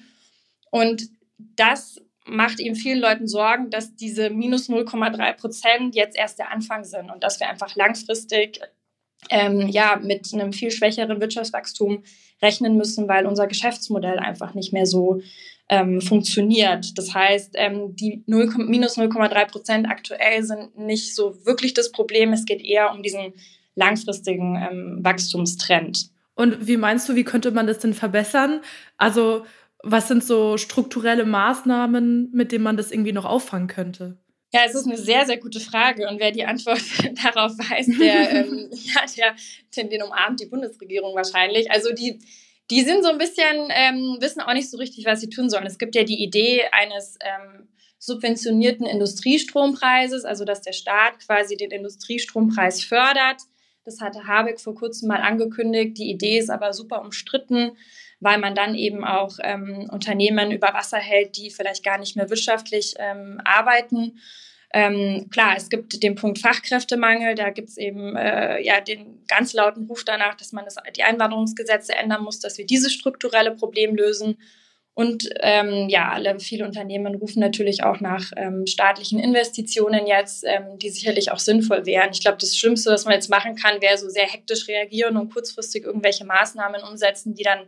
Und 0.69 1.09
das 1.37 2.01
macht 2.25 2.59
eben 2.59 2.75
vielen 2.75 2.99
Leuten 2.99 3.27
Sorgen, 3.27 3.69
dass 3.69 3.95
diese 3.95 4.29
minus 4.29 4.69
0,3 4.69 5.33
Prozent 5.33 5.95
jetzt 5.95 6.17
erst 6.17 6.39
der 6.39 6.51
Anfang 6.51 6.83
sind 6.83 7.09
und 7.09 7.23
dass 7.23 7.39
wir 7.39 7.49
einfach 7.49 7.75
langfristig 7.75 8.61
ähm, 9.29 9.67
ja, 9.67 9.99
mit 10.01 10.33
einem 10.33 10.53
viel 10.53 10.71
schwächeren 10.71 11.19
Wirtschaftswachstum 11.19 12.03
rechnen 12.41 12.75
müssen, 12.75 13.07
weil 13.07 13.25
unser 13.25 13.47
Geschäftsmodell 13.47 14.19
einfach 14.19 14.53
nicht 14.53 14.73
mehr 14.73 14.85
so 14.85 15.21
ähm, 15.69 16.01
funktioniert. 16.01 16.97
Das 16.97 17.13
heißt, 17.13 17.51
ähm, 17.55 17.95
die 17.95 18.23
0, 18.25 18.53
minus 18.57 18.97
0,3 18.97 19.45
Prozent 19.45 19.89
aktuell 19.89 20.43
sind 20.43 20.77
nicht 20.77 21.15
so 21.15 21.45
wirklich 21.45 21.73
das 21.73 21.91
Problem. 21.91 22.33
Es 22.33 22.45
geht 22.45 22.63
eher 22.63 22.91
um 22.91 23.03
diesen 23.03 23.33
langfristigen 23.81 24.55
ähm, 24.55 24.99
Wachstumstrend. 25.01 26.09
Und 26.35 26.67
wie 26.67 26.77
meinst 26.77 27.09
du, 27.09 27.15
wie 27.15 27.23
könnte 27.23 27.51
man 27.51 27.67
das 27.67 27.79
denn 27.79 27.93
verbessern? 27.93 28.61
Also 28.97 29.45
was 29.83 30.07
sind 30.07 30.23
so 30.23 30.57
strukturelle 30.57 31.25
Maßnahmen, 31.25 32.29
mit 32.31 32.51
denen 32.51 32.63
man 32.63 32.77
das 32.77 32.91
irgendwie 32.91 33.11
noch 33.11 33.25
auffangen 33.25 33.67
könnte? 33.67 34.17
Ja, 34.53 34.61
es 34.65 34.75
ist 34.75 34.85
eine 34.85 34.97
sehr, 34.97 35.25
sehr 35.25 35.37
gute 35.37 35.59
Frage. 35.59 36.07
Und 36.07 36.19
wer 36.19 36.31
die 36.31 36.45
Antwort 36.45 36.81
darauf 37.23 37.53
weiß, 37.57 37.87
der, 37.99 38.31
ähm, 38.31 38.69
ja, 38.71 39.01
der, 39.17 39.35
den, 39.75 39.89
den 39.89 40.03
umarmt 40.03 40.39
die 40.39 40.45
Bundesregierung 40.45 41.15
wahrscheinlich. 41.15 41.71
Also 41.71 41.93
die, 41.93 42.19
die 42.69 42.81
sind 42.81 43.03
so 43.03 43.09
ein 43.09 43.17
bisschen, 43.17 43.69
ähm, 43.69 44.17
wissen 44.19 44.41
auch 44.41 44.53
nicht 44.53 44.69
so 44.69 44.77
richtig, 44.77 45.05
was 45.05 45.21
sie 45.21 45.29
tun 45.29 45.49
sollen. 45.49 45.65
Es 45.65 45.79
gibt 45.79 45.95
ja 45.95 46.03
die 46.03 46.21
Idee 46.21 46.63
eines 46.71 47.17
ähm, 47.21 47.67
subventionierten 47.97 48.85
Industriestrompreises, 48.85 50.25
also 50.25 50.43
dass 50.43 50.61
der 50.61 50.73
Staat 50.73 51.19
quasi 51.25 51.55
den 51.55 51.71
Industriestrompreis 51.71 52.83
fördert 52.83 53.41
das 53.83 54.01
hatte 54.01 54.27
Habeck 54.27 54.59
vor 54.59 54.75
kurzem 54.75 55.07
mal 55.07 55.21
angekündigt. 55.21 55.97
Die 55.97 56.09
Idee 56.09 56.37
ist 56.37 56.49
aber 56.49 56.73
super 56.73 57.01
umstritten, 57.01 57.71
weil 58.19 58.37
man 58.37 58.55
dann 58.55 58.75
eben 58.75 59.03
auch 59.03 59.37
ähm, 59.41 59.89
Unternehmen 59.91 60.51
über 60.51 60.73
Wasser 60.73 60.99
hält, 60.99 61.37
die 61.37 61.49
vielleicht 61.49 61.83
gar 61.83 61.97
nicht 61.97 62.15
mehr 62.15 62.29
wirtschaftlich 62.29 62.95
ähm, 62.99 63.41
arbeiten. 63.43 64.19
Ähm, 64.73 65.29
klar, 65.29 65.55
es 65.57 65.69
gibt 65.69 66.01
den 66.01 66.15
Punkt 66.15 66.39
Fachkräftemangel, 66.39 67.35
da 67.35 67.49
gibt 67.49 67.69
es 67.69 67.77
eben 67.77 68.15
äh, 68.15 68.61
ja 68.61 68.79
den 68.79 69.25
ganz 69.27 69.53
lauten 69.53 69.85
Ruf 69.87 70.05
danach, 70.05 70.35
dass 70.35 70.53
man 70.53 70.63
das, 70.63 70.75
die 70.95 71.03
Einwanderungsgesetze 71.03 71.93
ändern 71.93 72.23
muss, 72.23 72.39
dass 72.39 72.57
wir 72.57 72.65
dieses 72.65 72.93
strukturelle 72.93 73.51
Problem 73.51 73.95
lösen. 73.95 74.37
Und 75.01 75.27
ähm, 75.39 75.89
ja, 75.89 76.11
alle 76.11 76.39
viele 76.39 76.63
Unternehmen 76.63 77.15
rufen 77.15 77.39
natürlich 77.39 77.83
auch 77.83 78.01
nach 78.01 78.31
ähm, 78.37 78.67
staatlichen 78.67 79.17
Investitionen 79.19 80.05
jetzt, 80.05 80.43
ähm, 80.45 80.77
die 80.77 80.91
sicherlich 80.91 81.31
auch 81.31 81.39
sinnvoll 81.39 81.87
wären. 81.87 82.11
Ich 82.11 82.21
glaube, 82.21 82.37
das 82.39 82.55
Schlimmste, 82.55 82.91
was 82.91 83.05
man 83.05 83.15
jetzt 83.15 83.29
machen 83.29 83.55
kann, 83.55 83.81
wäre 83.81 83.97
so 83.97 84.09
sehr 84.09 84.27
hektisch 84.27 84.67
reagieren 84.67 85.17
und 85.17 85.33
kurzfristig 85.33 85.85
irgendwelche 85.85 86.23
Maßnahmen 86.23 86.83
umsetzen, 86.83 87.33
die 87.33 87.41
dann, 87.41 87.65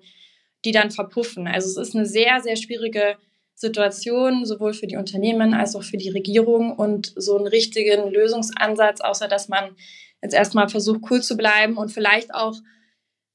die 0.63 0.71
dann 0.71 0.91
verpuffen. 0.91 1.47
Also 1.47 1.69
es 1.69 1.87
ist 1.87 1.95
eine 1.95 2.05
sehr, 2.05 2.39
sehr 2.41 2.55
schwierige 2.55 3.17
Situation, 3.55 4.45
sowohl 4.45 4.73
für 4.73 4.85
die 4.85 4.97
Unternehmen 4.97 5.55
als 5.55 5.75
auch 5.75 5.83
für 5.83 5.97
die 5.97 6.09
Regierung 6.09 6.73
und 6.75 7.13
so 7.15 7.35
einen 7.35 7.47
richtigen 7.47 8.11
Lösungsansatz, 8.11 9.01
außer 9.01 9.27
dass 9.27 9.47
man 9.47 9.75
jetzt 10.21 10.35
erstmal 10.35 10.69
versucht, 10.69 11.01
cool 11.09 11.23
zu 11.23 11.35
bleiben 11.35 11.77
und 11.77 11.89
vielleicht 11.89 12.31
auch 12.31 12.53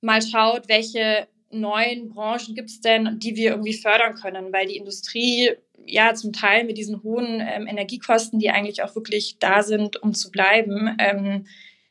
mal 0.01 0.23
schaut, 0.23 0.69
welche 0.69 1.27
neuen 1.51 2.09
Branchen 2.09 2.55
gibt 2.55 2.71
es 2.71 2.81
denn, 2.81 3.19
die 3.19 3.37
wir 3.37 3.51
irgendwie 3.51 3.75
fördern 3.75 4.15
können? 4.15 4.53
Weil 4.53 4.67
die 4.67 4.77
Industrie 4.77 5.51
ja 5.87 6.15
zum 6.15 6.33
Teil 6.33 6.65
mit 6.65 6.79
diesen 6.79 7.03
hohen 7.03 7.41
ähm, 7.41 7.67
Energiekosten, 7.67 8.39
die 8.39 8.51
eigentlich 8.51 8.83
auch 8.83 8.95
wirklich 8.95 9.39
da 9.39 9.63
sind, 9.63 10.03
um 10.03 10.15
zu 10.15 10.31
bleiben, 10.31 10.97
ähm, 10.99 11.47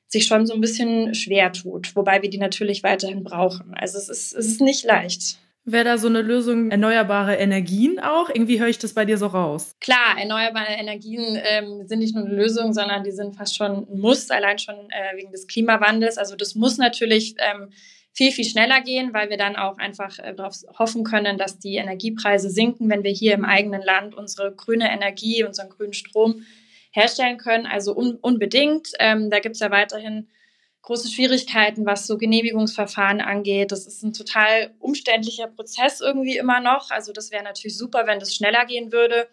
sich 0.08 0.26
schon 0.26 0.46
so 0.46 0.54
ein 0.54 0.62
bisschen 0.62 1.13
schwer 1.15 1.52
tut. 1.52 1.96
Wobei 1.96 2.22
wir 2.22 2.30
die 2.30 2.38
natürlich 2.38 2.84
weiterhin 2.84 3.24
brauchen. 3.24 3.74
Also 3.74 3.98
es 3.98 4.10
ist, 4.10 4.34
es 4.34 4.48
ist 4.48 4.62
nicht 4.62 4.86
leicht. 4.86 5.39
Wäre 5.70 5.84
da 5.84 5.98
so 5.98 6.08
eine 6.08 6.22
Lösung 6.22 6.72
erneuerbare 6.72 7.36
Energien 7.36 8.00
auch? 8.00 8.30
Irgendwie 8.30 8.58
höre 8.58 8.70
ich 8.70 8.80
das 8.80 8.93
bei 8.93 9.04
dir 9.04 9.17
so 9.17 9.28
raus. 9.28 9.76
Klar, 9.82 10.17
erneuerbare 10.17 10.72
Energien 10.72 11.38
ähm, 11.43 11.86
sind 11.86 12.00
nicht 12.00 12.15
nur 12.15 12.26
eine 12.26 12.34
Lösung, 12.34 12.72
sondern 12.72 13.04
die 13.04 13.12
sind 13.12 13.36
fast 13.36 13.58
schon 13.58 13.86
ein 13.86 14.00
Muss, 14.00 14.30
allein 14.30 14.60
schon 14.60 14.76
äh, 14.76 15.17
wegen 15.17 15.30
des 15.34 15.46
Klimawandels. 15.46 16.17
Also 16.17 16.38
das 16.38 16.56
muss 16.56 16.78
natürlich 16.78 17.36
ähm, 17.39 17.72
viel, 18.13 18.32
viel 18.32 18.46
schneller 18.46 18.82
gehen, 18.82 19.13
weil 19.13 19.30
wir 19.30 19.38
dann 19.38 19.56
auch 19.56 19.78
einfach 19.78 20.17
äh, 20.20 20.34
darauf 20.34 20.56
hoffen 20.80 21.04
können, 21.04 21.38
dass 21.38 21.60
die 21.60 21.76
Energiepreise 21.76 22.50
sinken, 22.50 22.89
wenn 22.89 23.04
wir 23.04 23.12
hier 23.12 23.34
im 23.34 23.46
eigenen 23.46 23.82
Land 23.82 24.15
unsere 24.15 24.54
grüne 24.54 24.91
Energie, 24.91 25.43
unseren 25.43 25.70
grünen 25.70 25.93
Strom 25.93 26.46
herstellen 26.91 27.38
können. 27.38 27.65
Also 27.65 27.96
un 27.96 28.15
unbedingt. 28.15 28.89
Ähm, 29.00 29.30
da 29.30 29.39
gibt 29.39 29.56
es 29.56 29.62
ja 29.62 29.70
weiterhin 29.70 30.28
große 30.82 31.12
Schwierigkeiten, 31.12 31.86
was 31.86 32.08
so 32.08 32.17
Genehmigungsverfahren 32.17 33.20
angeht. 33.20 33.72
Das 33.72 33.86
ist 33.86 34.04
ein 34.04 34.13
total 34.13 34.74
umständlicher 34.80 35.48
Prozess 35.48 36.00
irgendwie 36.00 36.38
immer 36.38 36.62
noch. 36.62 36.91
Also 36.91 37.12
das 37.12 37.32
wäre 37.32 37.43
natürlich 37.43 37.78
super, 37.78 38.08
wenn 38.08 38.20
das 38.20 38.34
schneller 38.34 38.65
gehen 38.65 38.91
würde. 38.91 39.28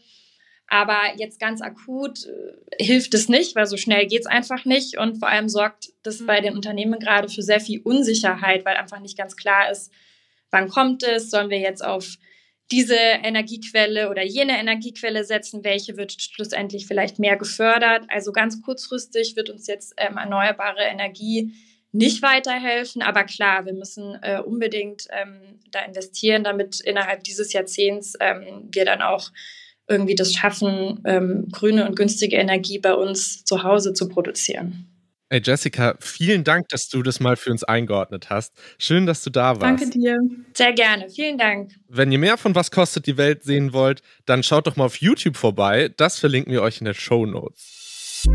Aber 0.69 0.99
jetzt 1.17 1.39
ganz 1.39 1.61
akut 1.61 2.27
äh, 2.27 2.85
hilft 2.85 3.15
es 3.15 3.29
nicht, 3.29 3.55
weil 3.55 3.67
so 3.67 3.77
schnell 3.77 4.07
geht 4.07 4.21
es 4.21 4.27
einfach 4.27 4.65
nicht. 4.65 4.99
Und 4.99 5.19
vor 5.19 5.29
allem 5.29 5.49
sorgt 5.49 5.91
das 6.03 6.25
bei 6.27 6.41
den 6.41 6.55
Unternehmen 6.55 6.99
gerade 6.99 7.29
für 7.29 7.43
sehr 7.43 7.61
viel 7.61 7.81
Unsicherheit, 7.83 8.65
weil 8.65 8.77
einfach 8.77 9.01
nicht 9.01 9.17
ganz 9.17 9.37
klar 9.37 9.71
ist, 9.71 9.93
wann 10.51 10.69
kommt 10.69 11.03
es, 11.03 11.31
sollen 11.31 11.51
wir 11.51 11.59
jetzt 11.59 11.85
auf 11.85 12.17
diese 12.71 12.97
Energiequelle 12.97 14.09
oder 14.09 14.25
jene 14.25 14.59
Energiequelle 14.59 15.25
setzen, 15.25 15.65
welche 15.65 15.97
wird 15.97 16.13
schlussendlich 16.13 16.87
vielleicht 16.87 17.19
mehr 17.19 17.37
gefördert. 17.37 18.07
Also 18.09 18.33
ganz 18.33 18.63
kurzfristig 18.63 19.37
wird 19.37 19.51
uns 19.51 19.67
jetzt 19.67 19.95
ähm, 19.99 20.17
erneuerbare 20.17 20.83
Energie 20.83 21.53
nicht 21.93 22.23
weiterhelfen. 22.23 23.03
Aber 23.03 23.25
klar, 23.25 23.67
wir 23.67 23.75
müssen 23.75 24.19
äh, 24.23 24.41
unbedingt 24.41 25.07
ähm, 25.11 25.61
da 25.71 25.81
investieren, 25.81 26.43
damit 26.43 26.81
innerhalb 26.81 27.23
dieses 27.23 27.53
Jahrzehnts 27.53 28.15
ähm, 28.19 28.69
wir 28.73 28.85
dann 28.85 29.03
auch 29.03 29.31
irgendwie 29.89 30.15
das 30.15 30.33
schaffen, 30.33 31.01
ähm, 31.05 31.49
grüne 31.51 31.89
und 31.89 31.97
günstige 31.97 32.37
Energie 32.37 32.79
bei 32.79 32.95
uns 32.95 33.45
zu 33.45 33.63
Hause 33.63 33.93
zu 33.93 34.09
produzieren. 34.09 34.87
Hey 35.31 35.41
Jessica, 35.43 35.97
vielen 36.01 36.45
Dank, 36.45 36.69
dass 36.69 36.89
du 36.89 37.03
das 37.03 37.19
mal 37.19 37.37
für 37.37 37.51
uns 37.51 37.65
eingeordnet 37.65 38.31
hast. 38.31 38.53
Schön, 38.79 39.05
dass 39.05 39.25
du 39.25 39.31
da 39.31 39.61
warst. 39.61 39.83
Danke 39.83 39.91
dir. 39.91 40.19
Sehr 40.53 40.73
gerne, 40.75 41.09
vielen 41.11 41.39
Dank. 41.39 41.73
Wenn 41.89 42.13
ihr 42.13 42.19
mehr 42.19 42.37
von 42.37 42.55
Was 42.55 42.71
kostet 42.71 43.07
die 43.07 43.17
Welt 43.17 43.43
sehen 43.43 43.73
wollt, 43.73 44.03
dann 44.27 44.43
schaut 44.43 44.67
doch 44.67 44.77
mal 44.77 44.85
auf 44.85 44.97
YouTube 44.97 45.37
vorbei. 45.37 45.91
Das 45.97 46.19
verlinken 46.19 46.53
wir 46.53 46.63
euch 46.63 46.79
in 46.79 46.85
den 46.85 46.95
Show 46.95 47.27
Notes. 47.27 48.29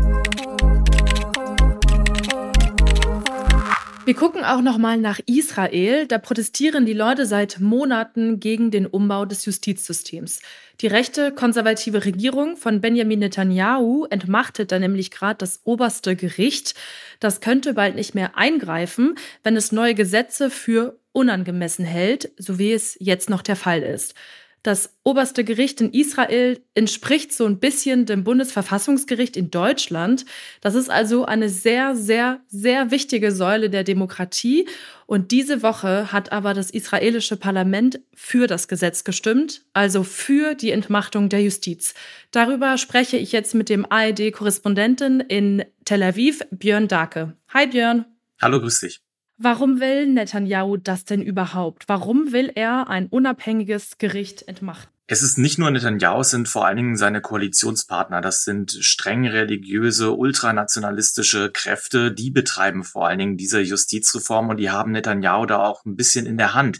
Wir 4.06 4.14
gucken 4.14 4.44
auch 4.44 4.62
noch 4.62 4.78
mal 4.78 4.96
nach 4.96 5.20
Israel. 5.26 6.06
Da 6.06 6.18
protestieren 6.18 6.86
die 6.86 6.94
Leute 6.94 7.26
seit 7.26 7.60
Monaten 7.60 8.40
gegen 8.40 8.70
den 8.70 8.86
Umbau 8.86 9.26
des 9.26 9.44
Justizsystems. 9.44 10.40
Die 10.80 10.86
rechte 10.86 11.32
konservative 11.32 12.04
Regierung 12.06 12.56
von 12.56 12.80
Benjamin 12.80 13.18
Netanyahu 13.18 14.06
entmachtet 14.06 14.72
da 14.72 14.78
nämlich 14.78 15.10
gerade 15.10 15.36
das 15.36 15.60
oberste 15.64 16.16
Gericht. 16.16 16.74
Das 17.20 17.42
könnte 17.42 17.74
bald 17.74 17.94
nicht 17.94 18.14
mehr 18.14 18.38
eingreifen, 18.38 19.16
wenn 19.42 19.54
es 19.56 19.70
neue 19.70 19.94
Gesetze 19.94 20.48
für 20.48 20.98
unangemessen 21.12 21.84
hält, 21.84 22.32
so 22.38 22.58
wie 22.58 22.72
es 22.72 22.96
jetzt 23.00 23.28
noch 23.28 23.42
der 23.42 23.56
Fall 23.56 23.82
ist. 23.82 24.14
Das 24.62 24.98
oberste 25.04 25.42
Gericht 25.42 25.80
in 25.80 25.90
Israel 25.92 26.62
entspricht 26.74 27.32
so 27.32 27.46
ein 27.46 27.60
bisschen 27.60 28.04
dem 28.04 28.24
Bundesverfassungsgericht 28.24 29.36
in 29.36 29.50
Deutschland. 29.50 30.26
Das 30.60 30.74
ist 30.74 30.90
also 30.90 31.24
eine 31.24 31.48
sehr, 31.48 31.96
sehr, 31.96 32.40
sehr 32.48 32.90
wichtige 32.90 33.32
Säule 33.32 33.70
der 33.70 33.84
Demokratie. 33.84 34.68
Und 35.06 35.30
diese 35.30 35.62
Woche 35.62 36.12
hat 36.12 36.30
aber 36.30 36.52
das 36.52 36.70
israelische 36.70 37.36
Parlament 37.36 38.00
für 38.14 38.46
das 38.46 38.68
Gesetz 38.68 39.02
gestimmt, 39.02 39.62
also 39.72 40.04
für 40.04 40.54
die 40.54 40.72
Entmachtung 40.72 41.30
der 41.30 41.42
Justiz. 41.42 41.94
Darüber 42.30 42.76
spreche 42.76 43.16
ich 43.16 43.32
jetzt 43.32 43.54
mit 43.54 43.70
dem 43.70 43.90
ARD-Korrespondenten 43.90 45.20
in 45.20 45.64
Tel 45.86 46.02
Aviv, 46.02 46.42
Björn 46.50 46.86
Dake. 46.86 47.34
Hi 47.48 47.66
Björn. 47.66 48.04
Hallo, 48.40 48.60
grüß 48.60 48.80
dich. 48.80 49.00
Warum 49.42 49.80
will 49.80 50.06
Netanyahu 50.06 50.76
das 50.76 51.06
denn 51.06 51.22
überhaupt? 51.22 51.84
Warum 51.88 52.30
will 52.30 52.52
er 52.54 52.90
ein 52.90 53.06
unabhängiges 53.06 53.96
Gericht 53.96 54.46
entmachten? 54.46 54.92
Es 55.06 55.22
ist 55.22 55.38
nicht 55.38 55.58
nur 55.58 55.70
Netanyahu, 55.70 56.20
es 56.20 56.28
sind 56.28 56.46
vor 56.46 56.66
allen 56.66 56.76
Dingen 56.76 56.96
seine 56.98 57.22
Koalitionspartner. 57.22 58.20
Das 58.20 58.44
sind 58.44 58.72
streng 58.80 59.26
religiöse, 59.26 60.12
ultranationalistische 60.12 61.50
Kräfte, 61.50 62.12
die 62.12 62.30
betreiben 62.30 62.84
vor 62.84 63.08
allen 63.08 63.18
Dingen 63.18 63.36
diese 63.38 63.62
Justizreform 63.62 64.50
und 64.50 64.58
die 64.58 64.68
haben 64.68 64.92
Netanyahu 64.92 65.46
da 65.46 65.64
auch 65.64 65.86
ein 65.86 65.96
bisschen 65.96 66.26
in 66.26 66.36
der 66.36 66.52
Hand. 66.52 66.78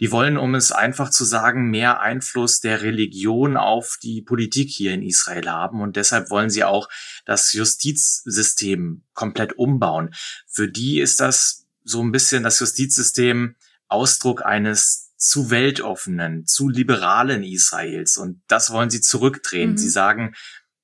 Die 0.00 0.10
wollen, 0.10 0.38
um 0.38 0.56
es 0.56 0.72
einfach 0.72 1.10
zu 1.10 1.24
sagen, 1.24 1.70
mehr 1.70 2.00
Einfluss 2.00 2.58
der 2.58 2.82
Religion 2.82 3.56
auf 3.56 3.96
die 4.02 4.22
Politik 4.22 4.70
hier 4.70 4.92
in 4.92 5.02
Israel 5.02 5.48
haben. 5.48 5.80
Und 5.80 5.94
deshalb 5.94 6.30
wollen 6.30 6.50
sie 6.50 6.64
auch 6.64 6.88
das 7.24 7.52
Justizsystem 7.52 9.04
komplett 9.14 9.56
umbauen. 9.56 10.10
Für 10.48 10.68
die 10.68 10.98
ist 10.98 11.20
das 11.20 11.65
so 11.86 12.02
ein 12.02 12.12
bisschen 12.12 12.42
das 12.42 12.58
Justizsystem 12.58 13.54
Ausdruck 13.88 14.44
eines 14.44 15.14
zu 15.16 15.50
weltoffenen, 15.50 16.44
zu 16.44 16.68
liberalen 16.68 17.42
Israels. 17.42 18.16
Und 18.16 18.42
das 18.48 18.70
wollen 18.70 18.90
sie 18.90 19.00
zurückdrehen. 19.00 19.72
Mhm. 19.72 19.78
Sie 19.78 19.88
sagen, 19.88 20.34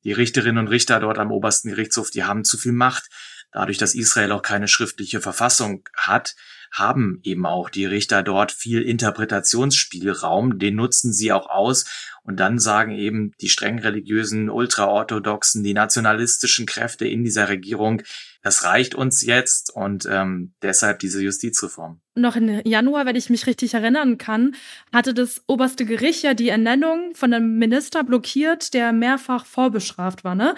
die 0.05 0.13
Richterinnen 0.13 0.59
und 0.59 0.69
Richter 0.69 1.01
dort 1.01 1.19
am 1.19 1.33
obersten 1.33 1.69
Gerichtshof, 1.69 2.11
die 2.11 2.25
haben 2.25 2.45
zu 2.45 2.57
viel 2.57 2.73
Macht. 2.73 3.09
Dadurch, 3.51 3.79
dass 3.79 3.95
Israel 3.95 4.33
auch 4.33 4.43
keine 4.43 4.69
schriftliche 4.69 5.21
Verfassung 5.21 5.87
hat, 5.95 6.35
haben 6.73 7.21
eben 7.23 7.45
auch 7.45 7.69
die 7.69 7.85
Richter 7.85 8.23
dort 8.23 8.51
viel 8.51 8.81
Interpretationsspielraum. 8.81 10.59
Den 10.59 10.77
nutzen 10.77 11.13
sie 11.13 11.33
auch 11.33 11.51
aus. 11.51 11.85
Und 12.25 12.39
dann 12.39 12.59
sagen 12.59 12.93
eben 12.93 13.33
die 13.41 13.49
streng 13.49 13.81
religiösen, 13.81 14.49
ultraorthodoxen, 14.49 15.65
die 15.65 15.75
nationalistischen 15.75 16.67
Kräfte 16.67 17.07
in 17.07 17.25
dieser 17.25 17.49
Regierung, 17.49 18.03
das 18.43 18.65
reicht 18.65 18.95
uns 18.95 19.23
jetzt 19.23 19.75
und 19.75 20.07
ähm, 20.11 20.55
deshalb 20.63 21.01
diese 21.01 21.23
Justizreform. 21.23 22.01
Noch 22.15 22.37
im 22.37 22.61
Januar, 22.65 23.07
wenn 23.07 23.17
ich 23.17 23.31
mich 23.31 23.47
richtig 23.47 23.75
erinnern 23.75 24.19
kann, 24.19 24.55
hatte 24.93 25.15
das 25.15 25.43
oberste 25.47 25.85
Gericht 25.85 26.23
ja 26.23 26.35
die 26.35 26.49
Ernennung 26.49 27.15
von 27.15 27.33
einem 27.33 27.59
Minister 27.59 28.05
blockiert, 28.05 28.75
der 28.75 28.93
mehrfach 28.93 29.47
vorbestraft 29.47 30.23
war. 30.23 30.35
Ne? 30.35 30.55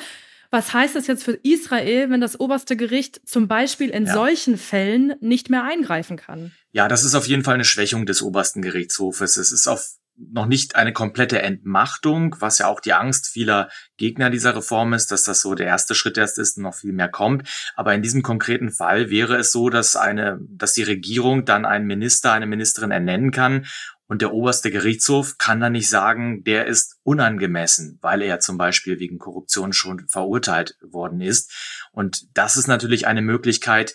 Was 0.50 0.72
heißt 0.72 0.94
das 0.94 1.06
jetzt 1.06 1.24
für 1.24 1.38
Israel, 1.42 2.10
wenn 2.10 2.20
das 2.20 2.38
oberste 2.38 2.76
Gericht 2.76 3.20
zum 3.28 3.48
Beispiel 3.48 3.90
in 3.90 4.06
ja. 4.06 4.12
solchen 4.12 4.56
Fällen 4.56 5.14
nicht 5.20 5.50
mehr 5.50 5.64
eingreifen 5.64 6.16
kann? 6.16 6.52
Ja, 6.72 6.88
das 6.88 7.04
ist 7.04 7.14
auf 7.14 7.26
jeden 7.26 7.42
Fall 7.42 7.54
eine 7.54 7.64
Schwächung 7.64 8.06
des 8.06 8.22
obersten 8.22 8.62
Gerichtshofes. 8.62 9.36
Es 9.36 9.50
ist 9.50 9.66
auf 9.66 9.96
noch 10.16 10.46
nicht 10.46 10.76
eine 10.76 10.92
komplette 10.92 11.42
Entmachtung, 11.42 12.36
was 12.38 12.58
ja 12.58 12.68
auch 12.68 12.80
die 12.80 12.92
Angst 12.92 13.28
vieler 13.28 13.68
Gegner 13.96 14.30
dieser 14.30 14.54
Reform 14.56 14.92
ist, 14.92 15.10
dass 15.10 15.24
das 15.24 15.40
so 15.40 15.54
der 15.54 15.66
erste 15.66 15.94
Schritt 15.94 16.16
erst 16.16 16.38
ist 16.38 16.56
und 16.56 16.62
noch 16.62 16.74
viel 16.74 16.92
mehr 16.92 17.08
kommt. 17.08 17.48
Aber 17.74 17.94
in 17.94 18.02
diesem 18.02 18.22
konkreten 18.22 18.70
Fall 18.70 19.10
wäre 19.10 19.36
es 19.36 19.50
so, 19.50 19.70
dass 19.70 19.96
eine, 19.96 20.38
dass 20.48 20.72
die 20.72 20.82
Regierung 20.82 21.44
dann 21.44 21.64
einen 21.64 21.86
Minister, 21.86 22.32
eine 22.32 22.46
Ministerin 22.46 22.92
ernennen 22.92 23.32
kann 23.32 23.66
und 24.06 24.20
der 24.20 24.32
oberste 24.32 24.70
Gerichtshof 24.70 25.38
kann 25.38 25.60
dann 25.60 25.72
nicht 25.72 25.88
sagen, 25.88 26.44
der 26.44 26.66
ist 26.66 26.98
unangemessen, 27.04 27.98
weil 28.02 28.20
er 28.20 28.38
zum 28.38 28.58
Beispiel 28.58 28.98
wegen 28.98 29.18
Korruption 29.18 29.72
schon 29.72 30.06
verurteilt 30.08 30.76
worden 30.82 31.20
ist. 31.20 31.50
Und 31.90 32.26
das 32.36 32.56
ist 32.56 32.66
natürlich 32.66 33.06
eine 33.06 33.22
Möglichkeit, 33.22 33.94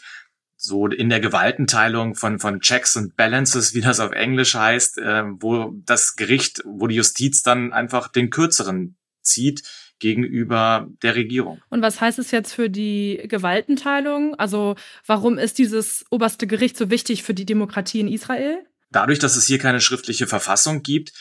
so 0.62 0.88
in 0.88 1.08
der 1.08 1.22
Gewaltenteilung 1.22 2.16
von, 2.16 2.38
von 2.38 2.60
Checks 2.60 2.98
und 2.98 3.16
Balances, 3.16 3.74
wie 3.74 3.80
das 3.80 4.02
auf 4.02 4.12
Englisch 4.12 4.56
heißt, 4.56 4.98
äh, 4.98 5.24
wo 5.40 5.74
das 5.86 6.18
Gericht, 6.18 6.62
wo 6.66 6.88
die 6.88 6.96
Justiz 6.96 7.44
dann 7.44 7.72
einfach 7.72 8.10
den 8.10 8.30
kürzeren 8.30 8.98
zieht 9.22 9.64
gegenüber 10.00 10.88
der 11.02 11.16
Regierung. 11.16 11.62
Und 11.70 11.82
was 11.82 12.02
heißt 12.02 12.20
es 12.20 12.32
jetzt 12.32 12.54
für 12.54 12.70
die 12.70 13.22
Gewaltenteilung? 13.26 14.36
Also 14.36 14.76
warum 15.06 15.38
ist 15.38 15.60
dieses 15.60 16.06
oberste 16.10 16.46
Gericht 16.46 16.76
so 16.76 16.90
wichtig 16.90 17.24
für 17.24 17.34
die 17.34 17.46
Demokratie 17.46 18.02
in 18.02 18.10
Israel? 18.10 18.60
Dadurch, 18.92 19.20
dass 19.20 19.38
es 19.38 19.48
hier 19.48 19.60
keine 19.60 19.80
schriftliche 19.80 20.28
Verfassung 20.28 20.82
gibt, 20.82 21.14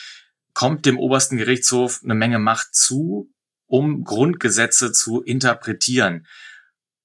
kommt 0.53 0.85
dem 0.85 0.99
obersten 0.99 1.37
Gerichtshof 1.37 2.01
eine 2.03 2.15
Menge 2.15 2.39
Macht 2.39 2.75
zu, 2.75 3.31
um 3.67 4.03
Grundgesetze 4.03 4.91
zu 4.91 5.21
interpretieren. 5.21 6.25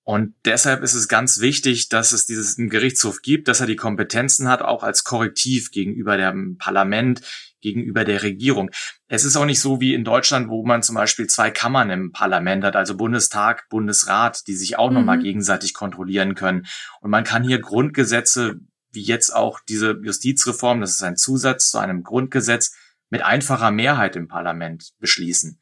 Und 0.05 0.35
deshalb 0.45 0.83
ist 0.83 0.93
es 0.93 1.09
ganz 1.09 1.41
wichtig, 1.41 1.89
dass 1.89 2.13
es 2.13 2.27
diesen 2.27 2.69
Gerichtshof 2.69 3.23
gibt, 3.23 3.49
dass 3.49 3.61
er 3.61 3.67
die 3.67 3.77
Kompetenzen 3.77 4.49
hat, 4.49 4.61
auch 4.61 4.83
als 4.83 5.03
Korrektiv 5.03 5.71
gegenüber 5.71 6.19
dem 6.19 6.59
Parlament, 6.59 7.23
gegenüber 7.63 8.05
der 8.05 8.23
Regierung. 8.23 8.71
Es 9.09 9.25
ist 9.25 9.37
auch 9.37 9.47
nicht 9.47 9.61
so 9.61 9.81
wie 9.81 9.95
in 9.95 10.05
Deutschland, 10.05 10.51
wo 10.51 10.65
man 10.67 10.83
zum 10.83 10.95
Beispiel 10.95 11.27
zwei 11.27 11.51
Kammern 11.51 11.89
im 11.89 12.13
Parlament 12.13 12.63
hat, 12.65 12.77
also 12.77 12.97
Bundestag, 12.97 13.67
Bundesrat, 13.71 14.47
die 14.47 14.55
sich 14.55 14.79
auch 14.79 14.91
mhm. 14.91 14.97
nochmal 14.97 15.19
gegenseitig 15.21 15.73
kontrollieren 15.73 16.35
können. 16.35 16.67
Und 17.01 17.11
man 17.11 17.25
kann 17.25 17.43
hier 17.43 17.61
Grundgesetze, 17.61 18.61
wie 18.93 19.03
jetzt 19.03 19.35
auch 19.35 19.61
diese 19.67 19.99
Justizreform, 20.03 20.83
das 20.83 20.91
ist 20.91 21.03
ein 21.03 21.17
Zusatz 21.17 21.71
zu 21.71 21.79
einem 21.79 22.03
Grundgesetz, 22.03 22.77
mit 23.09 23.23
einfacher 23.23 23.71
Mehrheit 23.71 24.17
im 24.17 24.29
Parlament 24.29 24.91
beschließen. 24.99 25.59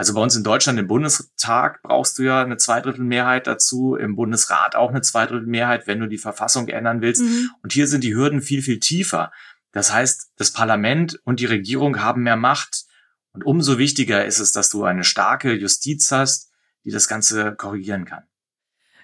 Also 0.00 0.14
bei 0.14 0.22
uns 0.22 0.34
in 0.34 0.44
Deutschland 0.44 0.78
im 0.78 0.86
Bundestag 0.86 1.82
brauchst 1.82 2.18
du 2.18 2.22
ja 2.22 2.42
eine 2.42 2.56
Zweidrittelmehrheit 2.56 3.46
dazu, 3.46 3.96
im 3.96 4.16
Bundesrat 4.16 4.74
auch 4.74 4.88
eine 4.88 5.02
Zweidrittelmehrheit, 5.02 5.86
wenn 5.86 6.00
du 6.00 6.06
die 6.06 6.16
Verfassung 6.16 6.68
ändern 6.68 7.02
willst. 7.02 7.20
Mhm. 7.20 7.50
Und 7.62 7.74
hier 7.74 7.86
sind 7.86 8.02
die 8.02 8.14
Hürden 8.14 8.40
viel, 8.40 8.62
viel 8.62 8.80
tiefer. 8.80 9.30
Das 9.72 9.92
heißt, 9.92 10.30
das 10.36 10.52
Parlament 10.52 11.20
und 11.24 11.38
die 11.38 11.44
Regierung 11.44 12.00
haben 12.00 12.22
mehr 12.22 12.36
Macht. 12.36 12.84
Und 13.32 13.44
umso 13.44 13.76
wichtiger 13.76 14.24
ist 14.24 14.38
es, 14.38 14.52
dass 14.52 14.70
du 14.70 14.84
eine 14.84 15.04
starke 15.04 15.52
Justiz 15.52 16.10
hast, 16.10 16.50
die 16.86 16.90
das 16.90 17.06
Ganze 17.06 17.54
korrigieren 17.54 18.06
kann. 18.06 18.22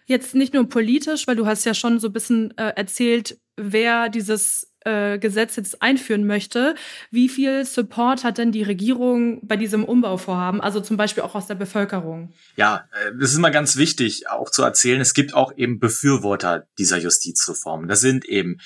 Jetzt 0.07 0.35
nicht 0.35 0.55
nur 0.55 0.67
politisch, 0.67 1.27
weil 1.27 1.37
du 1.37 1.45
hast 1.45 1.67
ja 1.67 1.75
schon 1.75 2.01
so 2.01 2.07
ein 2.07 2.15
bisschen 2.15 2.57
äh, 2.57 2.73
erzählt, 2.75 3.39
wer 3.57 4.09
dieses 4.09 4.73
äh, 4.87 5.19
Gesetz 5.19 5.57
jetzt 5.57 5.83
einführen 5.83 6.27
möchte. 6.27 6.77
Wie 7.11 7.29
viel 7.29 7.65
Support 7.65 8.23
hat 8.23 8.39
denn 8.39 8.53
die 8.53 8.63
Regierung 8.63 9.45
bei 9.47 9.57
diesem 9.57 9.85
Umbauvorhaben, 9.85 10.61
also 10.61 10.81
zum 10.81 10.97
Beispiel 10.97 11.25
auch 11.25 11.35
aus 11.35 11.49
der 11.49 11.57
Bevölkerung? 11.57 12.33
Ja, 12.55 12.89
äh, 12.93 13.11
das 13.19 13.33
ist 13.33 13.37
immer 13.37 13.51
ganz 13.51 13.77
wichtig, 13.77 14.31
auch 14.31 14.51
zu 14.51 14.63
erzählen. 14.63 15.01
Es 15.01 15.13
gibt 15.13 15.35
auch 15.35 15.53
eben 15.57 15.81
Befürworter 15.81 16.69
dieser 16.79 16.99
Justizreform. 16.99 17.89
Das 17.89 18.01
sind 18.01 18.25
eben 18.27 18.59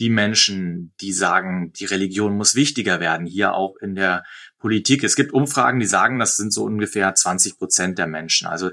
die 0.00 0.10
Menschen, 0.10 0.94
die 1.00 1.12
sagen, 1.12 1.72
die 1.72 1.84
Religion 1.84 2.36
muss 2.36 2.54
wichtiger 2.54 3.00
werden, 3.00 3.26
hier 3.26 3.54
auch 3.54 3.76
in 3.80 3.94
der 3.94 4.24
Politik. 4.58 5.04
Es 5.04 5.16
gibt 5.16 5.32
Umfragen, 5.32 5.80
die 5.80 5.86
sagen, 5.86 6.18
das 6.18 6.36
sind 6.36 6.52
so 6.52 6.64
ungefähr 6.64 7.14
20 7.14 7.58
Prozent 7.58 7.98
der 7.98 8.06
Menschen. 8.06 8.48
Also 8.48 8.70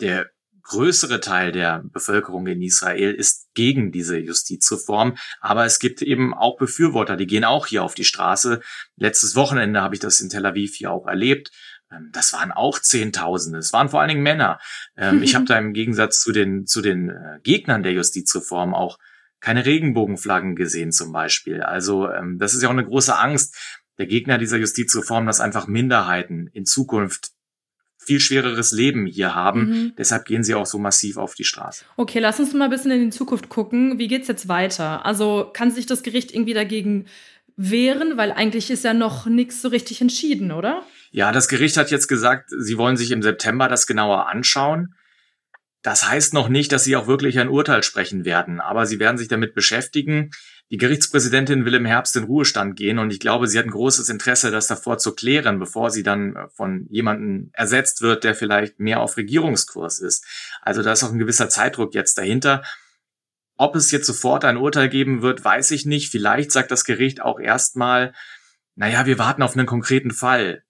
der 0.00 0.30
größere 0.70 1.20
Teil 1.20 1.50
der 1.50 1.82
Bevölkerung 1.84 2.46
in 2.46 2.62
Israel 2.62 3.12
ist 3.12 3.52
gegen 3.54 3.90
diese 3.90 4.18
Justizreform. 4.18 5.16
Aber 5.40 5.64
es 5.64 5.80
gibt 5.80 6.00
eben 6.00 6.32
auch 6.32 6.56
Befürworter, 6.56 7.16
die 7.16 7.26
gehen 7.26 7.44
auch 7.44 7.66
hier 7.66 7.82
auf 7.82 7.94
die 7.94 8.04
Straße. 8.04 8.60
Letztes 8.96 9.34
Wochenende 9.34 9.82
habe 9.82 9.96
ich 9.96 10.00
das 10.00 10.20
in 10.20 10.28
Tel 10.28 10.46
Aviv 10.46 10.76
hier 10.76 10.92
auch 10.92 11.08
erlebt. 11.08 11.50
Ähm, 11.90 12.10
das 12.12 12.32
waren 12.32 12.52
auch 12.52 12.78
Zehntausende. 12.78 13.58
Es 13.58 13.72
waren 13.72 13.88
vor 13.88 14.00
allen 14.00 14.10
Dingen 14.10 14.22
Männer. 14.22 14.60
Ähm, 14.96 15.24
ich 15.24 15.34
habe 15.34 15.44
da 15.48 15.58
im 15.58 15.72
Gegensatz 15.72 16.20
zu 16.20 16.30
den, 16.30 16.66
zu 16.66 16.82
den 16.82 17.10
äh, 17.10 17.40
Gegnern 17.42 17.82
der 17.82 17.92
Justizreform 17.92 18.72
auch 18.72 18.96
keine 19.40 19.66
Regenbogenflaggen 19.66 20.54
gesehen 20.54 20.92
zum 20.92 21.10
Beispiel. 21.10 21.62
Also 21.62 22.08
ähm, 22.08 22.38
das 22.38 22.54
ist 22.54 22.62
ja 22.62 22.68
auch 22.68 22.72
eine 22.72 22.86
große 22.86 23.18
Angst 23.18 23.56
der 23.98 24.06
Gegner 24.06 24.38
dieser 24.38 24.58
Justizreform, 24.58 25.26
dass 25.26 25.40
einfach 25.40 25.66
Minderheiten 25.66 26.46
in 26.52 26.64
Zukunft 26.64 27.32
viel 28.10 28.18
schwereres 28.18 28.72
Leben 28.72 29.06
hier 29.06 29.36
haben. 29.36 29.68
Mhm. 29.68 29.92
Deshalb 29.96 30.24
gehen 30.24 30.42
sie 30.42 30.56
auch 30.56 30.66
so 30.66 30.80
massiv 30.80 31.16
auf 31.16 31.36
die 31.36 31.44
Straße. 31.44 31.84
Okay, 31.96 32.18
lass 32.18 32.40
uns 32.40 32.52
mal 32.52 32.64
ein 32.64 32.70
bisschen 32.70 32.90
in 32.90 33.04
die 33.04 33.16
Zukunft 33.16 33.48
gucken. 33.48 34.00
Wie 34.00 34.08
geht's 34.08 34.26
jetzt 34.26 34.48
weiter? 34.48 35.06
Also 35.06 35.48
kann 35.52 35.70
sich 35.70 35.86
das 35.86 36.02
Gericht 36.02 36.34
irgendwie 36.34 36.52
dagegen 36.52 37.06
wehren, 37.56 38.16
weil 38.16 38.32
eigentlich 38.32 38.68
ist 38.72 38.82
ja 38.82 38.94
noch 38.94 39.26
nichts 39.26 39.62
so 39.62 39.68
richtig 39.68 40.00
entschieden, 40.00 40.50
oder? 40.50 40.82
Ja, 41.12 41.30
das 41.30 41.46
Gericht 41.46 41.76
hat 41.76 41.92
jetzt 41.92 42.08
gesagt, 42.08 42.50
sie 42.50 42.78
wollen 42.78 42.96
sich 42.96 43.12
im 43.12 43.22
September 43.22 43.68
das 43.68 43.86
genauer 43.86 44.28
anschauen. 44.28 44.96
Das 45.82 46.08
heißt 46.08 46.34
noch 46.34 46.48
nicht, 46.48 46.72
dass 46.72 46.82
sie 46.82 46.96
auch 46.96 47.06
wirklich 47.06 47.38
ein 47.38 47.48
Urteil 47.48 47.84
sprechen 47.84 48.24
werden, 48.24 48.60
aber 48.60 48.86
sie 48.86 48.98
werden 48.98 49.18
sich 49.18 49.28
damit 49.28 49.54
beschäftigen. 49.54 50.30
Die 50.70 50.76
Gerichtspräsidentin 50.76 51.64
will 51.64 51.74
im 51.74 51.84
Herbst 51.84 52.14
in 52.14 52.24
Ruhestand 52.24 52.76
gehen 52.76 53.00
und 53.00 53.10
ich 53.12 53.18
glaube, 53.18 53.48
sie 53.48 53.58
hat 53.58 53.66
ein 53.66 53.72
großes 53.72 54.08
Interesse, 54.08 54.52
das 54.52 54.68
davor 54.68 54.98
zu 54.98 55.16
klären, 55.16 55.58
bevor 55.58 55.90
sie 55.90 56.04
dann 56.04 56.36
von 56.54 56.86
jemandem 56.90 57.50
ersetzt 57.54 58.02
wird, 58.02 58.22
der 58.22 58.36
vielleicht 58.36 58.78
mehr 58.78 59.00
auf 59.00 59.16
Regierungskurs 59.16 59.98
ist. 59.98 60.24
Also 60.62 60.82
da 60.82 60.92
ist 60.92 61.02
auch 61.02 61.10
ein 61.10 61.18
gewisser 61.18 61.48
Zeitdruck 61.48 61.92
jetzt 61.94 62.18
dahinter. 62.18 62.62
Ob 63.56 63.74
es 63.74 63.90
jetzt 63.90 64.06
sofort 64.06 64.44
ein 64.44 64.56
Urteil 64.56 64.88
geben 64.88 65.22
wird, 65.22 65.44
weiß 65.44 65.72
ich 65.72 65.86
nicht. 65.86 66.08
Vielleicht 66.08 66.52
sagt 66.52 66.70
das 66.70 66.84
Gericht 66.84 67.20
auch 67.20 67.40
erstmal, 67.40 68.14
naja, 68.76 69.06
wir 69.06 69.18
warten 69.18 69.42
auf 69.42 69.56
einen 69.56 69.66
konkreten 69.66 70.12
Fall. 70.12 70.62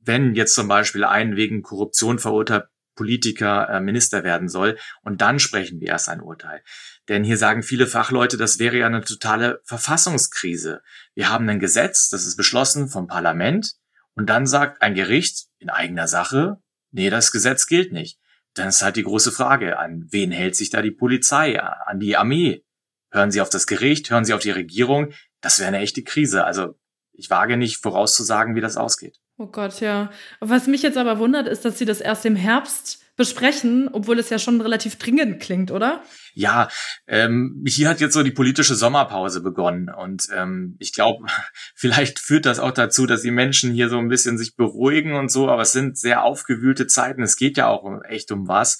Wenn 0.00 0.34
jetzt 0.34 0.54
zum 0.54 0.66
Beispiel 0.66 1.04
ein 1.04 1.36
wegen 1.36 1.62
Korruption 1.62 2.18
verurteilter 2.18 2.70
Politiker 2.96 3.68
äh, 3.68 3.80
Minister 3.80 4.24
werden 4.24 4.48
soll. 4.48 4.76
Und 5.02 5.20
dann 5.20 5.38
sprechen 5.38 5.80
wir 5.80 5.88
erst 5.88 6.08
ein 6.08 6.20
Urteil. 6.20 6.62
Denn 7.08 7.22
hier 7.22 7.38
sagen 7.38 7.62
viele 7.62 7.86
Fachleute, 7.86 8.36
das 8.36 8.58
wäre 8.58 8.78
ja 8.78 8.86
eine 8.86 9.02
totale 9.02 9.60
Verfassungskrise. 9.64 10.82
Wir 11.14 11.28
haben 11.30 11.48
ein 11.48 11.60
Gesetz, 11.60 12.08
das 12.08 12.26
ist 12.26 12.36
beschlossen 12.36 12.88
vom 12.88 13.06
Parlament. 13.06 13.74
Und 14.14 14.28
dann 14.28 14.46
sagt 14.46 14.82
ein 14.82 14.94
Gericht 14.94 15.46
in 15.58 15.70
eigener 15.70 16.08
Sache, 16.08 16.60
nee, 16.90 17.10
das 17.10 17.32
Gesetz 17.32 17.66
gilt 17.66 17.92
nicht. 17.92 18.18
Dann 18.54 18.68
ist 18.68 18.82
halt 18.82 18.96
die 18.96 19.02
große 19.02 19.30
Frage, 19.30 19.78
an 19.78 20.06
wen 20.10 20.30
hält 20.32 20.56
sich 20.56 20.70
da 20.70 20.82
die 20.82 20.90
Polizei, 20.90 21.60
an 21.60 22.00
die 22.00 22.16
Armee? 22.16 22.64
Hören 23.10 23.30
Sie 23.30 23.40
auf 23.40 23.50
das 23.50 23.66
Gericht, 23.66 24.10
hören 24.10 24.24
Sie 24.24 24.32
auf 24.32 24.40
die 24.40 24.50
Regierung? 24.50 25.12
Das 25.40 25.58
wäre 25.58 25.68
eine 25.68 25.78
echte 25.78 26.02
Krise. 26.02 26.44
Also 26.44 26.78
ich 27.12 27.30
wage 27.30 27.56
nicht 27.56 27.76
vorauszusagen, 27.76 28.54
wie 28.54 28.60
das 28.60 28.76
ausgeht. 28.76 29.20
Oh 29.38 29.46
Gott, 29.46 29.80
ja. 29.80 30.10
Was 30.40 30.66
mich 30.66 30.82
jetzt 30.82 30.96
aber 30.96 31.18
wundert, 31.18 31.46
ist, 31.46 31.64
dass 31.64 31.78
Sie 31.78 31.84
das 31.84 32.00
erst 32.00 32.24
im 32.24 32.36
Herbst 32.36 33.05
besprechen, 33.16 33.88
obwohl 33.92 34.18
es 34.18 34.30
ja 34.30 34.38
schon 34.38 34.60
relativ 34.60 34.96
dringend 34.96 35.40
klingt, 35.40 35.70
oder? 35.70 36.02
Ja, 36.34 36.68
ähm, 37.06 37.64
hier 37.66 37.88
hat 37.88 38.00
jetzt 38.00 38.14
so 38.14 38.22
die 38.22 38.30
politische 38.30 38.74
Sommerpause 38.74 39.40
begonnen 39.40 39.88
und 39.88 40.28
ähm, 40.34 40.76
ich 40.78 40.92
glaube, 40.92 41.26
vielleicht 41.74 42.18
führt 42.18 42.46
das 42.46 42.58
auch 42.58 42.72
dazu, 42.72 43.06
dass 43.06 43.22
die 43.22 43.30
Menschen 43.30 43.72
hier 43.72 43.88
so 43.88 43.98
ein 43.98 44.08
bisschen 44.08 44.36
sich 44.36 44.54
beruhigen 44.54 45.14
und 45.14 45.30
so, 45.30 45.48
aber 45.48 45.62
es 45.62 45.72
sind 45.72 45.98
sehr 45.98 46.24
aufgewühlte 46.24 46.86
Zeiten. 46.86 47.22
Es 47.22 47.36
geht 47.36 47.56
ja 47.56 47.68
auch 47.68 48.02
echt 48.04 48.30
um 48.32 48.48
was 48.48 48.78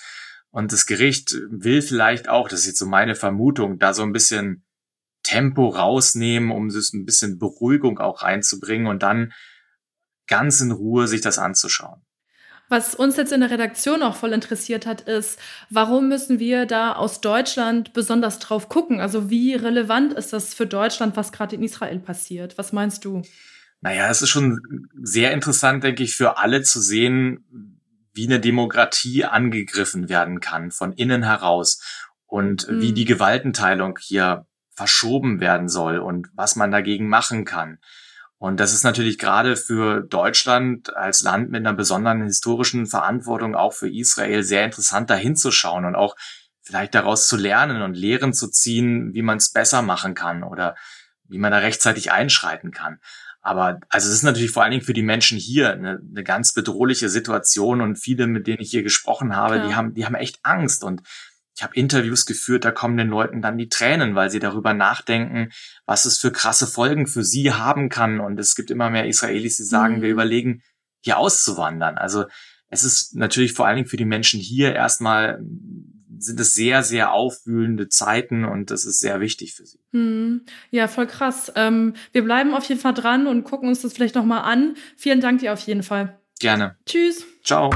und 0.51 0.73
das 0.73 0.87
Gericht 0.87 1.37
will 1.51 1.83
vielleicht 1.83 2.29
auch, 2.29 2.49
das 2.49 2.61
ist 2.61 2.67
jetzt 2.67 2.79
so 2.79 2.87
meine 2.87 3.15
Vermutung, 3.15 3.79
da 3.79 3.95
so 3.95 4.03
ein 4.03 4.13
bisschen 4.13 4.65
Tempo 5.23 5.69
rausnehmen, 5.69 6.51
um 6.51 6.71
so 6.71 6.79
ein 6.97 7.05
bisschen 7.05 7.39
Beruhigung 7.39 7.99
auch 7.99 8.23
reinzubringen 8.23 8.87
und 8.87 9.03
dann 9.03 9.33
ganz 10.29 10.61
in 10.61 10.73
Ruhe 10.73 11.09
sich 11.09 11.21
das 11.21 11.39
anzuschauen. 11.39 12.03
Was 12.69 12.97
uns 12.97 13.17
jetzt 13.17 13.33
in 13.33 13.41
der 13.41 13.51
Redaktion 13.51 14.03
auch 14.03 14.17
voll 14.17 14.33
interessiert 14.33 14.87
hat, 14.87 15.03
ist, 15.03 15.39
warum 15.71 16.09
müssen 16.09 16.41
wir 16.41 16.67
da 16.67 16.95
aus 16.95 17.21
Deutschland 17.21 17.93
besonders 17.93 18.41
drauf 18.41 18.69
gucken? 18.69 19.01
Also 19.01 19.31
wie 19.31 19.55
relevant 19.55 20.13
ist 20.13 20.33
das 20.33 20.53
für 20.53 20.67
Deutschland, 20.67 21.17
was 21.17 21.31
gerade 21.31 21.55
in 21.55 21.63
Israel 21.63 21.99
passiert? 22.01 22.59
Was 22.59 22.73
meinst 22.73 23.05
du? 23.05 23.23
Naja, 23.83 24.11
es 24.11 24.21
ist 24.21 24.31
schon 24.31 24.59
sehr 25.01 25.33
interessant, 25.33 25.85
denke 25.85 26.03
ich, 26.03 26.17
für 26.17 26.39
alle 26.39 26.63
zu 26.63 26.81
sehen, 26.81 27.45
wie 28.15 28.27
eine 28.27 28.41
Demokratie 28.41 29.25
angegriffen 29.25 30.09
werden 30.09 30.41
kann 30.41 30.73
von 30.73 30.93
innen 30.93 31.23
heraus 31.23 31.81
und 32.27 32.69
mhm. 32.69 32.81
wie 32.81 32.93
die 32.93 33.05
Gewaltenteilung 33.05 33.99
hier 34.01 34.47
verschoben 34.75 35.41
werden 35.41 35.69
soll 35.69 35.99
und 35.99 36.29
was 36.35 36.57
man 36.57 36.71
dagegen 36.71 37.09
machen 37.09 37.45
kann. 37.45 37.79
Und 38.39 38.61
das 38.61 38.75
ist 38.75 38.85
natürlich 38.85 39.19
gerade 39.19 39.57
für 39.57 40.03
Deutschland 40.03 40.95
als 40.95 41.23
Land 41.23 41.51
mit 41.51 41.61
einer 41.61 41.73
besonderen 41.73 42.23
historischen 42.25 42.87
Verantwortung 42.87 43.55
auch 43.55 43.73
für 43.73 43.89
Israel 43.89 44.43
sehr 44.43 44.65
interessant, 44.65 45.09
da 45.09 45.15
hinzuschauen 45.15 45.87
und 45.87 45.97
auch 45.97 46.17
vielleicht 46.63 46.95
daraus 46.95 47.29
zu 47.29 47.37
lernen 47.37 47.81
und 47.81 47.95
Lehren 47.95 48.35
zu 48.35 48.49
ziehen, 48.49 49.15
wie 49.15 49.23
man 49.23 49.39
es 49.39 49.53
besser 49.53 49.83
machen 49.83 50.15
kann 50.15 50.43
oder 50.43 50.75
wie 51.29 51.39
man 51.39 51.53
da 51.53 51.59
rechtzeitig 51.59 52.13
einschreiten 52.13 52.73
kann. 52.73 52.99
Aber 53.41 53.79
also 53.89 54.09
es 54.09 54.15
ist 54.17 54.23
natürlich 54.25 54.51
vor 54.51 54.65
allen 54.65 54.73
Dingen 54.73 54.85
für 54.85 54.93
die 54.93 55.05
Menschen 55.05 55.39
hier 55.39 55.73
eine, 55.73 56.01
eine 56.01 56.25
ganz 56.25 56.53
bedrohliche 56.53 57.09
Situation 57.09 57.81
und 57.81 57.97
viele, 57.97 58.27
mit 58.27 58.49
denen 58.49 58.61
ich 58.61 58.71
hier 58.71 58.83
gesprochen 58.83 59.37
habe, 59.37 59.59
ja. 59.59 59.67
die 59.67 59.75
haben, 59.77 59.95
die 59.95 60.05
haben 60.05 60.17
echt 60.17 60.41
Angst 60.43 60.83
und 60.83 61.03
ich 61.57 61.63
habe 61.63 61.75
Interviews 61.75 62.27
geführt, 62.27 62.67
da 62.67 62.71
kommen 62.71 62.99
den 62.99 63.09
Leuten 63.09 63.41
dann 63.41 63.57
die 63.57 63.71
Tränen, 63.71 64.15
weil 64.15 64.31
sie 64.31 64.41
darüber 64.41 64.75
nachdenken, 64.75 65.51
was 65.87 66.05
es 66.05 66.19
für 66.19 66.31
krasse 66.31 66.67
Folgen 66.67 67.07
für 67.07 67.25
sie 67.25 67.53
haben 67.53 67.89
kann. 67.89 68.21
Und 68.21 68.39
es 68.39 68.55
gibt 68.55 68.71
immer 68.71 68.91
mehr 68.91 69.07
Israelis, 69.07 69.57
die 69.57 69.65
sagen, 69.65 69.97
mhm. 69.97 70.03
wir 70.03 70.11
überlegen, 70.11 70.63
hier 71.01 71.19
auszuwandern. 71.19 71.97
Also 71.97 72.27
es 72.69 72.85
ist 72.85 73.15
natürlich 73.15 73.53
vor 73.55 73.67
allen 73.67 73.77
Dingen 73.77 73.89
für 73.89 73.97
die 73.97 74.05
Menschen 74.05 74.39
hier 74.39 74.75
erstmal 74.75 75.41
sind 76.19 76.41
es 76.41 76.55
sehr, 76.55 76.83
sehr 76.83 77.13
aufwühlende 77.13 77.89
Zeiten 77.89 78.45
und 78.45 78.71
das 78.71 78.85
ist 78.85 79.01
sehr 79.01 79.21
wichtig 79.21 79.55
für 79.55 79.67
sie. 79.67 79.79
Hm. 79.93 80.43
Ja, 80.71 80.89
voll 80.89 81.07
krass. 81.07 81.53
Ähm, 81.57 81.95
wir 82.13 82.25
bleiben 82.25 82.55
auf 82.55 82.65
jeden 82.65 82.81
Fall 82.81 82.95
dran 82.95 83.27
und 83.27 83.45
gucken 83.45 83.69
uns 83.69 83.83
das 83.83 83.93
vielleicht 83.93 84.15
nochmal 84.15 84.43
an. 84.51 84.77
Vielen 84.97 85.21
Dank 85.21 85.41
dir 85.41 85.53
auf 85.53 85.61
jeden 85.61 85.83
Fall. 85.83 86.19
Gerne. 86.39 86.77
Tschüss. 86.87 87.25
Ciao. 87.45 87.71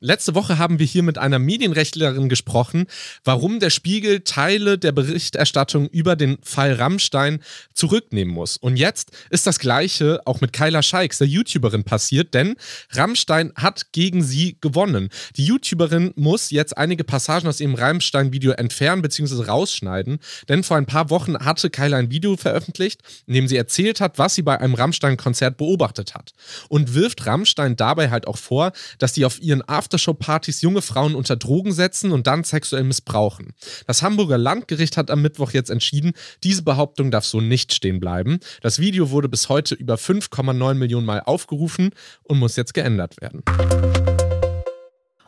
Letzte 0.00 0.34
Woche 0.34 0.58
haben 0.58 0.78
wir 0.78 0.84
hier 0.84 1.02
mit 1.02 1.16
einer 1.16 1.38
Medienrechtlerin 1.38 2.28
gesprochen, 2.28 2.84
warum 3.24 3.60
der 3.60 3.70
Spiegel 3.70 4.20
Teile 4.20 4.76
der 4.76 4.92
Berichterstattung 4.92 5.88
über 5.88 6.16
den 6.16 6.36
Fall 6.42 6.74
Rammstein 6.74 7.42
zurücknehmen 7.72 8.34
muss. 8.34 8.58
Und 8.58 8.76
jetzt 8.76 9.12
ist 9.30 9.46
das 9.46 9.58
Gleiche 9.58 10.20
auch 10.26 10.42
mit 10.42 10.52
Kyla 10.52 10.82
Scheiks, 10.82 11.16
der 11.16 11.28
YouTuberin, 11.28 11.84
passiert, 11.84 12.34
denn 12.34 12.56
Rammstein 12.90 13.54
hat 13.56 13.92
gegen 13.92 14.22
sie 14.22 14.58
gewonnen. 14.60 15.08
Die 15.36 15.46
YouTuberin 15.46 16.12
muss 16.14 16.50
jetzt 16.50 16.76
einige 16.76 17.02
Passagen 17.02 17.48
aus 17.48 17.60
ihrem 17.60 17.74
Rammstein-Video 17.74 18.52
entfernen 18.52 19.00
bzw. 19.00 19.44
rausschneiden, 19.44 20.18
denn 20.50 20.62
vor 20.62 20.76
ein 20.76 20.84
paar 20.84 21.08
Wochen 21.08 21.38
hatte 21.38 21.70
Kyla 21.70 21.96
ein 21.96 22.10
Video 22.10 22.36
veröffentlicht, 22.36 23.00
in 23.26 23.32
dem 23.32 23.48
sie 23.48 23.56
erzählt 23.56 24.02
hat, 24.02 24.18
was 24.18 24.34
sie 24.34 24.42
bei 24.42 24.60
einem 24.60 24.74
Rammstein-Konzert 24.74 25.56
beobachtet 25.56 26.14
hat. 26.14 26.32
Und 26.68 26.92
wirft 26.92 27.24
Rammstein 27.24 27.76
dabei 27.76 28.10
halt 28.10 28.26
auch 28.26 28.36
vor, 28.36 28.72
dass 28.98 29.14
die 29.14 29.24
auf 29.24 29.40
ihren 29.40 29.66
After 29.66 29.85
Aftershow-Partys 29.86 30.62
junge 30.62 30.82
Frauen 30.82 31.14
unter 31.14 31.36
Drogen 31.36 31.72
setzen 31.72 32.10
und 32.10 32.26
dann 32.26 32.42
sexuell 32.42 32.82
missbrauchen. 32.82 33.54
Das 33.86 34.02
Hamburger 34.02 34.36
Landgericht 34.36 34.96
hat 34.96 35.10
am 35.10 35.22
Mittwoch 35.22 35.52
jetzt 35.52 35.70
entschieden, 35.70 36.12
diese 36.42 36.62
Behauptung 36.62 37.12
darf 37.12 37.24
so 37.24 37.40
nicht 37.40 37.72
stehen 37.72 38.00
bleiben. 38.00 38.40
Das 38.62 38.80
Video 38.80 39.10
wurde 39.10 39.28
bis 39.28 39.48
heute 39.48 39.76
über 39.76 39.94
5,9 39.94 40.74
Millionen 40.74 41.06
Mal 41.06 41.20
aufgerufen 41.20 41.90
und 42.24 42.38
muss 42.38 42.56
jetzt 42.56 42.74
geändert 42.74 43.20
werden. 43.20 43.42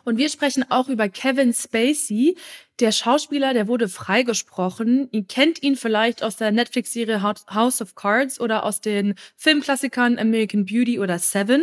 Und 0.05 0.17
wir 0.17 0.31
sprechen 0.31 0.65
auch 0.71 0.89
über 0.89 1.09
Kevin 1.09 1.53
Spacey. 1.53 2.37
Der 2.81 2.93
Schauspieler, 2.93 3.53
der 3.53 3.69
wurde 3.69 3.89
freigesprochen. 3.89 5.09
Ihr 5.13 5.25
kennt 5.25 5.63
ihn 5.63 5.77
vielleicht 5.77 6.23
aus 6.23 6.37
der 6.37 6.51
Netflix-Serie 6.51 7.23
House 7.23 7.83
of 7.83 7.95
Cards 7.95 8.41
oder 8.41 8.65
aus 8.65 8.81
den 8.81 9.15
Filmklassikern 9.37 10.19
American 10.19 10.65
Beauty 10.65 10.99
oder 10.99 11.19
Seven. 11.19 11.63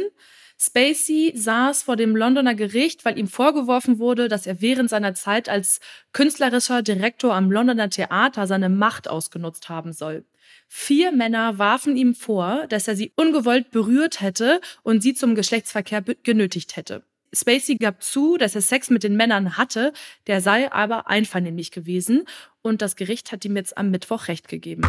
Spacey 0.57 1.33
saß 1.35 1.83
vor 1.83 1.95
dem 1.95 2.15
Londoner 2.15 2.55
Gericht, 2.55 3.03
weil 3.03 3.17
ihm 3.17 3.27
vorgeworfen 3.27 3.99
wurde, 3.99 4.29
dass 4.29 4.47
er 4.47 4.61
während 4.61 4.89
seiner 4.89 5.13
Zeit 5.13 5.49
als 5.49 5.79
künstlerischer 6.13 6.81
Direktor 6.81 7.33
am 7.33 7.51
Londoner 7.51 7.89
Theater 7.89 8.47
seine 8.47 8.69
Macht 8.69 9.09
ausgenutzt 9.09 9.69
haben 9.69 9.91
soll. 9.91 10.25
Vier 10.67 11.11
Männer 11.11 11.57
warfen 11.57 11.97
ihm 11.97 12.15
vor, 12.15 12.67
dass 12.69 12.87
er 12.87 12.95
sie 12.95 13.11
ungewollt 13.15 13.71
berührt 13.71 14.21
hätte 14.21 14.61
und 14.83 15.01
sie 15.01 15.13
zum 15.13 15.35
Geschlechtsverkehr 15.35 16.03
genötigt 16.23 16.75
hätte. 16.75 17.03
Spacey 17.33 17.75
gab 17.75 18.01
zu, 18.01 18.37
dass 18.37 18.55
er 18.55 18.61
Sex 18.61 18.89
mit 18.89 19.03
den 19.03 19.17
Männern 19.17 19.57
hatte, 19.57 19.91
der 20.27 20.39
sei 20.39 20.71
aber 20.71 21.07
einvernehmlich 21.07 21.71
gewesen 21.71 22.25
und 22.61 22.81
das 22.81 22.95
Gericht 22.95 23.31
hat 23.31 23.43
ihm 23.43 23.57
jetzt 23.57 23.77
am 23.77 23.91
Mittwoch 23.91 24.29
recht 24.29 24.47
gegeben. 24.47 24.83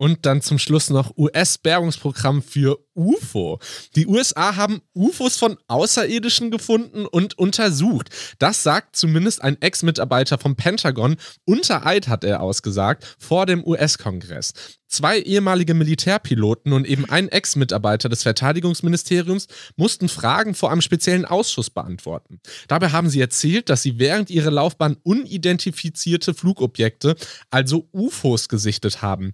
Und 0.00 0.24
dann 0.24 0.40
zum 0.40 0.58
Schluss 0.58 0.88
noch 0.88 1.14
US-Bergungsprogramm 1.18 2.42
für 2.42 2.78
UFO. 2.94 3.58
Die 3.96 4.06
USA 4.06 4.56
haben 4.56 4.80
UFOs 4.94 5.36
von 5.36 5.58
Außerirdischen 5.68 6.50
gefunden 6.50 7.04
und 7.04 7.38
untersucht. 7.38 8.08
Das 8.38 8.62
sagt 8.62 8.96
zumindest 8.96 9.42
ein 9.42 9.60
Ex-Mitarbeiter 9.60 10.38
vom 10.38 10.56
Pentagon. 10.56 11.16
Unter 11.44 11.84
Eid 11.84 12.08
hat 12.08 12.24
er 12.24 12.40
ausgesagt 12.40 13.16
vor 13.18 13.44
dem 13.44 13.62
US-Kongress. 13.62 14.54
Zwei 14.90 15.20
ehemalige 15.20 15.74
Militärpiloten 15.74 16.72
und 16.72 16.84
eben 16.84 17.04
ein 17.08 17.28
Ex-Mitarbeiter 17.28 18.08
des 18.08 18.24
Verteidigungsministeriums 18.24 19.46
mussten 19.76 20.08
Fragen 20.08 20.54
vor 20.54 20.72
einem 20.72 20.80
speziellen 20.80 21.24
Ausschuss 21.24 21.70
beantworten. 21.70 22.40
Dabei 22.66 22.88
haben 22.90 23.08
sie 23.08 23.20
erzählt, 23.20 23.68
dass 23.68 23.82
sie 23.82 24.00
während 24.00 24.30
ihrer 24.30 24.50
Laufbahn 24.50 24.96
unidentifizierte 25.04 26.34
Flugobjekte, 26.34 27.14
also 27.50 27.88
UFOs, 27.92 28.48
gesichtet 28.48 29.00
haben. 29.00 29.30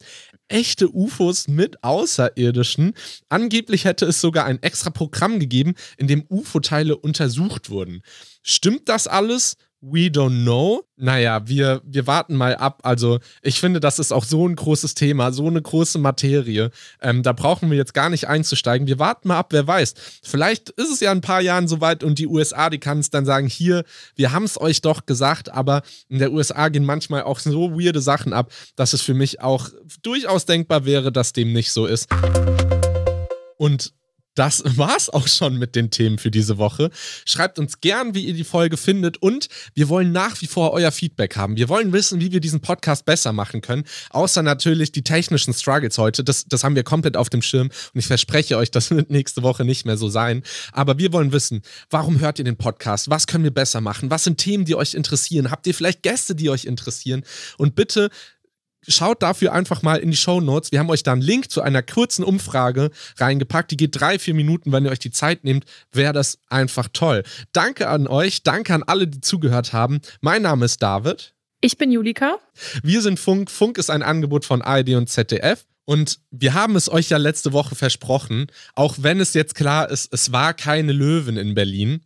Echte 0.49 0.94
UFOs 0.94 1.49
mit 1.49 1.82
Außerirdischen. 1.82 2.94
Angeblich 3.28 3.84
hätte 3.84 4.07
es 4.07 4.20
sogar 4.20 4.44
ein 4.44 4.62
extra 4.62 4.90
Programm 4.90 5.40
gegeben, 5.40 5.74
in 5.97 6.07
dem 6.07 6.24
UFO-Teile 6.28 6.97
untersucht 6.97 7.70
wurden. 7.70 8.03
Stimmt 8.42 8.88
das 8.88 9.07
alles? 9.07 9.57
We 9.89 10.11
don't 10.11 10.43
know. 10.43 10.82
Naja, 10.97 11.47
wir, 11.47 11.80
wir 11.84 12.09
warten 12.09 12.34
mal 12.34 12.57
ab. 12.57 12.80
Also, 12.82 13.20
ich 13.41 13.61
finde, 13.61 13.78
das 13.78 14.01
ist 14.01 14.11
auch 14.11 14.24
so 14.24 14.45
ein 14.45 14.57
großes 14.57 14.95
Thema, 14.95 15.30
so 15.30 15.47
eine 15.47 15.62
große 15.62 15.99
Materie. 15.99 16.72
Ähm, 17.01 17.22
da 17.22 17.32
brauchen 17.32 17.70
wir 17.70 17.76
jetzt 17.76 17.95
gar 17.95 18.11
nicht 18.11 18.26
einzusteigen. 18.26 18.89
Wir 18.89 18.99
warten 18.99 19.28
mal 19.28 19.39
ab, 19.39 19.53
wer 19.53 19.64
weiß. 19.64 19.95
Vielleicht 20.24 20.70
ist 20.70 20.91
es 20.91 20.99
ja 20.99 21.12
in 21.12 21.18
ein 21.18 21.20
paar 21.20 21.41
Jahren 21.41 21.68
soweit 21.68 22.03
und 22.03 22.18
die 22.18 22.26
USA, 22.26 22.68
die 22.68 22.80
kann 22.80 22.99
es 22.99 23.11
dann 23.11 23.24
sagen: 23.24 23.47
Hier, 23.47 23.84
wir 24.16 24.32
haben 24.32 24.43
es 24.43 24.61
euch 24.61 24.80
doch 24.80 25.07
gesagt, 25.07 25.53
aber 25.53 25.82
in 26.09 26.18
der 26.18 26.32
USA 26.32 26.68
gehen 26.68 26.84
manchmal 26.84 27.22
auch 27.22 27.39
so 27.39 27.78
weirde 27.78 28.01
Sachen 28.01 28.32
ab, 28.32 28.51
dass 28.74 28.93
es 28.93 29.03
für 29.03 29.14
mich 29.14 29.41
auch 29.41 29.68
durchaus 30.03 30.47
denkbar 30.47 30.84
wäre, 30.84 31.12
dass 31.12 31.32
dem 31.32 31.53
nicht 31.53 31.70
so 31.70 31.87
ist. 31.87 32.09
Und 33.57 33.93
das 34.37 34.62
war's 34.76 35.09
auch 35.09 35.26
schon 35.26 35.57
mit 35.57 35.74
den 35.74 35.91
Themen 35.91 36.18
für 36.18 36.30
diese 36.30 36.59
Woche. 36.59 36.91
Schreibt 37.24 37.59
uns 37.59 37.80
gern, 37.80 38.14
wie 38.14 38.26
ihr 38.26 38.34
die 38.34 38.45
Folge 38.45 38.76
findet 38.76 39.16
und 39.16 39.49
wir 39.74 39.89
wollen 39.89 40.12
nach 40.12 40.41
wie 40.41 40.47
vor 40.47 40.72
euer 40.72 40.93
Feedback 40.93 41.37
haben. 41.37 41.57
Wir 41.57 41.68
wollen 41.68 41.93
wissen, 41.93 42.20
wie 42.20 42.30
wir 42.30 42.41
diesen 42.41 42.61
Podcast 42.61 43.05
besser 43.07 43.32
machen 43.32 43.62
können. 43.62 43.84
Außer 44.11 44.43
natürlich 44.43 44.93
die 44.93 45.03
technischen 45.03 45.55
Struggles 45.55 45.99
heute. 45.99 46.22
Das, 46.22 46.45
das 46.45 46.62
haben 46.62 46.76
wir 46.76 46.84
komplett 46.84 47.16
auf 47.16 47.30
dem 47.30 47.43
Schirm 47.43 47.68
und 47.68 47.99
ich 47.99 48.07
verspreche 48.07 48.59
euch, 48.59 48.70
das 48.70 48.91
wird 48.91 49.11
nächste 49.11 49.43
Woche 49.43 49.64
nicht 49.64 49.87
mehr 49.87 49.97
so 49.97 50.09
sein. 50.09 50.43
Aber 50.72 50.99
wir 50.99 51.12
wollen 51.12 51.32
wissen, 51.32 51.62
warum 51.91 52.20
hört 52.20 52.39
ihr 52.39 52.45
den 52.45 52.57
Podcast? 52.57 53.09
Was 53.09 53.26
können 53.26 53.45
wir 53.45 53.55
besser 53.55 53.80
machen? 53.80 54.11
Was 54.11 54.24
sind 54.24 54.37
Themen, 54.39 54.66
die 54.66 54.74
euch 54.74 54.95
interessieren? 54.95 55.51
Habt 55.51 55.66
ihr 55.66 55.74
vielleicht 55.74 56.03
Gäste, 56.03 56.34
die 56.34 56.51
euch 56.51 56.66
interessieren? 56.66 57.24
Und 57.57 57.74
bitte 57.74 58.11
schaut 58.89 59.22
dafür 59.22 59.53
einfach 59.53 59.82
mal 59.82 59.97
in 59.97 60.11
die 60.11 60.16
Show 60.16 60.41
Notes. 60.41 60.72
Wir 60.72 60.78
haben 60.78 60.91
euch 60.91 61.03
da 61.03 61.12
einen 61.12 61.22
Link 61.22 61.51
zu 61.51 61.62
einer 61.62 61.82
kurzen 61.82 62.24
Umfrage 62.24 62.91
reingepackt. 63.18 63.70
Die 63.70 63.76
geht 63.76 64.01
drei, 64.01 64.18
vier 64.18 64.34
Minuten. 64.34 64.72
Wenn 64.72 64.84
ihr 64.84 64.91
euch 64.91 64.99
die 64.99 65.11
Zeit 65.11 65.45
nehmt, 65.45 65.64
wäre 65.93 66.12
das 66.12 66.39
einfach 66.49 66.89
toll. 66.93 67.22
Danke 67.53 67.89
an 67.89 68.07
euch. 68.07 68.43
Danke 68.43 68.74
an 68.74 68.82
alle, 68.82 69.07
die 69.07 69.20
zugehört 69.20 69.72
haben. 69.72 70.01
Mein 70.20 70.43
Name 70.43 70.64
ist 70.64 70.82
David. 70.82 71.34
Ich 71.61 71.78
bin 71.78 71.91
Julika. 71.91 72.37
Wir 72.82 73.03
sind 73.03 73.18
Funk. 73.18 73.51
Funk 73.51 73.78
ist 73.78 73.91
ein 73.91 74.03
Angebot 74.03 74.45
von 74.45 74.62
ARD 74.62 74.91
und 74.91 75.09
ZDF. 75.09 75.64
Und 75.84 76.18
wir 76.30 76.55
haben 76.55 76.76
es 76.76 76.91
euch 76.91 77.09
ja 77.09 77.16
letzte 77.16 77.53
Woche 77.53 77.76
versprochen, 77.76 78.49
auch 78.74 78.97
wenn 79.01 79.20
es 79.20 79.34
jetzt 79.34 79.55
klar 79.55 79.89
ist, 79.89 80.12
es 80.12 80.32
war 80.32 80.53
keine 80.53 80.93
Löwen 80.93 81.37
in 81.37 81.55
Berlin. 81.55 82.01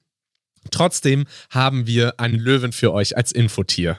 Trotzdem 0.71 1.27
haben 1.49 1.87
wir 1.87 2.21
einen 2.21 2.39
Löwen 2.39 2.73
für 2.73 2.93
euch 2.93 3.17
als 3.17 3.33
Infotier. 3.33 3.99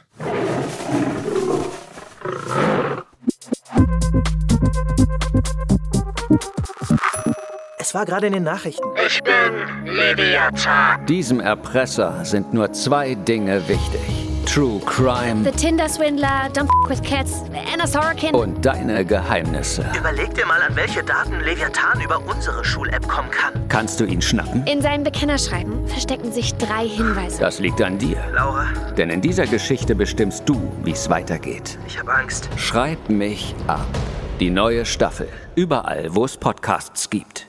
Es 7.77 7.95
war 7.95 8.05
gerade 8.05 8.27
in 8.27 8.33
den 8.33 8.43
Nachrichten. 8.43 8.87
Ich 9.05 9.21
bin 9.21 9.85
Leviathan. 9.85 11.05
Diesem 11.07 11.39
Erpresser 11.41 12.23
sind 12.23 12.53
nur 12.53 12.71
zwei 12.71 13.15
Dinge 13.15 13.67
wichtig. 13.67 14.30
True 14.53 14.81
Crime. 14.85 15.45
The 15.45 15.51
Tinder 15.51 15.87
Swindler, 15.87 16.49
Don't 16.51 16.67
F 16.83 16.89
with 16.89 17.01
Cats, 17.03 17.43
Anna 17.73 17.87
Sorokin. 17.87 18.35
Und 18.35 18.65
deine 18.65 19.05
Geheimnisse. 19.05 19.85
Überleg 19.97 20.33
dir 20.33 20.45
mal, 20.45 20.61
an 20.61 20.75
welche 20.75 21.01
Daten 21.01 21.39
Leviathan 21.39 22.01
über 22.01 22.21
unsere 22.27 22.65
Schul-App 22.65 23.07
kommen 23.07 23.31
kann. 23.31 23.53
Kannst 23.69 24.01
du 24.01 24.03
ihn 24.03 24.21
schnappen? 24.21 24.67
In 24.67 24.81
seinem 24.81 25.05
Bekennerschreiben 25.05 25.87
verstecken 25.87 26.33
sich 26.33 26.53
drei 26.55 26.85
Hinweise. 26.85 27.39
Das 27.39 27.59
liegt 27.59 27.81
an 27.81 27.97
dir. 27.97 28.17
Laura. 28.33 28.67
Denn 28.97 29.09
in 29.09 29.21
dieser 29.21 29.47
Geschichte 29.47 29.95
bestimmst 29.95 30.43
du, 30.45 30.61
wie 30.83 30.91
es 30.91 31.09
weitergeht. 31.09 31.79
Ich 31.87 31.97
habe 31.97 32.13
Angst. 32.13 32.49
Schreib 32.57 33.07
mich 33.07 33.55
ab. 33.67 33.87
Die 34.41 34.49
neue 34.49 34.85
Staffel. 34.85 35.29
Überall, 35.55 36.13
wo 36.13 36.25
es 36.25 36.35
Podcasts 36.35 37.09
gibt. 37.09 37.47